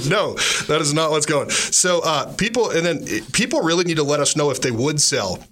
no, 0.07 0.35
that 0.67 0.77
is 0.79 0.93
not 0.93 1.09
what's 1.09 1.25
going. 1.25 1.49
So 1.49 2.01
uh, 2.03 2.31
people, 2.35 2.69
and 2.69 2.85
then 2.85 3.03
eh, 3.09 3.21
people 3.33 3.61
really 3.61 3.83
need 3.83 3.97
to 3.97 4.03
let 4.03 4.19
us 4.19 4.35
know 4.35 4.51
if 4.51 4.61
they 4.61 4.69
would 4.69 5.01
sell. 5.01 5.43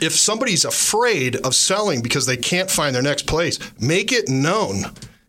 If 0.00 0.14
somebody's 0.14 0.64
afraid 0.64 1.36
of 1.36 1.54
selling 1.54 2.02
because 2.02 2.26
they 2.26 2.36
can't 2.36 2.68
find 2.68 2.92
their 2.92 3.02
next 3.02 3.28
place, 3.28 3.60
make 3.80 4.10
it 4.12 4.28
known. 4.28 4.82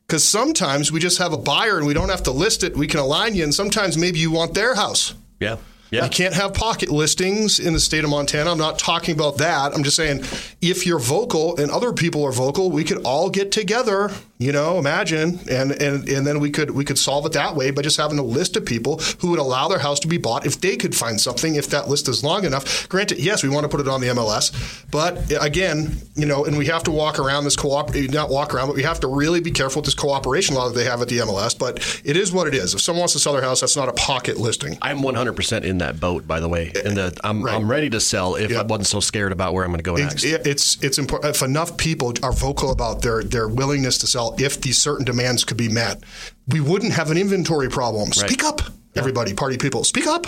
Because 0.10 0.24
sometimes 0.24 0.92
we 0.92 1.00
just 1.00 1.20
have 1.20 1.34
a 1.34 1.38
buyer 1.38 1.78
and 1.78 1.86
we 1.86 1.94
don't 1.94 2.10
have 2.10 2.24
to 2.24 2.32
list 2.32 2.64
it. 2.64 2.76
We 2.76 2.88
can 2.88 3.00
align 3.00 3.36
you, 3.36 3.44
and 3.44 3.54
sometimes 3.54 3.96
maybe 3.96 4.18
you 4.18 4.32
want 4.32 4.56
their 4.56 4.74
house. 4.74 5.14
Yeah. 5.40 5.58
Yeah. 5.92 6.06
You 6.06 6.10
can't 6.10 6.34
have 6.34 6.56
pocket 6.56 6.90
listings 6.90 7.60
in 7.60 7.74
the 7.74 7.80
state 7.80 8.04
of 8.04 8.10
Montana. 8.10 8.52
I'm 8.52 8.58
not 8.58 8.80
talking 8.80 9.14
about 9.14 9.38
that. 9.38 9.76
I'm 9.76 9.84
just 9.84 9.96
saying 9.96 10.24
if 10.62 10.88
you're 10.88 10.98
vocal 10.98 11.58
and 11.58 11.70
other 11.70 11.94
people 11.94 12.24
are 12.24 12.32
vocal, 12.32 12.72
we 12.72 12.84
could 12.84 13.04
all 13.04 13.30
get 13.30 13.52
together 13.52 14.12
You 14.42 14.54
know, 14.54 14.80
imagine, 14.80 15.38
and, 15.52 15.74
and 15.74 16.08
and 16.08 16.26
then 16.26 16.40
we 16.40 16.50
could 16.50 16.72
we 16.72 16.86
could 16.86 16.98
solve 16.98 17.26
it 17.26 17.34
that 17.34 17.58
way 17.58 17.72
by 17.72 17.82
just 17.82 17.98
having 17.98 18.18
a 18.20 18.24
list 18.24 18.56
of 18.56 18.66
people 18.66 19.00
who 19.20 19.32
would 19.32 19.40
allow 19.40 19.68
their 19.68 19.80
house 19.80 20.00
to 20.00 20.08
be 20.08 20.18
bought 20.18 20.46
if 20.46 20.62
they 20.62 20.78
could 20.78 20.96
find 20.96 21.20
something. 21.20 21.56
If 21.56 21.68
that 21.72 21.90
list 21.90 22.08
is 22.08 22.24
long 22.24 22.46
enough, 22.46 22.88
granted, 22.88 23.20
yes, 23.20 23.44
we 23.44 23.50
want 23.50 23.66
to 23.66 23.68
put 23.68 23.82
it 23.82 23.90
on 23.90 24.00
the 24.00 24.08
MLS, 24.08 24.86
but 24.92 25.30
again, 25.42 25.98
you 26.16 26.26
know, 26.26 26.46
and 26.46 26.58
we 26.58 26.68
have 26.68 26.84
to 26.84 26.92
walk 26.92 27.20
around 27.20 27.44
this 27.44 27.58
co-op, 27.58 27.94
not 27.94 28.30
walk 28.30 28.54
around, 28.54 28.68
but 28.68 28.78
we 28.78 28.84
have 28.84 29.02
to 29.02 29.08
really 29.08 29.42
be 29.42 29.52
careful 29.52 29.82
with 29.82 29.88
this 29.88 29.94
cooperation 29.94 30.56
law 30.56 30.70
that 30.70 30.74
they 30.74 30.86
have 30.86 31.02
at 31.02 31.10
the 31.10 31.18
MLS. 31.18 31.60
But 31.60 32.02
it 32.06 32.16
is 32.16 32.32
what 32.32 32.48
it 32.48 32.54
is. 32.56 32.74
If 32.74 32.80
someone 32.80 33.02
wants 33.02 33.14
to 33.16 33.20
sell 33.20 33.34
their 33.34 33.42
house, 33.42 33.60
that's 33.60 33.76
not 33.76 33.90
a 33.90 33.94
pocket 33.94 34.38
listing. 34.38 34.78
I'm 34.82 35.00
100% 35.00 35.64
in 35.64 35.80
that 35.80 36.00
boat, 36.00 36.26
by 36.26 36.40
the 36.40 36.48
way, 36.48 36.72
and 36.86 36.96
the, 36.96 37.14
I'm 37.26 37.44
Right. 37.44 37.56
I'm 37.56 37.70
ready 37.70 37.90
to 37.90 38.00
sell 38.00 38.36
if 38.36 38.56
I 38.56 38.62
wasn't 38.64 38.88
so 38.88 39.02
scared 39.02 39.34
about 39.34 39.54
where 39.54 39.66
I'm 39.66 39.72
going 39.72 39.80
to 39.80 39.84
go 39.84 39.96
next. 39.96 40.24
It's, 40.24 40.48
it's 40.48 40.84
it's 40.84 40.98
important 40.98 41.36
if 41.36 41.42
enough 41.42 41.76
people 41.76 42.14
are 42.24 42.32
vocal 42.32 42.72
about 42.72 43.02
their 43.02 43.22
their 43.22 43.50
willingness 43.50 43.98
to 44.00 44.08
sell 44.08 44.29
if 44.38 44.62
these 44.62 44.78
certain 44.78 45.06
demands 45.06 45.44
could 45.44 45.58
be 45.58 45.70
met, 45.70 46.04
we 46.48 46.60
wouldn't 46.60 46.94
have 46.94 47.12
an 47.12 47.18
inventory 47.18 47.70
problem. 47.70 48.12
Speak 48.12 48.44
up. 48.44 48.62
Everybody, 48.96 49.34
party 49.34 49.58
people, 49.58 49.84
speak 49.84 50.08
up. 50.08 50.26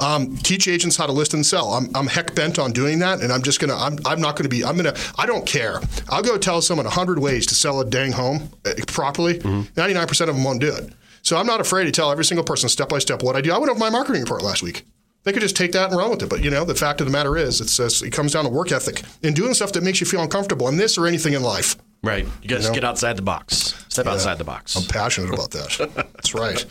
Um, 0.00 0.36
teach 0.38 0.68
agents 0.68 0.96
how 0.96 1.06
to 1.06 1.12
list 1.12 1.34
and 1.34 1.44
sell. 1.44 1.70
I'm, 1.74 1.90
I'm 1.94 2.06
heck 2.06 2.34
bent 2.36 2.58
on 2.58 2.72
doing 2.72 3.00
that, 3.00 3.20
and 3.20 3.32
I'm 3.32 3.42
just 3.42 3.60
gonna. 3.60 3.74
I'm, 3.76 3.98
I'm 4.06 4.20
not 4.20 4.36
gonna 4.36 4.48
be. 4.48 4.64
I'm 4.64 4.76
gonna. 4.76 4.94
I 5.18 5.26
don't 5.26 5.44
care. 5.44 5.80
I'll 6.08 6.22
go 6.22 6.38
tell 6.38 6.62
someone 6.62 6.86
a 6.86 6.90
hundred 6.90 7.18
ways 7.18 7.46
to 7.46 7.54
sell 7.54 7.80
a 7.80 7.84
dang 7.84 8.12
home 8.12 8.48
uh, 8.64 8.74
properly. 8.86 9.38
99 9.76 10.06
percent 10.06 10.30
of 10.30 10.36
them 10.36 10.44
won't 10.44 10.60
do 10.60 10.72
it. 10.72 10.92
So 11.22 11.36
I'm 11.36 11.46
not 11.46 11.60
afraid 11.60 11.84
to 11.86 11.90
tell 11.90 12.12
every 12.12 12.24
single 12.24 12.44
person 12.44 12.68
step 12.68 12.88
by 12.88 13.00
step 13.00 13.22
what 13.24 13.34
I 13.34 13.40
do. 13.40 13.52
I 13.52 13.58
went 13.58 13.70
over 13.70 13.80
my 13.80 13.90
marketing 13.90 14.22
report 14.22 14.42
last 14.42 14.62
week. 14.62 14.84
They 15.24 15.32
could 15.32 15.42
just 15.42 15.56
take 15.56 15.72
that 15.72 15.90
and 15.90 15.98
run 15.98 16.10
with 16.10 16.22
it. 16.22 16.28
But 16.30 16.44
you 16.44 16.50
know, 16.50 16.64
the 16.64 16.76
fact 16.76 17.00
of 17.00 17.08
the 17.08 17.12
matter 17.12 17.36
is, 17.36 17.60
it's, 17.60 17.78
it's 17.80 18.00
it 18.00 18.12
comes 18.12 18.32
down 18.32 18.44
to 18.44 18.50
work 18.50 18.70
ethic 18.70 19.02
and 19.24 19.34
doing 19.34 19.52
stuff 19.52 19.72
that 19.72 19.82
makes 19.82 20.00
you 20.00 20.06
feel 20.06 20.22
uncomfortable 20.22 20.68
in 20.68 20.76
this 20.76 20.96
or 20.96 21.08
anything 21.08 21.32
in 21.32 21.42
life. 21.42 21.74
Right. 22.02 22.26
You 22.42 22.48
got 22.48 22.62
to 22.62 22.72
get 22.72 22.84
outside 22.84 23.16
the 23.16 23.22
box. 23.22 23.74
Step 23.88 24.06
outside 24.06 24.38
the 24.38 24.44
box. 24.44 24.76
I'm 24.76 24.84
passionate 24.84 25.32
about 25.32 25.50
that. 25.52 25.92
That's 26.14 26.34
right. 26.34 26.64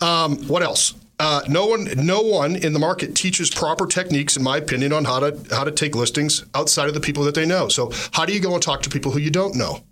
Um, 0.00 0.36
what 0.46 0.62
else? 0.62 0.94
Uh, 1.18 1.40
no 1.48 1.66
one, 1.66 1.88
no 1.96 2.20
one 2.20 2.56
in 2.56 2.74
the 2.74 2.78
market 2.78 3.14
teaches 3.14 3.48
proper 3.50 3.86
techniques, 3.86 4.36
in 4.36 4.42
my 4.42 4.58
opinion, 4.58 4.92
on 4.92 5.06
how 5.06 5.18
to 5.18 5.54
how 5.54 5.64
to 5.64 5.70
take 5.70 5.94
listings 5.96 6.44
outside 6.54 6.88
of 6.88 6.94
the 6.94 7.00
people 7.00 7.24
that 7.24 7.34
they 7.34 7.46
know. 7.46 7.68
So, 7.68 7.90
how 8.12 8.26
do 8.26 8.34
you 8.34 8.40
go 8.40 8.52
and 8.52 8.62
talk 8.62 8.82
to 8.82 8.90
people 8.90 9.12
who 9.12 9.18
you 9.18 9.30
don't 9.30 9.54
know? 9.56 9.82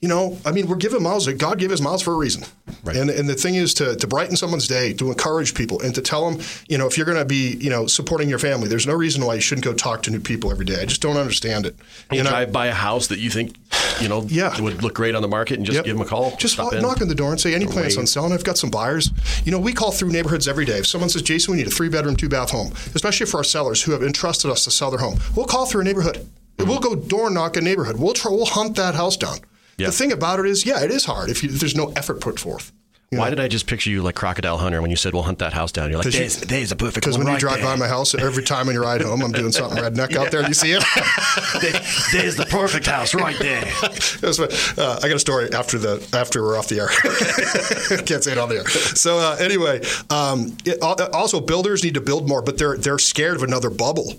You 0.00 0.08
know, 0.08 0.38
I 0.46 0.52
mean, 0.52 0.66
we're 0.66 0.76
given 0.76 1.02
mouths. 1.02 1.26
God 1.34 1.58
gave 1.58 1.70
us 1.70 1.80
miles 1.82 2.00
for 2.00 2.14
a 2.14 2.16
reason. 2.16 2.44
Right. 2.82 2.96
And 2.96 3.10
and 3.10 3.28
the 3.28 3.34
thing 3.34 3.54
is 3.56 3.74
to 3.74 3.96
to 3.96 4.06
brighten 4.06 4.34
someone's 4.34 4.66
day, 4.66 4.94
to 4.94 5.08
encourage 5.10 5.54
people, 5.54 5.82
and 5.82 5.94
to 5.94 6.00
tell 6.00 6.30
them, 6.30 6.40
you 6.68 6.78
know, 6.78 6.86
if 6.86 6.96
you're 6.96 7.04
going 7.04 7.18
to 7.18 7.24
be, 7.26 7.56
you 7.60 7.68
know, 7.68 7.86
supporting 7.86 8.30
your 8.30 8.38
family, 8.38 8.66
there's 8.66 8.86
no 8.86 8.94
reason 8.94 9.22
why 9.26 9.34
you 9.34 9.42
shouldn't 9.42 9.64
go 9.66 9.74
talk 9.74 10.02
to 10.04 10.10
new 10.10 10.18
people 10.20 10.50
every 10.50 10.64
day. 10.64 10.80
I 10.80 10.86
just 10.86 11.02
don't 11.02 11.18
understand 11.18 11.66
it. 11.66 11.76
You 12.10 12.18
You 12.18 12.22
know, 12.24 12.30
drive 12.30 12.50
by 12.50 12.68
a 12.68 12.72
house 12.72 13.08
that 13.08 13.18
you 13.18 13.28
think, 13.28 13.56
you 14.00 14.08
know, 14.08 14.22
Yeah. 14.30 14.58
would 14.62 14.82
look 14.82 14.94
great 14.94 15.14
on 15.14 15.20
the 15.20 15.28
market 15.28 15.58
and 15.58 15.66
just 15.66 15.76
Yep. 15.76 15.84
give 15.84 15.96
them 15.98 16.06
a 16.06 16.08
call. 16.08 16.34
Just 16.36 16.58
walk, 16.58 16.72
knock 16.80 17.02
on 17.02 17.08
the 17.08 17.14
door 17.14 17.30
and 17.32 17.38
say, 17.38 17.52
any 17.54 17.66
plans 17.66 17.98
on 17.98 18.06
selling? 18.06 18.32
I've 18.32 18.42
got 18.44 18.56
some 18.56 18.70
buyers. 18.70 19.10
You 19.44 19.52
know, 19.52 19.58
we 19.58 19.74
call 19.74 19.90
through 19.92 20.12
neighborhoods 20.12 20.48
every 20.48 20.64
day. 20.64 20.78
If 20.78 20.86
someone 20.86 21.10
says, 21.10 21.20
Jason, 21.20 21.52
we 21.52 21.58
need 21.58 21.66
a 21.66 21.70
three 21.70 21.90
bedroom, 21.90 22.16
two 22.16 22.30
bath 22.30 22.50
home, 22.52 22.72
especially 22.94 23.26
for 23.26 23.36
our 23.36 23.44
sellers 23.44 23.82
who 23.82 23.92
have 23.92 24.02
entrusted 24.02 24.50
us 24.50 24.64
to 24.64 24.70
sell 24.70 24.90
their 24.90 25.00
home, 25.00 25.18
we'll 25.36 25.44
call 25.44 25.66
through 25.66 25.82
a 25.82 25.84
neighborhood. 25.84 26.26
We'll 26.58 26.78
go 26.80 26.94
door 26.94 27.28
knock 27.28 27.58
a 27.58 27.60
neighborhood. 27.60 27.96
We'll 27.98 28.14
try, 28.14 28.30
we'll 28.32 28.46
hunt 28.46 28.76
that 28.76 28.94
house 28.94 29.18
down. 29.18 29.38
Yeah. 29.80 29.86
The 29.86 29.92
thing 29.92 30.12
about 30.12 30.38
it 30.40 30.46
is, 30.46 30.64
yeah, 30.66 30.82
it 30.84 30.90
is 30.90 31.04
hard 31.04 31.30
if, 31.30 31.42
you, 31.42 31.48
if 31.50 31.60
there's 31.60 31.74
no 31.76 31.92
effort 31.96 32.20
put 32.20 32.38
forth. 32.38 32.72
Why 33.12 33.28
did 33.28 33.40
I 33.40 33.48
just 33.48 33.66
picture 33.66 33.90
you 33.90 34.02
like 34.04 34.14
Crocodile 34.14 34.56
Hunter 34.58 34.80
when 34.80 34.88
you 34.92 34.96
said 34.96 35.14
we'll 35.14 35.24
hunt 35.24 35.40
that 35.40 35.52
house 35.52 35.72
down? 35.72 35.88
You're 35.90 35.98
like, 35.98 36.04
'Cause 36.04 36.14
you- 36.14 36.20
there's, 36.20 36.36
there's 36.42 36.70
a 36.70 36.76
perfect 36.76 36.94
Because 37.04 37.18
when 37.18 37.26
right 37.26 37.32
you 37.32 37.40
drive 37.40 37.56
there. 37.56 37.64
by 37.64 37.74
my 37.74 37.88
house, 37.88 38.14
every 38.14 38.44
time 38.44 38.68
on 38.68 38.72
your 38.74 38.84
ride 38.84 39.00
home, 39.02 39.20
I'm 39.22 39.32
doing 39.32 39.50
something 39.50 39.82
redneck 39.82 40.14
out 40.14 40.30
there. 40.30 40.46
You 40.46 40.54
see 40.54 40.70
it? 40.74 40.84
There- 41.60 41.82
there's 42.12 42.36
the 42.36 42.46
perfect 42.48 42.86
house 42.86 43.12
right 43.12 43.36
there. 43.40 43.64
Uh, 44.22 45.00
I 45.02 45.08
got 45.08 45.16
a 45.16 45.18
story 45.18 45.52
after 45.52 45.76
the 45.78 46.06
after 46.12 46.40
we're 46.42 46.56
off 46.56 46.68
the 46.68 46.78
air. 46.80 46.88
Can't 48.04 48.22
say 48.22 48.32
it 48.32 48.38
on 48.38 48.48
the 48.48 48.56
air. 48.58 48.68
So 48.68 49.18
uh, 49.18 49.36
anyway, 49.40 49.80
um, 50.10 50.56
it, 50.64 50.80
also 50.82 51.40
builders 51.40 51.82
need 51.82 51.94
to 51.94 52.00
build 52.00 52.28
more, 52.28 52.42
but 52.42 52.58
they're 52.58 52.76
they're 52.76 52.98
scared 52.98 53.36
of 53.36 53.42
another 53.42 53.70
bubble. 53.70 54.14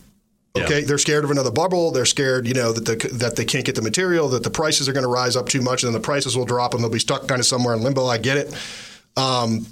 Okay, 0.55 0.79
Yeah. 0.81 0.85
they're 0.85 0.97
scared 0.97 1.23
of 1.23 1.31
another 1.31 1.51
bubble. 1.51 1.91
They're 1.91 2.05
scared, 2.05 2.45
you 2.45 2.53
know, 2.53 2.73
that 2.73 2.85
the, 2.85 3.07
that 3.13 3.37
they 3.37 3.45
can't 3.45 3.63
get 3.65 3.75
the 3.75 3.81
material, 3.81 4.27
that 4.29 4.43
the 4.43 4.49
prices 4.49 4.89
are 4.89 4.93
going 4.93 5.03
to 5.05 5.09
rise 5.09 5.35
up 5.37 5.47
too 5.47 5.61
much, 5.61 5.83
and 5.83 5.93
then 5.93 6.01
the 6.01 6.05
prices 6.05 6.35
will 6.35 6.45
drop, 6.45 6.73
and 6.73 6.83
they'll 6.83 6.89
be 6.91 6.99
stuck 6.99 7.27
kind 7.27 7.39
of 7.39 7.45
somewhere 7.45 7.73
in 7.73 7.81
limbo. 7.81 8.05
I 8.05 8.17
get 8.17 8.35
it. 8.37 8.53
Um, 9.15 9.65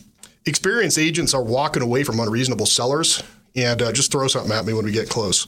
experienced 0.45 0.97
agents 0.97 1.33
are 1.33 1.43
walking 1.43 1.83
away 1.83 2.03
from 2.03 2.19
unreasonable 2.19 2.65
sellers, 2.65 3.21
and 3.55 3.81
uh, 3.81 3.91
just 3.91 4.11
throw 4.11 4.27
something 4.27 4.51
at 4.53 4.65
me 4.65 4.73
when 4.73 4.85
we 4.85 4.91
get 4.93 5.09
close. 5.09 5.45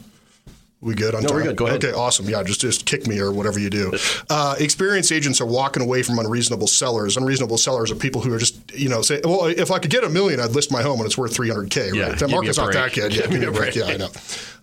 We 0.82 0.96
good 0.96 1.14
on 1.14 1.22
No, 1.22 1.28
time? 1.30 1.38
we're 1.38 1.44
good. 1.44 1.56
Go 1.58 1.68
ahead. 1.68 1.86
Okay, 1.86 1.96
awesome. 1.96 2.28
Yeah, 2.28 2.42
just 2.42 2.60
just 2.60 2.86
kick 2.88 3.06
me 3.06 3.20
or 3.20 3.32
whatever 3.32 3.60
you 3.60 3.70
do. 3.70 3.94
Uh, 4.32 4.56
experienced 4.60 5.12
agents 5.12 5.40
are 5.40 5.46
walking 5.46 5.84
away 5.84 6.02
from 6.02 6.18
unreasonable 6.18 6.66
sellers. 6.66 7.18
Unreasonable 7.18 7.60
sellers 7.60 7.92
are 7.92 7.96
people 7.96 8.20
who 8.20 8.34
are 8.34 8.40
just 8.40 8.56
you 8.74 8.90
know 8.90 9.04
say, 9.04 9.22
well, 9.24 9.46
if 9.46 9.70
I 9.70 9.78
could 9.78 9.92
get 9.92 10.04
a 10.04 10.10
million, 10.10 10.40
I'd 10.40 10.50
list 10.56 10.72
my 10.72 10.82
home 10.82 10.98
and 11.00 11.06
it's 11.06 11.18
worth 11.20 11.36
three 11.36 11.50
hundred 11.50 11.70
k. 11.70 11.92
Yeah, 11.94 12.10
Right? 12.10 12.18
That 12.20 12.32
market's 12.32 12.58
not 12.58 12.74
that 12.74 12.94
good. 12.94 13.16
Yeah, 13.16 13.28
give 13.28 13.40
me 13.40 13.46
a 13.46 13.52
break. 13.52 13.76
Yeah, 13.76 13.86
I 13.86 13.98
know. 13.98 14.10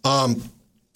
Um, 0.05 0.43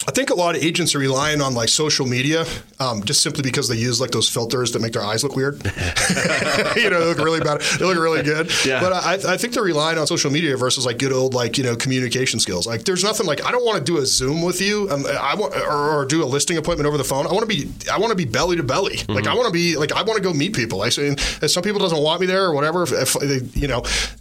I 0.05 0.11
think 0.11 0.31
a 0.31 0.35
lot 0.35 0.57
of 0.57 0.61
agents 0.61 0.93
are 0.95 0.99
relying 0.99 1.41
on 1.41 1.53
like 1.53 1.69
social 1.69 2.05
media 2.05 2.43
um, 2.77 3.03
just 3.05 3.21
simply 3.21 3.41
because 3.41 3.69
they 3.69 3.77
use 3.77 4.01
like 4.01 4.11
those 4.11 4.27
filters 4.29 4.73
that 4.73 4.81
make 4.81 4.91
their 4.91 5.01
eyes 5.01 5.23
look 5.23 5.37
weird. 5.37 5.55
you 6.75 6.89
know, 6.89 6.99
they 6.99 7.05
look 7.05 7.19
really 7.19 7.39
bad. 7.39 7.61
They 7.79 7.85
look 7.85 7.97
really 7.97 8.21
good. 8.21 8.51
Yeah. 8.65 8.81
But 8.81 8.91
I, 8.91 9.33
I 9.33 9.37
think 9.37 9.53
they're 9.53 9.63
relying 9.63 9.97
on 9.97 10.05
social 10.05 10.29
media 10.29 10.57
versus 10.57 10.85
like 10.85 10.99
good 10.99 11.13
old 11.13 11.33
like 11.33 11.57
you 11.57 11.63
know 11.63 11.77
communication 11.77 12.41
skills. 12.41 12.67
Like, 12.67 12.83
there's 12.83 13.01
nothing 13.03 13.25
like 13.25 13.45
I 13.45 13.51
don't 13.51 13.63
want 13.63 13.77
to 13.77 13.83
do 13.83 13.97
a 13.99 14.05
Zoom 14.05 14.41
with 14.41 14.59
you. 14.61 14.89
Um, 14.91 15.05
I 15.05 15.35
want 15.35 15.55
or, 15.55 15.99
or 16.01 16.05
do 16.05 16.21
a 16.21 16.25
listing 16.25 16.57
appointment 16.57 16.85
over 16.85 16.97
the 16.97 17.03
phone. 17.05 17.25
I 17.25 17.31
want 17.31 17.41
to 17.49 17.55
be 17.55 17.71
I 17.89 17.97
want 17.97 18.09
to 18.11 18.17
be 18.17 18.25
belly 18.25 18.57
to 18.57 18.63
belly. 18.63 18.97
Like 19.07 19.27
I 19.27 19.33
want 19.35 19.47
to 19.47 19.53
be 19.53 19.77
like 19.77 19.93
I 19.93 20.03
want 20.03 20.17
to 20.17 20.23
go 20.23 20.33
meet 20.33 20.53
people. 20.53 20.81
I 20.81 20.89
say 20.89 21.15
some 21.15 21.63
people 21.63 21.79
doesn't 21.79 22.01
want 22.03 22.19
me 22.19 22.27
there 22.27 22.43
or 22.45 22.53
whatever. 22.53 22.83
If, 22.83 22.91
if 22.91 23.13
they, 23.13 23.39
you 23.57 23.69
know, 23.69 23.79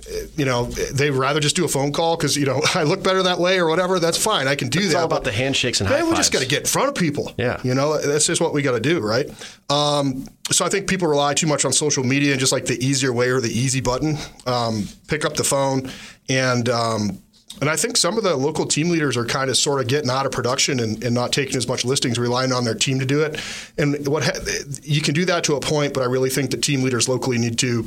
eh, 0.09 0.27
you 0.37 0.45
know, 0.45 0.67
they 0.67 1.11
rather 1.11 1.41
just 1.41 1.57
do 1.57 1.65
a 1.65 1.69
phone 1.69 1.93
call 1.93 2.17
because 2.17 2.37
you 2.37 2.47
know 2.47 2.61
I 2.75 2.85
look 2.85 3.03
better 3.03 3.25
that 3.25 3.41
way 3.41 3.59
or 3.59 3.67
whatever. 3.67 3.99
That's 3.99 4.23
fine. 4.23 4.47
I 4.47 4.55
can 4.55 4.69
do 4.69 4.79
It's 4.79 4.93
that. 4.93 4.99
all 5.01 5.07
about 5.07 5.25
but- 5.25 5.25
the 5.25 5.33
handshakes 5.63 5.81
and 5.81 5.91
Man, 5.91 6.09
we 6.09 6.17
just 6.17 6.33
got 6.33 6.43
to 6.43 6.49
get 6.49 6.61
in 6.61 6.67
front 6.67 6.89
of 6.89 6.95
people. 6.95 7.33
Yeah. 7.37 7.61
You 7.63 7.75
know, 7.75 7.99
that's 7.99 8.27
just 8.27 8.41
what 8.41 8.53
we 8.53 8.63
got 8.63 8.73
to 8.73 8.81
do, 8.81 9.01
right? 9.01 9.29
Um, 9.71 10.27
so 10.51 10.65
I 10.65 10.69
think 10.69 10.89
people 10.89 11.09
rely 11.09 11.35
too 11.35 11.47
much 11.47 11.65
on 11.65 11.73
social 11.73 12.05
media 12.05 12.33
and 12.33 12.41
just 12.41 12.53
like 12.53 12.67
the 12.67 12.85
easier 12.85 13.13
way 13.13 13.29
or 13.29 13.41
the 13.41 13.51
easy 13.51 13.81
button. 13.81 14.17
Um, 14.47 14.89
pick 15.09 15.25
up 15.25 15.35
the 15.35 15.45
phone 15.45 15.91
and. 16.29 16.69
Um, 16.69 17.23
and 17.61 17.69
I 17.69 17.77
think 17.77 17.99
some 17.99 18.17
of 18.17 18.25
the 18.25 18.35
local 18.35 18.65
team 18.65 18.89
leaders 18.89 19.15
are 19.15 19.27
kind 19.27 19.51
of 19.51 19.59
sort 19.59 19.83
of 19.83 19.87
getting 19.87 20.09
out 20.09 20.25
of 20.25 20.33
production 20.33 20.81
and, 20.81 21.05
and 21.05 21.15
not 21.15 21.33
taking 21.33 21.55
as 21.55 21.69
much 21.69 21.85
listings, 21.85 22.19
relying 22.19 22.51
on 22.51 22.65
their 22.65 22.75
team 22.75 22.99
to 22.99 23.05
do 23.05 23.21
it. 23.23 23.39
And 23.77 24.09
what 24.09 24.25
ha- 24.25 24.41
you 24.83 25.03
can 25.03 25.13
do 25.13 25.27
that 25.27 25.45
to 25.45 25.57
a 25.57 25.61
point, 25.61 25.93
but 25.93 26.03
I 26.03 26.07
really 26.07 26.31
think 26.31 26.51
that 26.53 26.63
team 26.63 26.83
leaders 26.83 27.11
locally 27.11 27.37
need 27.37 27.59
to 27.59 27.87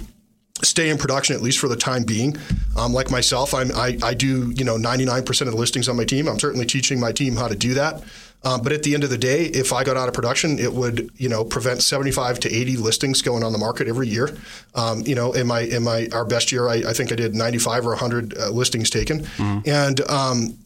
stay 0.64 0.90
in 0.90 0.98
production 0.98 1.36
at 1.36 1.42
least 1.42 1.60
for 1.60 1.68
the 1.68 1.76
time 1.76 2.04
being. 2.04 2.38
Um, 2.78 2.94
like 2.94 3.12
myself, 3.12 3.54
I'm, 3.54 3.72
I, 3.74 3.98
I 4.02 4.14
do 4.14 4.52
you 4.52 4.64
know 4.64 4.78
99% 4.78 5.42
of 5.42 5.48
the 5.48 5.58
listings 5.58 5.90
on 5.90 5.98
my 5.98 6.06
team. 6.06 6.28
I'm 6.28 6.40
certainly 6.40 6.66
teaching 6.66 7.00
my 7.00 7.12
team 7.12 7.36
how 7.36 7.48
to 7.48 7.56
do 7.56 7.74
that. 7.74 8.04
Um, 8.44 8.62
but 8.62 8.72
at 8.72 8.84
the 8.84 8.94
end 8.94 9.04
of 9.04 9.10
the 9.10 9.18
day, 9.18 9.46
if 9.46 9.74
I 9.74 9.84
got 9.84 9.98
out 9.98 10.08
of 10.08 10.14
production, 10.14 10.60
it 10.60 10.72
would 10.72 11.10
you 11.18 11.28
know 11.30 11.44
prevent 11.44 11.82
75 11.82 12.40
to 12.42 12.54
80 12.54 12.78
listings 12.78 13.22
going 13.24 13.44
on 13.44 13.52
the 13.52 13.58
market 13.58 13.88
every 13.88 14.08
year. 14.08 14.38
Um, 14.76 15.02
you 15.02 15.16
know, 15.16 15.34
in 15.34 15.48
my 15.48 15.62
in 15.62 15.84
my 15.84 16.08
our 16.14 16.26
best 16.26 16.52
year, 16.52 16.68
I, 16.70 16.76
I 16.76 16.94
think 16.94 17.12
I 17.12 17.16
did 17.16 17.34
95 17.34 17.88
or 17.88 17.90
100 17.90 18.38
uh, 18.38 18.50
listings 18.50 18.90
taken, 18.92 19.26
and 19.66 20.00
um, 20.10 20.58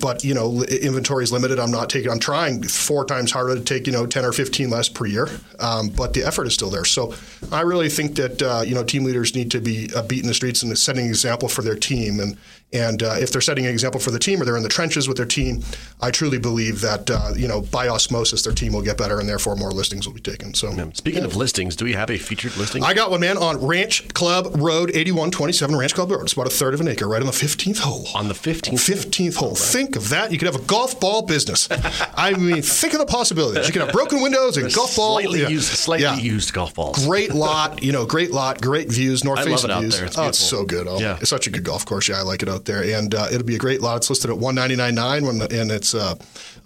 but 0.00 0.24
you 0.24 0.34
know 0.34 0.62
inventory 0.64 1.24
is 1.24 1.32
limited. 1.32 1.58
I'm 1.58 1.70
not 1.70 1.90
taking. 1.90 2.10
I'm 2.10 2.18
trying 2.18 2.62
four 2.62 3.04
times 3.04 3.30
harder 3.30 3.54
to 3.54 3.60
take 3.60 3.86
you 3.86 3.92
know 3.92 4.06
10 4.06 4.24
or 4.24 4.32
15 4.32 4.70
less 4.70 4.88
per 4.88 5.06
year, 5.06 5.28
um, 5.60 5.88
but 5.88 6.12
the 6.12 6.24
effort 6.24 6.46
is 6.46 6.54
still 6.54 6.70
there. 6.70 6.84
So 6.84 7.14
I 7.52 7.62
really 7.62 7.88
think 7.88 8.16
that 8.16 8.42
uh, 8.42 8.62
you 8.66 8.74
know 8.74 8.84
team 8.84 9.04
leaders 9.04 9.34
need 9.34 9.50
to 9.52 9.60
be 9.60 9.90
uh, 9.94 10.02
beating 10.02 10.28
the 10.28 10.34
streets 10.34 10.62
and 10.62 10.76
setting 10.78 11.04
an 11.04 11.08
example 11.10 11.48
for 11.48 11.62
their 11.62 11.76
team. 11.76 12.20
And 12.20 12.36
and 12.72 13.02
uh, 13.02 13.14
if 13.18 13.30
they're 13.32 13.40
setting 13.40 13.64
an 13.64 13.72
example 13.72 14.00
for 14.00 14.10
the 14.10 14.18
team 14.18 14.42
or 14.42 14.44
they're 14.44 14.56
in 14.56 14.62
the 14.62 14.68
trenches 14.68 15.06
with 15.08 15.16
their 15.16 15.26
team, 15.26 15.62
I 16.00 16.10
truly 16.10 16.38
believe 16.38 16.80
that 16.80 17.10
uh, 17.10 17.32
you 17.36 17.46
know 17.48 17.60
by 17.62 17.88
osmosis 17.88 18.42
their 18.42 18.52
team 18.52 18.72
will 18.72 18.82
get 18.82 18.98
better 18.98 19.18
and 19.20 19.28
therefore 19.28 19.56
more 19.56 19.70
listings 19.70 20.06
will 20.06 20.14
be 20.14 20.20
taken. 20.20 20.52
So. 20.54 20.72
Speaking 20.94 21.24
of 21.24 21.36
listings, 21.36 21.76
do 21.76 21.84
we 21.84 21.92
have 21.92 22.10
a 22.10 22.18
featured 22.18 22.56
listing? 22.56 22.82
I 22.82 22.92
got 22.94 23.10
one, 23.10 23.20
man, 23.20 23.38
on 23.38 23.64
Ranch 23.64 24.08
Club 24.14 24.46
Road, 24.56 24.90
8127 24.90 25.76
Ranch 25.76 25.94
Club 25.94 26.10
Road. 26.10 26.22
It's 26.22 26.32
about 26.32 26.46
a 26.46 26.50
third 26.50 26.74
of 26.74 26.80
an 26.80 26.88
acre, 26.88 27.06
right 27.08 27.20
on 27.20 27.26
the 27.26 27.32
15th 27.32 27.78
hole. 27.78 28.06
on 28.14 28.28
the 28.28 28.34
15th. 28.34 28.74
15th 28.74 29.36
hole. 29.36 29.54
Think 29.54 29.96
of 29.96 30.08
that. 30.10 30.32
You 30.32 30.38
could 30.38 30.46
have 30.46 30.56
a 30.60 30.64
golf 30.66 30.98
ball 31.00 31.22
business. 31.22 31.68
I 32.16 32.32
mean, 32.34 32.62
think 32.62 32.92
of 32.94 32.98
the 32.98 33.06
possibilities. 33.06 33.66
You 33.66 33.72
could 33.72 33.82
have 33.82 33.92
broken 33.92 34.20
windows 34.22 34.56
and 34.56 34.72
golf 34.74 34.96
ball. 34.96 35.20
Slightly 35.20 35.42
yeah. 35.42 35.48
used, 35.48 35.68
slightly 35.68 36.02
Yeah. 36.04 36.16
used 36.16 36.52
golf 36.52 36.74
balls. 36.74 37.04
Great 37.06 37.32
lot, 37.34 37.82
you 37.82 37.92
know, 37.92 38.04
great 38.06 38.32
lot, 38.32 38.60
great 38.60 38.90
views, 38.90 39.24
north 39.24 39.44
facing 39.44 39.70
views. 39.78 39.96
there. 39.96 40.06
It's 40.06 40.18
oh, 40.18 40.28
it's 40.28 40.38
so 40.38 40.64
good. 40.64 40.86
Oh, 40.88 40.98
Yeah. 40.98 41.18
It's 41.20 41.30
such 41.30 41.46
a 41.46 41.50
good 41.50 41.64
golf 41.64 41.86
course. 41.86 42.08
Yeah, 42.08 42.18
I 42.18 42.22
like 42.22 42.42
it 42.42 42.48
out 42.56 42.64
there. 42.64 42.82
And 42.98 43.14
uh, 43.14 43.28
it'll 43.30 43.46
be 43.46 43.54
a 43.54 43.58
great 43.58 43.80
lot. 43.80 43.98
It's 43.98 44.10
listed 44.10 44.30
at 44.30 44.36
199.9 44.38 45.26
when 45.26 45.38
the, 45.38 45.60
and 45.60 45.70
it's 45.70 45.94
uh, 45.94 46.14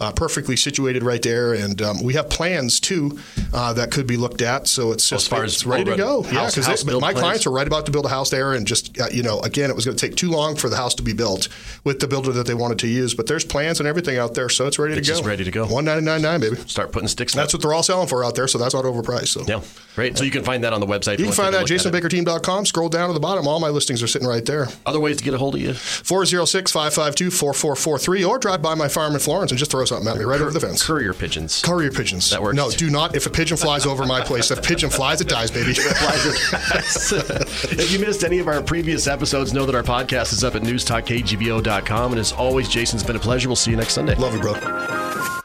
uh, 0.00 0.12
perfectly 0.12 0.56
situated 0.56 1.02
right 1.02 1.20
there. 1.22 1.52
And 1.54 1.80
um, 1.82 2.02
we 2.02 2.14
have 2.14 2.30
plans 2.30 2.80
too 2.80 3.18
uh, 3.52 3.72
that 3.74 3.90
could 3.90 4.06
be 4.06 4.16
looked 4.16 4.40
at. 4.42 4.66
So 4.68 4.92
it's 4.92 5.04
As 5.12 5.20
just 5.20 5.30
far 5.30 5.44
as 5.44 5.52
it's 5.54 5.66
ready 5.66 5.84
to 5.84 5.96
go. 5.96 6.22
house- 6.22 6.56
yeah, 6.56 6.62
because 6.64 6.84
my 6.86 6.98
plans? 7.12 7.18
clients 7.18 7.46
are 7.46 7.50
right 7.50 7.66
about 7.66 7.86
to 7.86 7.92
build 7.92 8.06
a 8.06 8.08
house 8.08 8.30
there, 8.30 8.54
and 8.54 8.66
just 8.66 8.98
uh, 9.00 9.06
you 9.12 9.22
know, 9.22 9.40
again, 9.40 9.68
it 9.70 9.76
was 9.76 9.84
going 9.84 9.96
to 9.96 10.06
take 10.08 10.16
too 10.16 10.30
long 10.30 10.56
for 10.56 10.68
the 10.68 10.76
house 10.76 10.94
to 10.94 11.02
be 11.02 11.12
built 11.12 11.48
with 11.84 12.00
the 12.00 12.06
builder 12.08 12.32
that 12.32 12.46
they 12.46 12.54
wanted 12.54 12.78
to 12.78 12.86
use, 12.88 13.14
but 13.14 13.26
there's 13.26 13.44
plans 13.44 13.80
and 13.80 13.88
everything 13.88 14.16
out 14.18 14.34
there, 14.34 14.48
so 14.48 14.66
it's 14.66 14.78
ready 14.78 14.94
It's 14.94 15.06
to 15.06 15.12
go. 15.12 15.16
just 15.18 15.26
ready 15.28 15.44
to 15.44 15.50
go. 15.50 15.66
One 15.66 15.84
ninety 15.84 16.04
nine 16.04 16.22
nine, 16.22 16.40
baby. 16.40 16.56
Start 16.66 16.92
putting 16.92 17.08
sticks. 17.08 17.34
That's 17.34 17.52
what 17.52 17.60
they're 17.62 17.72
all 17.72 17.82
selling 17.82 18.08
for 18.08 18.24
out 18.24 18.34
there, 18.36 18.46
so 18.48 18.58
that's 18.58 18.74
not 18.74 18.84
overpriced. 18.84 19.28
So 19.28 19.44
Yeah, 19.46 19.60
great. 19.96 20.16
So 20.16 20.24
you 20.24 20.30
can 20.30 20.44
find 20.44 20.62
that 20.64 20.72
on 20.72 20.80
the 20.80 20.86
website. 20.86 21.18
you 21.18 21.24
can 21.24 21.34
find 21.34 21.54
that 21.54 21.62
at 21.62 21.68
jasonbakerteam.com. 21.68 22.66
Scroll 22.66 22.88
down 22.88 23.08
to 23.08 23.14
the 23.14 23.20
bottom. 23.20 23.46
All 23.48 23.58
my 23.60 23.68
listings 23.70 24.02
are 24.02 24.06
sitting 24.06 24.28
right 24.28 24.44
there. 24.44 24.68
Other 24.86 25.00
ways 25.00 25.16
to 25.18 25.24
get 25.24 25.34
a 25.34 25.38
hold 25.38 25.54
of 25.56 25.60
you. 25.60 25.74
406 25.80 26.72
552 26.72 27.30
4443, 27.30 28.24
or 28.24 28.38
drive 28.38 28.62
by 28.62 28.74
my 28.74 28.88
farm 28.88 29.14
in 29.14 29.20
Florence 29.20 29.52
and 29.52 29.58
just 29.58 29.70
throw 29.70 29.84
something 29.84 30.08
at 30.08 30.16
me 30.16 30.24
right 30.24 30.40
over 30.40 30.50
the 30.50 30.60
fence. 30.60 30.84
Courier 30.84 31.14
pigeons. 31.14 31.62
Courier 31.62 31.90
pigeons. 31.90 32.30
That 32.30 32.42
works. 32.42 32.56
No, 32.56 32.70
do 32.70 32.90
not. 32.90 33.14
If 33.14 33.26
a 33.26 33.30
pigeon 33.30 33.56
flies 33.56 33.86
over 33.86 34.06
my 34.06 34.22
place, 34.22 34.50
if 34.50 34.58
a 34.58 34.62
pigeon 34.62 34.90
flies, 34.90 35.20
it 35.20 35.28
dies, 35.28 35.50
baby. 35.50 35.72
if 37.72 37.90
you 37.92 37.98
missed 37.98 38.24
any 38.24 38.38
of 38.38 38.48
our 38.48 38.62
previous 38.62 39.06
episodes, 39.06 39.52
know 39.52 39.66
that 39.66 39.74
our 39.74 39.82
podcast 39.82 40.32
is 40.32 40.44
up 40.44 40.54
at 40.54 40.62
newstalkkgvo.com. 40.62 42.12
And 42.12 42.20
as 42.20 42.32
always, 42.32 42.68
Jason, 42.68 42.98
it's 42.98 43.06
been 43.06 43.16
a 43.16 43.20
pleasure. 43.20 43.48
We'll 43.48 43.56
see 43.56 43.70
you 43.70 43.76
next 43.76 43.94
Sunday. 43.94 44.14
Love 44.14 44.34
you, 44.34 44.40
bro. 44.40 45.39